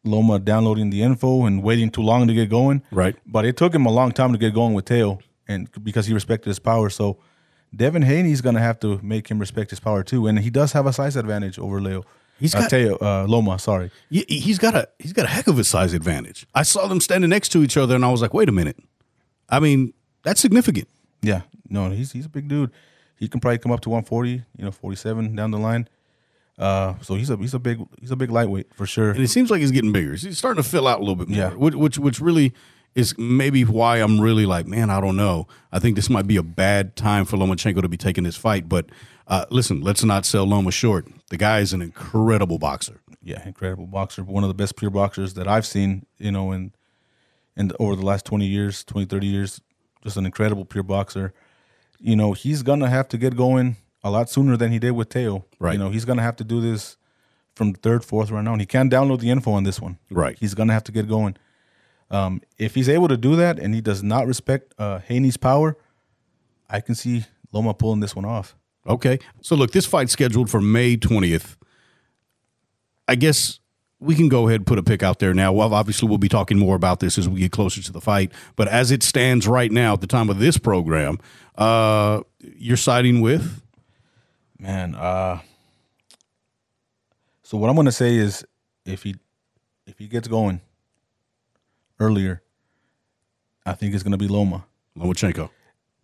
Loma 0.04 0.38
downloading 0.40 0.90
the 0.92 1.02
info 1.02 1.46
and 1.46 1.64
waiting 1.64 1.90
too 1.90 2.02
long 2.04 2.28
to 2.28 2.34
get 2.34 2.50
going, 2.50 2.84
Right. 2.92 3.16
But 3.26 3.46
it 3.46 3.58
took 3.58 3.74
him 3.74 3.86
a 3.86 3.92
long 3.92 4.12
time 4.12 4.32
to 4.34 4.38
get 4.38 4.54
going 4.54 4.74
with 4.74 4.86
Teo, 4.86 5.20
and 5.48 5.68
because 5.84 6.06
he 6.06 6.14
respected 6.14 6.50
his 6.50 6.60
power, 6.60 6.90
so 6.90 7.18
Devin 7.76 8.04
Haney's 8.04 8.42
gonna 8.42 8.60
have 8.60 8.80
to 8.82 9.00
make 9.02 9.28
him 9.30 9.40
respect 9.40 9.72
his 9.72 9.80
power 9.80 10.04
too, 10.04 10.28
and 10.28 10.40
he 10.40 10.50
does 10.50 10.74
have 10.74 10.86
a 10.86 10.94
size 10.94 11.16
advantage 11.16 11.58
over 11.58 11.82
Leo. 11.82 12.04
He's 12.40 12.54
got- 12.54 12.70
Teo, 12.70 12.98
uh, 13.02 13.26
Loma. 13.28 13.58
Sorry. 13.58 13.90
He- 14.10 14.26
He's 14.28 14.60
got 14.60 14.76
a 14.76 14.88
he's 15.00 15.14
got 15.14 15.26
a 15.26 15.30
heck 15.30 15.48
of 15.48 15.58
a 15.58 15.64
size 15.64 15.94
advantage. 15.94 16.46
I 16.54 16.64
saw 16.64 16.88
them 16.88 17.02
standing 17.02 17.30
next 17.32 17.50
to 17.54 17.64
each 17.64 17.76
other, 17.78 17.96
and 17.96 18.06
I 18.06 18.12
was 18.12 18.22
like, 18.22 18.34
"Wait 18.34 18.48
a 18.50 18.52
minute!" 18.52 18.78
I 19.50 19.60
mean, 19.60 19.94
that's 20.24 20.40
significant. 20.42 20.88
Yeah, 21.22 21.42
no, 21.70 21.90
he's 21.90 22.12
he's 22.12 22.26
a 22.28 22.30
big 22.30 22.48
dude. 22.48 22.72
He 23.18 23.28
can 23.28 23.40
probably 23.40 23.58
come 23.58 23.72
up 23.72 23.80
to 23.82 23.90
140, 23.90 24.44
you 24.58 24.66
know, 24.66 24.72
47 24.72 25.36
down 25.36 25.52
the 25.52 25.58
line. 25.58 25.88
Uh, 26.58 26.94
so 27.02 27.16
he's 27.16 27.30
a 27.30 27.38
he's 27.38 27.54
a 27.54 27.60
big 27.60 27.86
he's 28.00 28.12
a 28.12 28.16
big 28.16 28.32
lightweight 28.32 28.74
for 28.74 28.86
sure. 28.86 29.12
and 29.12 29.20
it 29.22 29.28
seems 29.28 29.52
like 29.52 29.60
he's 29.60 29.72
getting 29.72 29.92
bigger. 29.92 30.14
He's 30.16 30.38
starting 30.38 30.64
to 30.64 30.70
fill 30.70 30.88
out 30.88 30.98
a 31.00 31.02
little 31.02 31.16
bit 31.18 31.28
more, 31.28 31.38
Yeah. 31.38 31.50
which, 31.54 31.76
which 31.76 31.98
which 32.00 32.20
really 32.22 32.54
is 32.94 33.14
maybe 33.18 33.66
why 33.66 33.98
I'm 33.98 34.22
really 34.22 34.46
like, 34.46 34.66
man, 34.68 34.90
I 34.90 35.02
don't 35.02 35.18
know. 35.18 35.48
I 35.74 35.80
think 35.80 35.98
this 35.98 36.10
might 36.10 36.28
be 36.28 36.38
a 36.38 36.44
bad 36.44 36.96
time 36.96 37.26
for 37.26 37.36
Lomachenko 37.36 37.82
to 37.82 37.90
be 37.90 37.98
taking 37.98 38.24
this 38.24 38.38
fight. 38.38 38.70
But 38.70 38.86
uh, 39.28 39.46
listen, 39.50 39.82
let's 39.82 40.02
not 40.06 40.26
sell 40.26 40.46
Loma 40.46 40.72
short. 40.72 41.06
The 41.30 41.36
guy 41.36 41.60
is 41.60 41.74
an 41.74 41.82
incredible 41.82 42.58
boxer. 42.58 43.02
Yeah, 43.22 43.46
incredible 43.46 43.88
boxer, 43.88 44.24
one 44.24 44.44
of 44.46 44.48
the 44.48 44.54
best 44.54 44.78
pure 44.78 44.92
boxers 44.92 45.34
that 45.34 45.48
I've 45.48 45.66
seen, 45.66 46.06
you 46.20 46.32
know, 46.32 46.54
in 46.54 46.72
in 47.58 47.72
over 47.80 47.96
the 47.98 48.06
last 48.06 48.24
20 48.26 48.46
years, 48.46 48.84
20 48.86 49.08
30 49.08 49.28
years, 49.28 49.62
just 50.04 50.16
an 50.16 50.26
incredible 50.26 50.64
pure 50.64 50.84
boxer. 50.84 51.34
You 52.00 52.16
know, 52.16 52.32
he's 52.34 52.62
going 52.64 52.80
to 52.82 52.88
have 52.90 53.08
to 53.10 53.18
get 53.18 53.36
going 53.36 53.76
a 54.06 54.12
lot 54.12 54.30
sooner 54.30 54.56
than 54.56 54.72
he 54.72 54.78
did 54.78 54.92
with 54.92 55.10
Teo. 55.10 55.46
Right. 55.60 55.74
You 55.74 55.80
know, 55.80 55.90
he's 55.90 56.06
going 56.06 56.18
to 56.18 56.24
have 56.24 56.36
to 56.36 56.44
do 56.44 56.62
this 56.62 56.96
from 57.56 57.74
third, 57.74 58.06
fourth 58.06 58.30
round 58.30 58.48
on. 58.48 58.60
He 58.60 58.68
can't 58.68 58.94
download 58.94 59.20
the 59.20 59.32
info 59.32 59.52
on 59.52 59.64
this 59.64 59.82
one. 59.82 59.98
Right. 60.12 60.38
He's 60.40 60.54
going 60.54 60.68
to 60.68 60.74
have 60.76 60.84
to 60.84 60.92
get 60.92 61.10
going. 61.10 61.36
Um, 62.12 62.42
if 62.60 62.76
he's 62.76 62.88
able 62.88 63.08
to 63.08 63.18
do 63.18 63.36
that 63.36 63.58
and 63.58 63.74
he 63.74 63.82
does 63.82 64.04
not 64.04 64.28
respect 64.28 64.76
uh, 64.78 65.00
Haney's 65.00 65.38
power, 65.38 65.76
I 66.70 66.82
can 66.82 66.94
see 66.94 67.26
Loma 67.52 67.74
pulling 67.74 68.00
this 68.00 68.16
one 68.16 68.26
off. 68.26 68.56
Okay. 68.88 69.18
So 69.42 69.56
look, 69.56 69.72
this 69.72 69.88
fight's 69.88 70.14
scheduled 70.14 70.52
for 70.52 70.62
May 70.62 70.98
20th. 70.98 71.58
I 73.08 73.16
guess 73.16 73.60
we 74.00 74.14
can 74.14 74.30
go 74.30 74.48
ahead 74.48 74.60
and 74.62 74.68
put 74.68 74.78
a 74.78 74.84
pick 74.84 75.02
out 75.02 75.18
there 75.18 75.34
now. 75.34 75.52
Well, 75.52 75.74
obviously, 75.74 76.08
we'll 76.08 76.20
be 76.20 76.30
talking 76.30 76.60
more 76.60 76.76
about 76.76 77.00
this 77.00 77.18
as 77.18 77.28
we 77.28 77.40
get 77.40 77.52
closer 77.52 77.82
to 77.82 77.92
the 77.92 78.02
fight. 78.02 78.32
But 78.56 78.68
as 78.68 78.92
it 78.92 79.02
stands 79.02 79.48
right 79.48 79.72
now, 79.72 79.94
at 79.94 80.02
the 80.02 80.08
time 80.08 80.30
of 80.30 80.38
this 80.38 80.60
program, 80.60 81.18
uh, 81.56 82.22
you're 82.40 82.78
siding 82.78 83.22
with 83.22 83.65
Man, 84.60 84.96
uh 84.96 85.40
so 87.44 87.58
what 87.58 87.70
I'm 87.70 87.76
gonna 87.76 87.92
say 87.92 88.16
is 88.16 88.46
if 88.86 89.04
he 89.04 89.16
if 89.86 90.00
he 90.00 90.08
gets 90.08 90.28
going 90.28 90.62
earlier, 92.00 92.42
I 93.66 93.74
think 93.74 93.94
it's 93.94 94.04
gonna 94.04 94.18
be 94.18 94.28
Loma. 94.28 94.66
Lomachenko. 94.98 95.50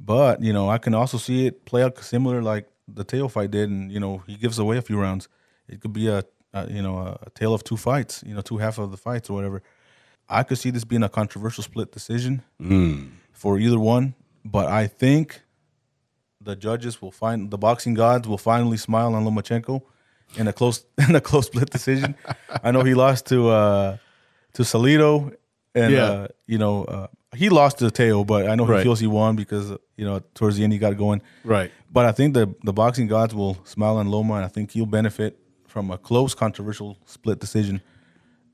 But, 0.04 0.42
you 0.42 0.52
know, 0.52 0.70
I 0.70 0.80
can 0.80 0.94
also 0.94 1.18
see 1.18 1.46
it 1.46 1.64
play 1.66 1.84
out 1.84 1.98
similar 2.04 2.42
like 2.42 2.68
the 2.88 3.04
tail 3.04 3.30
fight 3.30 3.52
did 3.52 3.70
and, 3.70 3.92
you 3.92 4.00
know, 4.00 4.24
he 4.26 4.36
gives 4.36 4.58
away 4.58 4.78
a 4.78 4.82
few 4.82 5.00
rounds. 5.00 5.28
It 5.68 5.80
could 5.80 5.94
be 5.94 6.08
a, 6.08 6.24
a 6.54 6.70
you 6.70 6.82
know, 6.82 6.98
a, 6.98 7.20
a 7.28 7.30
tale 7.30 7.54
of 7.54 7.64
two 7.64 7.78
fights, 7.78 8.24
you 8.26 8.34
know, 8.34 8.42
two 8.42 8.58
half 8.58 8.80
of 8.80 8.92
the 8.92 8.98
fights 8.98 9.30
or 9.30 9.34
whatever. 9.34 9.62
I 10.28 10.44
could 10.44 10.58
see 10.58 10.72
this 10.72 10.84
being 10.86 11.04
a 11.04 11.10
controversial 11.10 11.64
split 11.64 11.92
decision 11.92 12.42
for 13.32 13.60
either 13.60 13.80
one, 13.80 14.16
but 14.44 14.68
I 14.68 14.88
think 14.88 15.42
the 16.44 16.56
judges 16.56 17.02
will 17.02 17.12
find 17.12 17.52
the 17.52 17.58
boxing 17.58 17.94
gods 17.94 18.28
will 18.28 18.38
finally 18.38 18.78
smile 18.78 19.14
on 19.16 19.24
Lomachenko 19.26 19.82
in 20.38 20.48
a 20.48 20.54
close 20.54 20.86
in 21.10 21.16
a 21.16 21.22
close 21.22 21.46
split 21.48 21.70
decision. 21.70 22.16
I 22.64 22.72
know 22.72 22.84
he 22.84 22.94
lost 22.94 23.26
to 23.28 23.50
uh 23.50 23.98
to 24.54 24.64
Salido 24.64 25.34
and 25.76 25.94
Yeah. 25.94 26.06
uh 26.12 26.28
you 26.48 26.58
know 26.58 26.84
uh 26.86 27.08
he 27.36 27.48
lost 27.50 27.78
to 27.80 27.90
Teo, 27.92 28.24
but 28.26 28.50
I 28.50 28.56
know 28.56 28.66
he 28.66 28.72
Right. 28.74 28.84
feels 28.84 29.00
he 29.00 29.08
won 29.08 29.36
because 29.36 29.72
you 29.98 30.06
know 30.06 30.20
towards 30.36 30.58
the 30.58 30.64
end 30.64 30.74
he 30.74 30.80
got 30.80 30.98
going. 30.98 31.22
Right. 31.44 31.72
But 31.92 32.06
I 32.06 32.12
think 32.12 32.34
the 32.34 32.54
the 32.64 32.74
boxing 32.74 33.08
gods 33.08 33.34
will 33.34 33.58
smile 33.66 33.98
on 33.98 34.08
Loma 34.10 34.34
and 34.36 34.46
I 34.46 34.50
think 34.50 34.72
he'll 34.72 34.86
benefit 35.00 35.38
from 35.68 35.92
a 35.92 35.98
close 35.98 36.34
controversial 36.36 36.98
split 37.06 37.40
decision. 37.40 37.82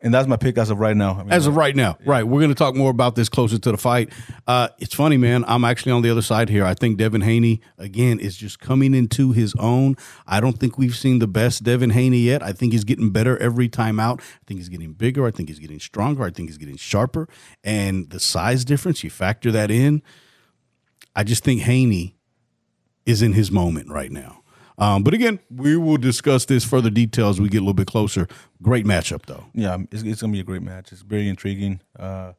And 0.02 0.14
that's 0.14 0.28
my 0.28 0.38
pick 0.38 0.58
as 0.58 0.70
of 0.70 0.80
right 0.80 0.96
now. 0.96 1.14
I 1.14 1.24
mean, 1.24 1.32
As 1.32 1.48
of 1.48 1.56
right 1.56 1.76
now, 1.76 1.98
right. 2.06 2.24
We're 2.24 2.40
going 2.40 2.52
to 2.52 2.56
talk 2.56 2.76
more 2.76 2.92
about 2.92 3.16
this 3.16 3.30
closer 3.30 3.58
to 3.58 3.72
the 3.72 3.78
fight. 3.78 4.12
Uh, 4.46 4.70
it's 4.78 4.94
funny, 4.94 5.18
man. 5.18 5.44
I'm 5.48 5.64
actually 5.66 5.92
on 5.92 6.02
the 6.02 6.10
other 6.10 6.22
side 6.22 6.50
here. 6.50 6.64
I 6.66 6.74
think 6.74 6.98
Devin 6.98 7.22
Haney, 7.22 7.62
again, 7.78 8.20
is 8.20 8.38
just 8.38 8.60
coming 8.60 8.94
into 8.94 9.32
his 9.32 9.56
own. 9.60 9.96
I 10.28 10.40
don't 10.40 10.60
think 10.60 10.78
we've 10.78 10.96
seen 10.96 11.20
the 11.20 11.28
best 11.28 11.64
Devin 11.64 11.92
Haney 11.92 12.20
yet. 12.20 12.44
I 12.44 12.52
think 12.52 12.74
he's 12.74 12.84
getting 12.84 13.10
better 13.10 13.38
every 13.40 13.68
time 13.70 14.00
out. 14.00 14.22
I 14.22 14.46
think 14.46 14.60
he's 14.60 14.70
getting 14.70 14.94
bigger. 14.94 15.26
I 15.26 15.32
think 15.32 15.50
he's 15.50 15.60
getting 15.60 15.80
stronger. 15.80 16.24
I 16.24 16.30
think 16.30 16.50
he's 16.50 16.58
getting 16.58 16.78
sharper. 16.78 17.28
And 17.64 18.10
the 18.10 18.20
size 18.20 18.66
difference, 18.66 19.04
you 19.04 19.10
factor 19.10 19.52
that 19.52 19.72
in. 19.72 20.04
I 21.16 21.24
just 21.24 21.44
think 21.44 21.62
Haney 21.62 22.16
is 23.06 23.22
in 23.22 23.34
his 23.34 23.52
moment 23.52 23.90
right 23.90 24.12
now. 24.12 24.44
Um, 24.80 25.04
but 25.04 25.14
again, 25.14 25.40
we 25.50 25.76
will 25.76 25.98
discuss 25.98 26.46
this 26.46 26.64
further 26.64 26.90
details 26.90 27.38
as 27.38 27.42
we 27.42 27.50
get 27.50 27.58
a 27.58 27.62
little 27.62 27.74
bit 27.74 27.88
closer. 27.88 28.28
Great 28.62 28.86
matchup, 28.86 29.26
though. 29.26 29.46
yeah, 29.54 29.78
it's, 29.92 30.04
it's 30.04 30.22
gonna 30.22 30.34
be 30.34 30.40
a 30.40 30.44
great 30.44 30.62
match. 30.62 30.92
It's 30.92 31.02
very 31.02 31.28
intriguing. 31.28 31.82
Uh, 31.98 32.34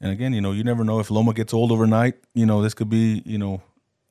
and 0.00 0.10
again, 0.12 0.32
you 0.32 0.40
know, 0.40 0.52
you 0.52 0.64
never 0.64 0.84
know 0.84 1.00
if 1.00 1.10
Loma 1.10 1.34
gets 1.34 1.52
old 1.52 1.72
overnight. 1.72 2.14
You 2.34 2.46
know, 2.46 2.62
this 2.62 2.74
could 2.74 2.88
be 2.88 3.22
you 3.26 3.38
know 3.38 3.62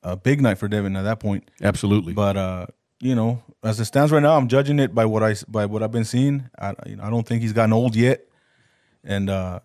a 0.02 0.16
big 0.16 0.40
night 0.40 0.58
for 0.58 0.68
Devin 0.68 0.94
at 0.96 1.02
that 1.02 1.18
point. 1.20 1.50
Absolutely. 1.60 2.12
But 2.12 2.36
uh, 2.36 2.66
you 3.00 3.14
know, 3.14 3.42
as 3.62 3.80
it 3.80 3.86
stands 3.86 4.12
right 4.12 4.22
now, 4.22 4.36
I'm 4.36 4.48
judging 4.48 4.78
it 4.78 4.94
by 4.94 5.04
what 5.04 5.22
I 5.22 5.34
by 5.48 5.66
what 5.66 5.82
I've 5.82 5.92
been 5.92 6.04
seeing. 6.04 6.48
I 6.58 6.74
you 6.86 6.96
know, 6.96 7.02
I 7.02 7.10
don't 7.10 7.26
think 7.26 7.42
he's 7.42 7.52
gotten 7.52 7.72
old 7.72 7.96
yet, 7.96 8.26
and 9.02 9.28
uh, 9.28 9.60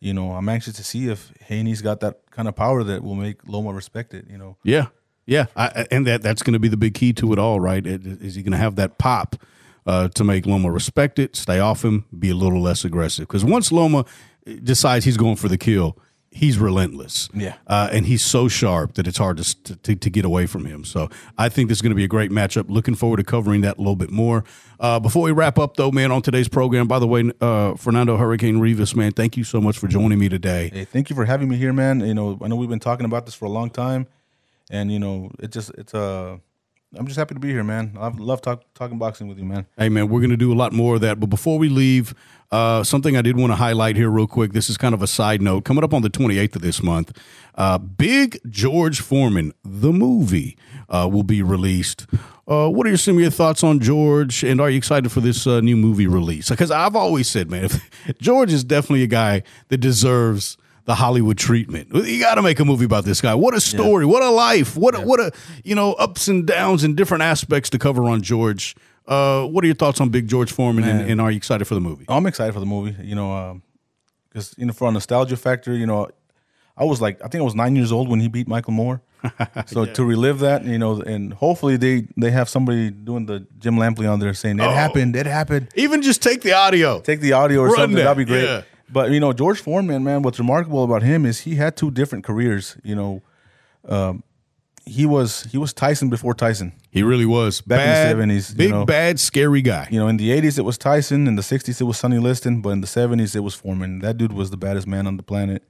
you 0.00 0.12
know, 0.12 0.32
I'm 0.32 0.48
anxious 0.48 0.74
to 0.76 0.84
see 0.84 1.08
if 1.08 1.32
Haney's 1.46 1.82
got 1.82 2.00
that 2.00 2.30
kind 2.30 2.46
of 2.48 2.54
power 2.54 2.84
that 2.84 3.02
will 3.02 3.14
make 3.14 3.46
Loma 3.48 3.72
respect 3.72 4.12
it. 4.14 4.26
You 4.30 4.38
know, 4.38 4.56
Yeah, 4.62 4.86
yeah, 5.28 5.46
I, 5.54 5.86
and 5.90 6.06
that 6.06 6.22
that's 6.22 6.42
going 6.42 6.54
to 6.54 6.58
be 6.58 6.68
the 6.68 6.76
big 6.78 6.94
key 6.94 7.12
to 7.14 7.32
it 7.34 7.38
all, 7.38 7.60
right? 7.60 7.86
Is 7.86 8.34
he 8.34 8.42
going 8.42 8.52
to 8.52 8.58
have 8.58 8.76
that 8.76 8.96
pop 8.96 9.36
uh, 9.86 10.08
to 10.08 10.24
make 10.24 10.46
Loma 10.46 10.70
respect 10.70 11.18
it, 11.18 11.36
stay 11.36 11.58
off 11.60 11.84
him, 11.84 12.06
be 12.18 12.30
a 12.30 12.34
little 12.34 12.62
less 12.62 12.84
aggressive? 12.84 13.28
Because 13.28 13.44
once 13.44 13.70
Loma 13.70 14.06
decides 14.62 15.04
he's 15.04 15.18
going 15.18 15.36
for 15.36 15.48
the 15.48 15.58
kill, 15.58 15.98
he's 16.30 16.56
relentless. 16.58 17.28
Yeah. 17.34 17.56
uh, 17.66 17.90
and 17.92 18.06
he's 18.06 18.22
so 18.24 18.48
sharp 18.48 18.94
that 18.94 19.06
it's 19.06 19.18
hard 19.18 19.36
to, 19.36 19.62
to 19.64 19.76
to 19.76 19.96
to 19.96 20.10
get 20.10 20.24
away 20.24 20.46
from 20.46 20.64
him. 20.64 20.84
So 20.84 21.10
I 21.36 21.50
think 21.50 21.68
this 21.68 21.78
is 21.78 21.82
going 21.82 21.90
to 21.90 21.96
be 21.96 22.04
a 22.04 22.08
great 22.08 22.30
matchup. 22.30 22.70
Looking 22.70 22.94
forward 22.94 23.18
to 23.18 23.24
covering 23.24 23.60
that 23.62 23.76
a 23.76 23.80
little 23.80 23.96
bit 23.96 24.10
more. 24.10 24.44
Uh, 24.80 24.98
before 24.98 25.24
we 25.24 25.32
wrap 25.32 25.58
up, 25.58 25.76
though, 25.76 25.90
man, 25.90 26.10
on 26.10 26.22
today's 26.22 26.48
program. 26.48 26.86
By 26.86 27.00
the 27.00 27.06
way, 27.06 27.30
uh, 27.40 27.74
Fernando 27.74 28.16
Hurricane 28.16 28.60
Rivas, 28.60 28.94
man, 28.96 29.12
thank 29.12 29.36
you 29.36 29.44
so 29.44 29.60
much 29.60 29.76
for 29.78 29.88
joining 29.88 30.18
me 30.18 30.28
today. 30.30 30.70
hey, 30.72 30.84
thank 30.86 31.10
you 31.10 31.16
for 31.16 31.26
having 31.26 31.48
me 31.48 31.56
here, 31.56 31.72
man. 31.72 32.00
You 32.00 32.14
know, 32.14 32.38
I 32.40 32.48
know 32.48 32.56
we've 32.56 32.68
been 32.70 32.78
talking 32.80 33.04
about 33.04 33.26
this 33.26 33.34
for 33.34 33.44
a 33.44 33.50
long 33.50 33.68
time, 33.70 34.06
and 34.70 34.92
you 34.92 34.98
know, 34.98 35.30
it 35.38 35.52
just 35.52 35.70
it's 35.76 35.94
uh, 35.94 36.38
I'm 36.96 37.06
just 37.06 37.18
happy 37.18 37.34
to 37.34 37.40
be 37.40 37.50
here, 37.50 37.64
man. 37.64 37.96
I 38.00 38.08
love 38.08 38.40
talk, 38.40 38.62
talking 38.74 38.98
boxing 38.98 39.28
with 39.28 39.38
you, 39.38 39.44
man. 39.44 39.66
Hey, 39.76 39.90
man, 39.90 40.08
we're 40.08 40.20
going 40.20 40.30
to 40.30 40.38
do 40.38 40.52
a 40.52 40.56
lot 40.56 40.72
more 40.72 40.94
of 40.94 41.02
that. 41.02 41.20
But 41.20 41.26
before 41.26 41.58
we 41.58 41.68
leave, 41.68 42.14
uh, 42.50 42.82
something 42.82 43.14
I 43.14 43.20
did 43.20 43.36
want 43.36 43.52
to 43.52 43.56
highlight 43.56 43.96
here, 43.96 44.08
real 44.08 44.26
quick. 44.26 44.54
This 44.54 44.70
is 44.70 44.78
kind 44.78 44.94
of 44.94 45.02
a 45.02 45.06
side 45.06 45.42
note. 45.42 45.66
Coming 45.66 45.84
up 45.84 45.92
on 45.92 46.00
the 46.00 46.08
28th 46.08 46.56
of 46.56 46.62
this 46.62 46.82
month, 46.82 47.12
uh, 47.56 47.76
Big 47.76 48.40
George 48.48 49.00
Foreman, 49.00 49.52
the 49.62 49.92
movie, 49.92 50.56
uh, 50.88 51.06
will 51.12 51.22
be 51.24 51.42
released. 51.42 52.06
Uh, 52.46 52.70
what 52.70 52.86
are 52.86 52.96
some 52.96 53.16
of 53.16 53.20
your 53.20 53.30
thoughts 53.30 53.62
on 53.62 53.80
George? 53.80 54.42
And 54.42 54.58
are 54.58 54.70
you 54.70 54.78
excited 54.78 55.12
for 55.12 55.20
this 55.20 55.46
uh, 55.46 55.60
new 55.60 55.76
movie 55.76 56.06
release? 56.06 56.48
Because 56.48 56.70
I've 56.70 56.96
always 56.96 57.28
said, 57.28 57.50
man, 57.50 57.68
George 58.18 58.50
is 58.50 58.64
definitely 58.64 59.02
a 59.02 59.08
guy 59.08 59.42
that 59.68 59.78
deserves 59.78 60.56
the 60.88 60.94
Hollywood 60.94 61.36
treatment. 61.36 61.94
You 61.94 62.18
got 62.18 62.36
to 62.36 62.42
make 62.42 62.58
a 62.60 62.64
movie 62.64 62.86
about 62.86 63.04
this 63.04 63.20
guy. 63.20 63.34
What 63.34 63.52
a 63.52 63.60
story! 63.60 64.06
What 64.06 64.22
a 64.22 64.30
life! 64.30 64.74
What 64.74 64.94
a, 64.94 65.02
what 65.02 65.20
a 65.20 65.32
you 65.62 65.74
know 65.74 65.92
ups 65.92 66.28
and 66.28 66.46
downs 66.46 66.82
and 66.82 66.96
different 66.96 67.22
aspects 67.22 67.68
to 67.70 67.78
cover 67.78 68.04
on 68.04 68.22
George. 68.22 68.74
Uh, 69.06 69.44
what 69.44 69.62
are 69.64 69.66
your 69.66 69.76
thoughts 69.76 70.00
on 70.00 70.08
Big 70.08 70.28
George 70.28 70.50
Foreman, 70.50 70.84
and, 70.84 71.10
and 71.10 71.20
are 71.20 71.30
you 71.30 71.36
excited 71.36 71.66
for 71.66 71.74
the 71.74 71.80
movie? 71.82 72.06
I'm 72.08 72.24
excited 72.24 72.54
for 72.54 72.60
the 72.60 72.66
movie. 72.66 72.96
You 73.06 73.14
know, 73.14 73.60
because 74.30 74.54
you 74.56 74.64
know, 74.64 74.72
for 74.72 74.88
a 74.88 74.90
nostalgia 74.90 75.36
factor, 75.36 75.74
you 75.74 75.84
know, 75.84 76.08
I 76.74 76.84
was 76.84 77.02
like, 77.02 77.22
I 77.22 77.28
think 77.28 77.42
I 77.42 77.44
was 77.44 77.54
nine 77.54 77.76
years 77.76 77.92
old 77.92 78.08
when 78.08 78.20
he 78.20 78.28
beat 78.28 78.48
Michael 78.48 78.72
Moorer. 78.72 79.02
so 79.66 79.84
to 79.84 80.04
relive 80.04 80.38
that, 80.38 80.64
you 80.64 80.78
know, 80.78 81.02
and 81.02 81.34
hopefully 81.34 81.76
they 81.76 82.06
they 82.16 82.30
have 82.30 82.48
somebody 82.48 82.88
doing 82.88 83.26
the 83.26 83.46
Jim 83.58 83.74
Lampley 83.76 84.10
on 84.10 84.20
there 84.20 84.32
saying 84.32 84.58
it 84.58 84.62
happened, 84.62 85.16
it 85.16 85.26
happened. 85.26 85.68
Even 85.74 86.00
just 86.00 86.22
take 86.22 86.40
the 86.40 86.54
audio. 86.54 87.00
Take 87.02 87.20
the 87.20 87.34
audio 87.34 87.60
or 87.60 87.66
Run 87.66 87.76
something. 87.76 87.96
that, 87.96 88.04
That'd 88.04 88.26
be 88.26 88.32
great. 88.32 88.64
But 88.90 89.10
you 89.10 89.20
know, 89.20 89.32
George 89.32 89.60
Foreman, 89.60 90.02
man, 90.04 90.22
what's 90.22 90.38
remarkable 90.38 90.84
about 90.84 91.02
him 91.02 91.26
is 91.26 91.40
he 91.40 91.56
had 91.56 91.76
two 91.76 91.90
different 91.90 92.24
careers. 92.24 92.76
You 92.82 92.94
know, 92.94 93.22
um, 93.88 94.22
he 94.86 95.04
was 95.06 95.44
he 95.44 95.58
was 95.58 95.72
Tyson 95.72 96.08
before 96.08 96.34
Tyson. 96.34 96.72
He 96.90 97.02
really 97.02 97.26
was 97.26 97.60
Back 97.60 97.80
in 97.80 98.18
the 98.18 98.24
bad, 98.24 98.28
70s, 98.30 98.50
you 98.50 98.56
big 98.56 98.70
know. 98.70 98.84
bad 98.86 99.20
scary 99.20 99.60
guy. 99.62 99.86
You 99.90 100.00
know, 100.00 100.08
in 100.08 100.16
the 100.16 100.30
'80s 100.30 100.58
it 100.58 100.62
was 100.62 100.78
Tyson, 100.78 101.26
in 101.28 101.36
the 101.36 101.42
'60s 101.42 101.80
it 101.80 101.84
was 101.84 101.98
Sonny 101.98 102.18
Liston, 102.18 102.62
but 102.62 102.70
in 102.70 102.80
the 102.80 102.86
'70s 102.86 103.36
it 103.36 103.40
was 103.40 103.54
Foreman. 103.54 103.98
That 104.00 104.16
dude 104.16 104.32
was 104.32 104.50
the 104.50 104.56
baddest 104.56 104.86
man 104.86 105.06
on 105.06 105.16
the 105.16 105.22
planet. 105.22 105.62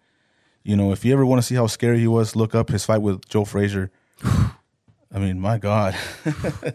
You 0.62 0.77
know, 0.77 0.93
if 0.93 1.05
you 1.05 1.12
ever 1.12 1.27
want 1.27 1.41
to 1.41 1.47
see 1.47 1.55
how 1.55 1.66
scary 1.66 1.99
he 1.99 2.07
was, 2.07 2.37
look 2.37 2.55
up 2.55 2.69
his 2.69 2.85
fight 2.85 3.03
with 3.03 3.29
Joe 3.29 3.45
Frazier. 3.45 3.91
I 4.23 5.19
mean, 5.19 5.41
my 5.41 5.57
God, 5.59 5.97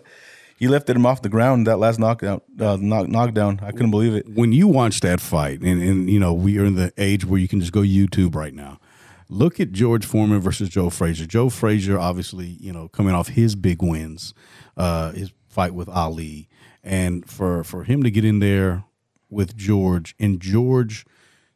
he 0.63 0.69
lifted 0.69 0.95
him 0.95 1.05
off 1.05 1.21
the 1.21 1.27
ground 1.27 1.67
that 1.67 1.75
last 1.75 1.99
knockout, 1.99 2.45
uh, 2.57 2.77
knock, 2.79 3.09
knockdown. 3.09 3.59
I 3.61 3.71
couldn't 3.71 3.91
believe 3.91 4.15
it. 4.15 4.29
when 4.29 4.53
you 4.53 4.65
watch 4.65 5.01
that 5.01 5.19
fight, 5.19 5.59
and, 5.59 5.83
and 5.83 6.09
you 6.09 6.21
know 6.21 6.33
we 6.33 6.57
are 6.57 6.63
in 6.63 6.75
the 6.75 6.93
age 6.97 7.25
where 7.25 7.37
you 7.37 7.49
can 7.49 7.59
just 7.59 7.73
go 7.73 7.81
YouTube 7.81 8.33
right 8.33 8.53
now. 8.53 8.79
Look 9.27 9.59
at 9.59 9.73
George 9.73 10.05
Foreman 10.05 10.39
versus 10.39 10.69
Joe 10.69 10.89
Frazier. 10.89 11.25
Joe 11.25 11.49
Frazier, 11.49 11.99
obviously, 11.99 12.47
you 12.61 12.71
know, 12.71 12.87
coming 12.87 13.13
off 13.13 13.27
his 13.27 13.55
big 13.55 13.83
wins, 13.83 14.33
uh, 14.77 15.11
his 15.11 15.33
fight 15.49 15.73
with 15.73 15.89
Ali, 15.89 16.47
and 16.81 17.29
for 17.29 17.65
for 17.65 17.83
him 17.83 18.01
to 18.03 18.09
get 18.09 18.23
in 18.23 18.39
there 18.39 18.85
with 19.29 19.57
George, 19.57 20.15
and 20.17 20.39
George 20.39 21.05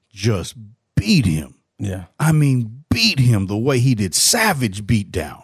just 0.09 0.55
beat 0.97 1.25
him. 1.25 1.55
Yeah, 1.79 2.07
I 2.19 2.33
mean, 2.33 2.83
beat 2.89 3.19
him 3.19 3.47
the 3.47 3.55
way 3.55 3.79
he 3.79 3.95
did. 3.95 4.13
Savage 4.13 4.85
beat 4.85 5.13
down. 5.13 5.43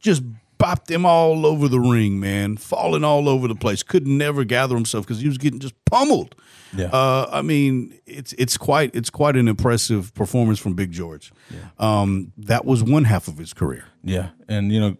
Just 0.00 0.24
bopped 0.64 0.90
him 0.90 1.04
all 1.04 1.44
over 1.44 1.68
the 1.68 1.80
ring, 1.80 2.18
man. 2.18 2.56
Falling 2.56 3.04
all 3.04 3.28
over 3.28 3.46
the 3.46 3.54
place. 3.54 3.82
Could 3.82 4.06
never 4.06 4.44
gather 4.44 4.74
himself 4.74 5.06
because 5.06 5.20
he 5.20 5.28
was 5.28 5.36
getting 5.38 5.60
just 5.60 5.74
pummeled. 5.84 6.34
Yeah. 6.74 6.86
Uh, 6.86 7.28
I 7.30 7.42
mean, 7.42 7.98
it's 8.06 8.32
it's 8.34 8.56
quite 8.56 8.94
it's 8.94 9.10
quite 9.10 9.36
an 9.36 9.46
impressive 9.46 10.14
performance 10.14 10.58
from 10.58 10.74
Big 10.74 10.90
George. 10.90 11.32
Um, 11.78 12.32
that 12.38 12.64
was 12.64 12.82
one 12.82 13.04
half 13.04 13.28
of 13.28 13.38
his 13.38 13.52
career. 13.52 13.84
yeah, 14.02 14.30
and 14.48 14.72
you 14.72 14.80
know, 14.80 14.96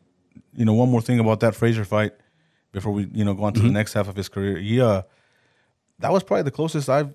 you 0.55 0.65
know, 0.65 0.75
one 0.75 0.91
more 0.91 1.01
thing 1.01 1.19
about 1.19 1.41
that 1.41 1.55
Frazier 1.55 1.85
fight 1.85 2.13
before 2.73 2.93
we 2.93 3.09
you 3.13 3.25
know 3.25 3.35
go 3.35 3.45
on 3.45 3.55
to 3.55 3.61
the 3.61 3.71
next 3.71 3.95
half 3.95 4.09
of 4.09 4.17
his 4.17 4.29
career. 4.29 4.59
Yeah, 4.59 4.85
uh, 4.85 5.03
that 6.01 6.13
was 6.13 6.23
probably 6.23 6.43
the 6.43 6.51
closest 6.51 6.89
I've, 6.89 7.13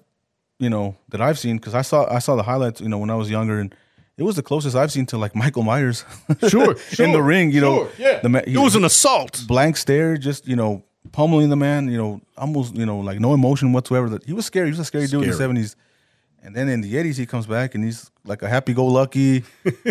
you 0.57 0.69
know, 0.69 0.97
that 1.09 1.21
I've 1.21 1.39
seen 1.39 1.57
because 1.57 1.75
I 1.75 1.83
saw 1.83 2.11
I 2.13 2.19
saw 2.19 2.35
the 2.35 2.43
highlights, 2.43 2.81
you 2.81 2.89
know, 2.89 2.97
when 2.97 3.09
I 3.09 3.15
was 3.15 3.29
younger, 3.29 3.59
and 3.59 3.73
it 4.19 4.23
was 4.23 4.35
the 4.35 4.43
closest 4.43 4.75
I've 4.75 4.91
seen 4.91 5.05
to 5.07 5.17
like 5.17 5.33
Michael 5.35 5.63
Myers. 5.63 6.05
Sure, 6.47 6.75
in 7.05 7.11
the 7.17 7.21
ring, 7.21 7.51
you 7.51 7.61
know, 7.61 7.87
yeah. 7.97 8.19
the 8.21 8.29
ma- 8.29 8.45
it 8.45 8.57
was 8.57 8.75
an 8.75 8.83
assault. 8.85 9.43
blank 9.47 9.77
stare, 9.77 10.17
just 10.17 10.47
you 10.47 10.55
know, 10.55 10.83
pummeling 11.11 11.49
the 11.49 11.55
man, 11.55 11.89
you 11.89 11.97
know, 11.97 12.21
almost 12.37 12.75
you 12.75 12.85
know, 12.85 12.99
like 12.99 13.19
no 13.19 13.33
emotion 13.33 13.73
whatsoever. 13.73 14.09
That 14.09 14.23
he 14.25 14.33
was 14.33 14.45
scary. 14.45 14.67
He 14.67 14.71
was 14.71 14.79
a 14.79 14.85
scary, 14.85 15.07
dude 15.07 15.23
in 15.23 15.29
the 15.31 15.35
seventies. 15.35 15.75
And 16.43 16.55
then 16.55 16.69
in 16.69 16.79
the 16.81 16.97
eighties, 16.97 17.17
he 17.17 17.25
comes 17.25 17.45
back 17.47 17.75
and 17.75 17.83
he's 17.83 18.11
like 18.23 18.41
a 18.43 18.47
happy-go-lucky, 18.47 19.43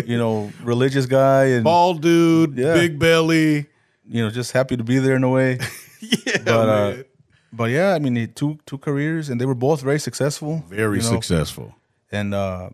you 0.05 0.17
know, 0.17 0.51
religious 0.63 1.05
guy, 1.05 1.43
and 1.55 1.63
Bald 1.63 2.01
dude, 2.01 2.57
Yeah. 2.57 2.73
big 2.73 2.97
belly. 2.97 3.67
you 4.07 4.23
know, 4.23 4.31
just 4.31 4.51
happy 4.51 4.75
to 4.75 4.83
be 4.83 4.97
there 4.99 5.15
in 5.15 5.23
a 5.23 5.29
way. 5.29 5.59
Yeah, 6.01 6.37
But 6.45 6.69
uh, 6.69 6.93
but 7.53 7.69
yeah, 7.69 7.93
I 7.93 7.99
mean, 7.99 8.15
he 8.15 8.25
two 8.27 8.57
two 8.65 8.77
careers, 8.77 9.29
and 9.29 9.39
they 9.39 9.45
were 9.45 9.53
both 9.67 9.81
very 9.83 9.99
successful. 9.99 10.63
very 10.69 10.97
you 10.97 11.03
know? 11.03 11.09
successful. 11.15 11.75
And 12.11 12.33
uh, 12.33 12.69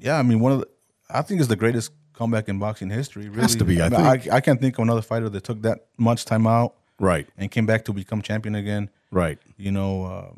yeah, 0.00 0.18
I 0.18 0.22
mean, 0.22 0.40
one 0.40 0.52
of 0.52 0.58
the, 0.60 0.68
I 1.14 1.22
think 1.22 1.40
it's 1.40 1.48
the 1.48 1.56
greatest 1.56 1.92
comeback 2.12 2.48
in 2.48 2.58
boxing 2.58 2.90
history. 2.90 3.28
Really. 3.28 3.42
Has 3.42 3.56
to 3.56 3.64
be, 3.64 3.80
I 3.80 3.88
mean, 3.88 4.00
I, 4.00 4.20
I 4.32 4.40
can't 4.40 4.60
think 4.60 4.78
of 4.78 4.82
another 4.82 5.02
fighter 5.02 5.28
that 5.28 5.44
took 5.44 5.62
that 5.62 5.86
much 5.96 6.24
time 6.24 6.46
out 6.46 6.74
Right, 6.98 7.26
and 7.38 7.50
came 7.50 7.64
back 7.66 7.84
to 7.86 7.92
become 7.94 8.20
champion 8.22 8.54
again. 8.54 8.90
right. 9.10 9.38
You 9.56 9.72
know, 9.72 10.04
uh, 10.04 10.32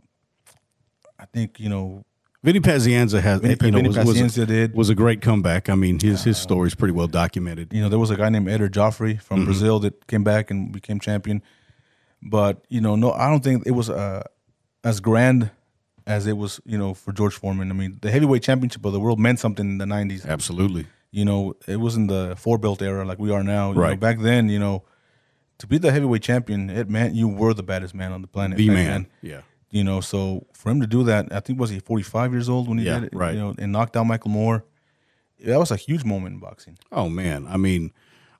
I 1.18 1.24
think 1.26 1.58
you 1.60 1.68
know 1.68 2.04
Vinny 2.44 2.60
Pazienza 2.60 3.20
has 3.20 3.40
Vinny- 3.40 3.56
you 3.62 3.70
know, 3.70 3.76
Vinny 3.78 3.88
was, 3.88 3.96
was, 3.98 4.16
Pazienza 4.16 4.46
did. 4.46 4.74
was 4.74 4.88
a 4.90 4.94
great 4.94 5.20
comeback. 5.22 5.68
I 5.68 5.74
mean, 5.74 5.98
his 6.00 6.24
his 6.24 6.38
story 6.38 6.66
is 6.68 6.74
pretty 6.74 6.92
well 6.92 7.06
documented. 7.08 7.72
you 7.72 7.80
know 7.80 7.88
there 7.88 7.98
was 7.98 8.10
a 8.10 8.16
guy 8.16 8.28
named 8.28 8.48
Eder 8.48 8.68
Jofre 8.68 9.20
from 9.20 9.38
Mm-hmm. 9.38 9.44
Brazil 9.46 9.78
that 9.80 10.06
came 10.06 10.22
back 10.24 10.50
and 10.50 10.72
became 10.72 10.98
champion. 11.00 11.42
But 12.22 12.64
you 12.68 12.80
know, 12.80 12.94
no, 12.96 13.12
I 13.12 13.28
don't 13.28 13.42
think 13.42 13.66
it 13.66 13.72
was 13.72 13.90
uh, 13.90 14.22
as 14.84 15.00
grand 15.00 15.50
as 16.06 16.26
it 16.26 16.36
was. 16.36 16.60
You 16.64 16.78
know, 16.78 16.94
for 16.94 17.12
George 17.12 17.34
Foreman. 17.34 17.70
I 17.70 17.74
mean, 17.74 17.98
the 18.00 18.10
heavyweight 18.10 18.42
championship 18.42 18.84
of 18.84 18.92
the 18.92 19.00
world 19.00 19.18
meant 19.20 19.38
something 19.40 19.66
in 19.66 19.78
the 19.78 19.84
'90s. 19.84 20.26
Absolutely. 20.26 20.86
You 21.10 21.24
know, 21.24 21.54
it 21.68 21.76
wasn't 21.78 22.08
the 22.08 22.34
four 22.38 22.56
belt 22.58 22.80
era 22.82 23.04
like 23.04 23.18
we 23.18 23.30
are 23.30 23.42
now. 23.44 23.68
You 23.70 23.74
know, 23.74 23.80
Right. 23.82 24.00
back 24.00 24.18
then, 24.20 24.48
you 24.48 24.58
know, 24.58 24.82
to 25.58 25.66
be 25.66 25.76
the 25.78 25.92
heavyweight 25.92 26.22
champion, 26.22 26.70
it 26.70 26.88
meant 26.88 27.14
you 27.14 27.28
were 27.28 27.52
the 27.54 27.62
baddest 27.62 27.94
man 27.94 28.12
on 28.12 28.22
the 28.22 28.28
planet. 28.28 28.56
The 28.58 28.68
man. 28.68 28.86
then. 28.86 29.06
Yeah. 29.20 29.40
You 29.70 29.84
know, 29.84 30.00
so 30.00 30.46
for 30.54 30.70
him 30.70 30.80
to 30.80 30.86
do 30.86 31.02
that, 31.04 31.32
I 31.32 31.40
think 31.40 31.58
was 31.60 31.70
he 31.70 31.78
45 31.80 32.32
years 32.32 32.48
old 32.48 32.68
when 32.68 32.78
he 32.78 32.84
Yeah, 32.84 33.00
did 33.00 33.04
it. 33.12 33.14
right. 33.14 33.34
You 33.34 33.40
know, 33.40 33.54
and 33.58 33.72
knocked 33.72 33.96
out 33.96 34.04
Michael 34.04 34.30
Moorer. 34.30 34.64
That 35.44 35.58
was 35.58 35.70
a 35.70 35.76
huge 35.76 36.04
moment 36.04 36.34
in 36.34 36.40
boxing. 36.40 36.78
Oh 36.92 37.08
man, 37.08 37.46
I 37.48 37.56
mean, 37.56 37.92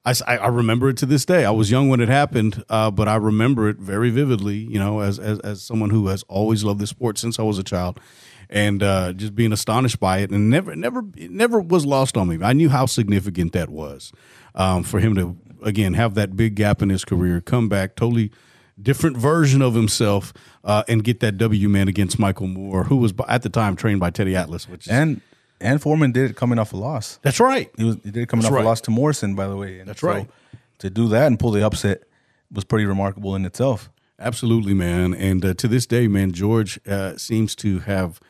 I, 0.05 0.14
I 0.26 0.48
remember 0.48 0.88
it 0.88 0.96
to 0.98 1.07
this 1.07 1.24
day. 1.24 1.44
I 1.44 1.50
was 1.50 1.70
young 1.70 1.88
when 1.88 2.00
it 2.00 2.09
happened, 2.09 2.64
uh, 2.68 2.90
but 2.90 3.07
I 3.07 3.16
remember 3.16 3.68
it 3.68 3.76
very 3.78 4.11
vividly. 4.11 4.57
You 4.57 4.78
know, 4.80 5.00
as, 5.00 5.18
as 5.18 5.38
as 5.40 5.62
someone 5.62 5.90
who 5.90 6.09
has 6.09 6.24
always 6.24 6.64
loved 6.64 6.80
this 6.80 6.90
sport 6.90 7.18
since 7.18 7.38
I 7.38 7.42
was 7.42 7.59
a 7.59 7.62
child, 7.62 8.00
and 8.50 8.82
uh, 8.82 9.12
just 9.12 9.34
being 9.34 9.53
astonished 9.53 10.00
by 10.00 10.18
it, 10.18 10.30
and 10.30 10.50
never 10.50 10.74
never 10.74 11.05
never 11.16 11.61
was 11.61 11.86
lost 11.86 12.16
on 12.16 12.28
me. 12.28 12.38
I 12.42 12.53
knew 12.53 12.68
how 12.68 12.86
significant 12.86 13.53
that 13.53 13.68
was 13.68 14.12
um, 14.57 14.82
for 14.82 14.98
him 14.98 15.14
to 15.14 15.36
again 15.62 15.94
have 15.94 16.14
that 16.14 16.36
big 16.36 16.57
gap 16.57 16.82
in 16.82 16.88
his 16.88 17.05
career, 17.05 17.40
come 17.40 17.68
back 17.68 17.94
totally 17.94 18.32
different 18.80 19.16
version 19.16 19.62
of 19.62 19.74
himself, 19.74 20.32
uh, 20.64 20.82
and 20.88 21.05
get 21.05 21.20
that 21.20 21.38
W 21.38 21.68
man 21.68 21.86
against 21.86 22.18
Michael 22.18 22.48
Moorer, 22.48 22.84
who 22.84 22.96
was 22.96 23.14
at 23.28 23.42
the 23.42 23.48
time 23.48 23.76
trained 23.76 24.00
by 24.00 24.11
Teddy 24.11 24.34
Atlas, 24.34 24.68
which 24.68 24.88
is, 24.88 24.92
And 25.62 25.80
Foreman 25.80 26.12
did 26.12 26.30
it 26.30 26.36
coming 26.36 26.58
off 26.58 26.72
a 26.72 26.76
loss. 26.76 27.18
that's 27.22 27.40
right. 27.40 27.70
He 27.76 27.84
was 27.84 27.96
he 28.04 28.10
did 28.10 28.22
it 28.24 28.28
coming 28.28 28.42
That's 28.42 28.52
off 28.52 28.56
right. 28.56 28.64
a 28.64 28.68
loss 28.68 28.80
to 28.82 28.90
Morrison, 28.90 29.34
by 29.34 29.46
the 29.46 29.56
way. 29.56 29.78
And 29.78 29.88
That's 29.88 30.02
right. 30.02 30.28
To 30.78 30.90
do 30.90 31.08
that 31.08 31.26
and 31.28 31.38
pull 31.38 31.52
the 31.52 31.64
upset 31.64 32.02
was 32.50 32.64
pretty 32.64 32.84
remarkable 32.86 33.34
in 33.36 33.44
itself. 33.44 33.88
Absolutely, 34.18 34.74
man. 34.74 35.14
And 35.14 35.44
uh, 35.44 35.54
to 35.54 35.68
this 35.68 35.86
day, 35.86 36.08
man, 36.08 36.32
George 36.32 36.78
uh, 36.86 37.16
seems 37.16 37.54
to 37.56 37.80
have 37.80 38.20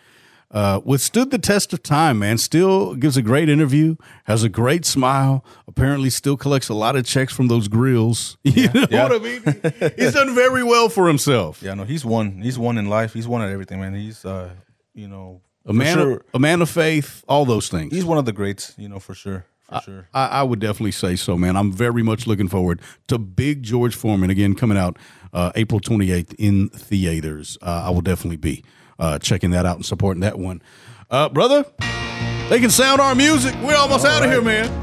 uh, 0.51 0.81
withstood 0.85 1.31
the 1.31 1.39
test 1.39 1.73
of 1.73 1.83
time, 1.83 2.19
man. 2.19 2.37
Still 2.39 2.95
gives 2.95 3.17
a 3.17 3.23
great 3.23 3.49
interview, 3.49 3.97
has 4.25 4.45
a 4.45 4.49
great 4.51 4.85
smile, 4.85 5.45
apparently 5.67 6.11
still 6.11 6.37
collects 6.37 6.69
a 6.69 6.75
lot 6.75 6.95
of 6.95 7.07
checks 7.07 7.33
from 7.33 7.49
those 7.49 7.69
grills. 7.69 8.37
You 8.45 8.69
know 8.73 8.87
yeah. 8.91 9.09
what 9.09 9.13
I 9.13 9.19
mean? 9.19 9.93
He's 9.97 10.13
done 10.13 10.35
very 10.35 10.63
well 10.63 10.89
for 10.91 11.09
himself. 11.09 11.63
Yeah, 11.63 11.73
no, 11.75 11.85
he's 11.85 12.05
won. 12.05 12.43
He's 12.43 12.59
won 12.59 12.77
in 12.77 12.89
life. 12.91 13.15
He's 13.15 13.27
won 13.27 13.41
at 13.41 13.49
everything, 13.51 13.81
man. 13.81 13.95
He's 13.95 14.25
uh, 14.27 14.51
you 14.95 15.09
know, 15.09 15.41
A 15.67 15.73
man, 15.73 15.97
sure, 15.97 16.13
of, 16.15 16.23
a 16.35 16.39
man 16.39 16.61
of 16.63 16.69
faith, 16.71 17.25
all 17.29 17.45
those 17.45 17.69
things. 17.69 17.93
he's 17.93 18.05
one 18.05 18.19
of 18.19 18.25
the 18.25 18.33
greats, 18.33 18.75
you 18.77 18.89
know, 18.89 18.99
for 18.99 19.15
sure. 19.15 19.45
For 19.69 19.81
sure. 19.85 20.09
I, 20.13 20.27
I 20.27 20.43
would 20.43 20.59
definitely 20.61 20.91
say 20.93 21.17
so, 21.17 21.37
man. 21.39 21.57
I'm 21.57 21.73
very 21.73 22.03
much 22.03 22.27
looking 22.27 22.49
forward 22.49 22.81
to 23.09 23.17
Big 23.19 23.63
George 23.63 23.95
Foreman 23.95 24.29
again 24.29 24.55
coming 24.55 24.77
out 24.77 24.99
uh, 25.33 25.53
April 25.55 25.81
28th 25.81 26.35
in 26.39 26.69
theaters. 26.71 27.57
Uh, 27.63 27.85
I 27.87 27.91
will 27.91 28.03
definitely 28.03 28.37
be 28.37 28.65
uh, 28.99 29.19
checking 29.19 29.51
that 29.53 29.65
out 29.65 29.77
and 29.77 29.87
supporting 29.87 30.21
that 30.21 30.39
one. 30.39 30.61
Uh, 31.11 31.29
brother, 31.31 31.65
they 32.51 32.61
can 32.61 32.69
sound 32.71 33.01
our 33.01 33.15
music. 33.15 33.55
We're 33.63 33.77
almost 33.77 34.05
out 34.05 34.23
of 34.25 34.31
here, 34.31 34.43
man. 34.43 34.67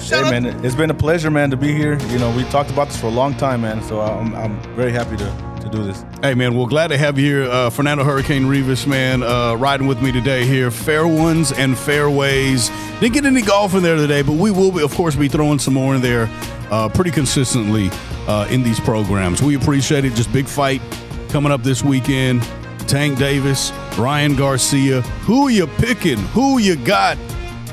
Shout 0.00 0.20
Hey 0.30 0.36
out- 0.36 0.42
man, 0.42 0.64
it's 0.64 0.74
been 0.74 0.90
a 0.90 0.94
pleasure, 0.94 1.30
man, 1.30 1.50
to 1.50 1.56
be 1.56 1.74
here. 1.74 1.98
You 2.08 2.18
know, 2.18 2.34
we 2.34 2.44
talked 2.44 2.70
about 2.70 2.86
this 2.88 2.98
for 2.98 3.08
a 3.08 3.10
long 3.10 3.34
time, 3.36 3.60
man. 3.62 3.82
So 3.82 4.00
I'm, 4.00 4.34
I'm 4.36 4.58
very 4.74 4.92
happy 4.92 5.16
to, 5.18 5.24
to 5.70 5.76
do 5.76 5.84
this. 5.84 6.04
Hey, 6.22 6.34
man, 6.34 6.54
well, 6.54 6.66
glad 6.66 6.88
to 6.88 6.98
have 6.98 7.18
you 7.18 7.24
here. 7.24 7.50
Uh, 7.50 7.70
Fernando 7.70 8.04
Hurricane 8.04 8.46
Rivas, 8.46 8.86
man, 8.86 9.22
uh, 9.22 9.54
riding 9.54 9.86
with 9.86 10.02
me 10.02 10.12
today 10.12 10.44
here. 10.46 10.70
Fair 10.70 11.06
ones 11.06 11.52
and 11.52 11.76
fairways. 11.76 12.70
Didn't 13.00 13.14
get 13.14 13.24
any 13.24 13.42
golf 13.42 13.74
in 13.74 13.82
there 13.82 13.96
today, 13.96 14.22
but 14.22 14.32
we 14.32 14.50
will, 14.50 14.72
be, 14.72 14.82
of 14.82 14.92
course, 14.94 15.16
be 15.16 15.28
throwing 15.28 15.58
some 15.58 15.74
more 15.74 15.94
in 15.94 16.00
there 16.00 16.28
uh, 16.70 16.88
pretty 16.88 17.10
consistently 17.10 17.90
uh, 18.26 18.46
in 18.50 18.62
these 18.62 18.80
programs. 18.80 19.42
We 19.42 19.54
appreciate 19.54 20.04
it. 20.04 20.14
Just 20.14 20.32
big 20.32 20.46
fight 20.46 20.82
coming 21.28 21.52
up 21.52 21.62
this 21.62 21.82
weekend. 21.82 22.42
Tank 22.86 23.18
Davis, 23.18 23.70
Ryan 23.98 24.34
Garcia. 24.34 25.02
Who 25.02 25.48
you 25.48 25.66
picking? 25.66 26.18
Who 26.18 26.58
you 26.58 26.76
got? 26.76 27.18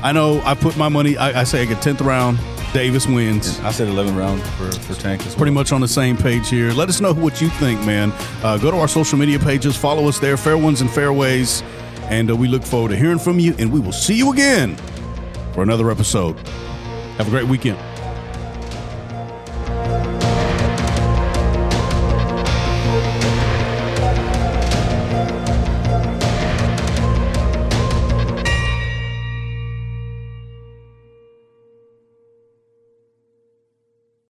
I 0.02 0.12
know 0.12 0.40
I 0.44 0.54
put 0.54 0.76
my 0.76 0.88
money, 0.88 1.16
I, 1.16 1.40
I 1.40 1.44
say 1.44 1.62
I 1.62 1.64
get 1.64 1.78
10th 1.78 2.04
round. 2.04 2.38
Davis 2.76 3.06
wins. 3.06 3.58
I 3.60 3.70
said 3.70 3.88
11 3.88 4.14
round 4.14 4.42
for, 4.42 4.70
for 4.70 5.00
Tank 5.00 5.22
as 5.22 5.28
well. 5.28 5.36
Pretty 5.36 5.52
much 5.52 5.72
on 5.72 5.80
the 5.80 5.88
same 5.88 6.14
page 6.14 6.50
here. 6.50 6.72
Let 6.72 6.90
us 6.90 7.00
know 7.00 7.14
what 7.14 7.40
you 7.40 7.48
think, 7.48 7.80
man. 7.86 8.12
Uh, 8.42 8.58
go 8.58 8.70
to 8.70 8.76
our 8.76 8.86
social 8.86 9.16
media 9.18 9.38
pages, 9.38 9.74
follow 9.74 10.06
us 10.08 10.18
there, 10.18 10.36
Fair 10.36 10.58
Ones 10.58 10.82
and 10.82 10.90
Fairways, 10.90 11.62
and 12.10 12.30
uh, 12.30 12.36
we 12.36 12.48
look 12.48 12.62
forward 12.62 12.90
to 12.90 12.96
hearing 12.96 13.18
from 13.18 13.40
you. 13.40 13.54
And 13.58 13.72
we 13.72 13.80
will 13.80 13.92
see 13.92 14.14
you 14.14 14.30
again 14.30 14.76
for 15.54 15.62
another 15.62 15.90
episode. 15.90 16.38
Have 17.16 17.28
a 17.28 17.30
great 17.30 17.46
weekend. 17.46 17.78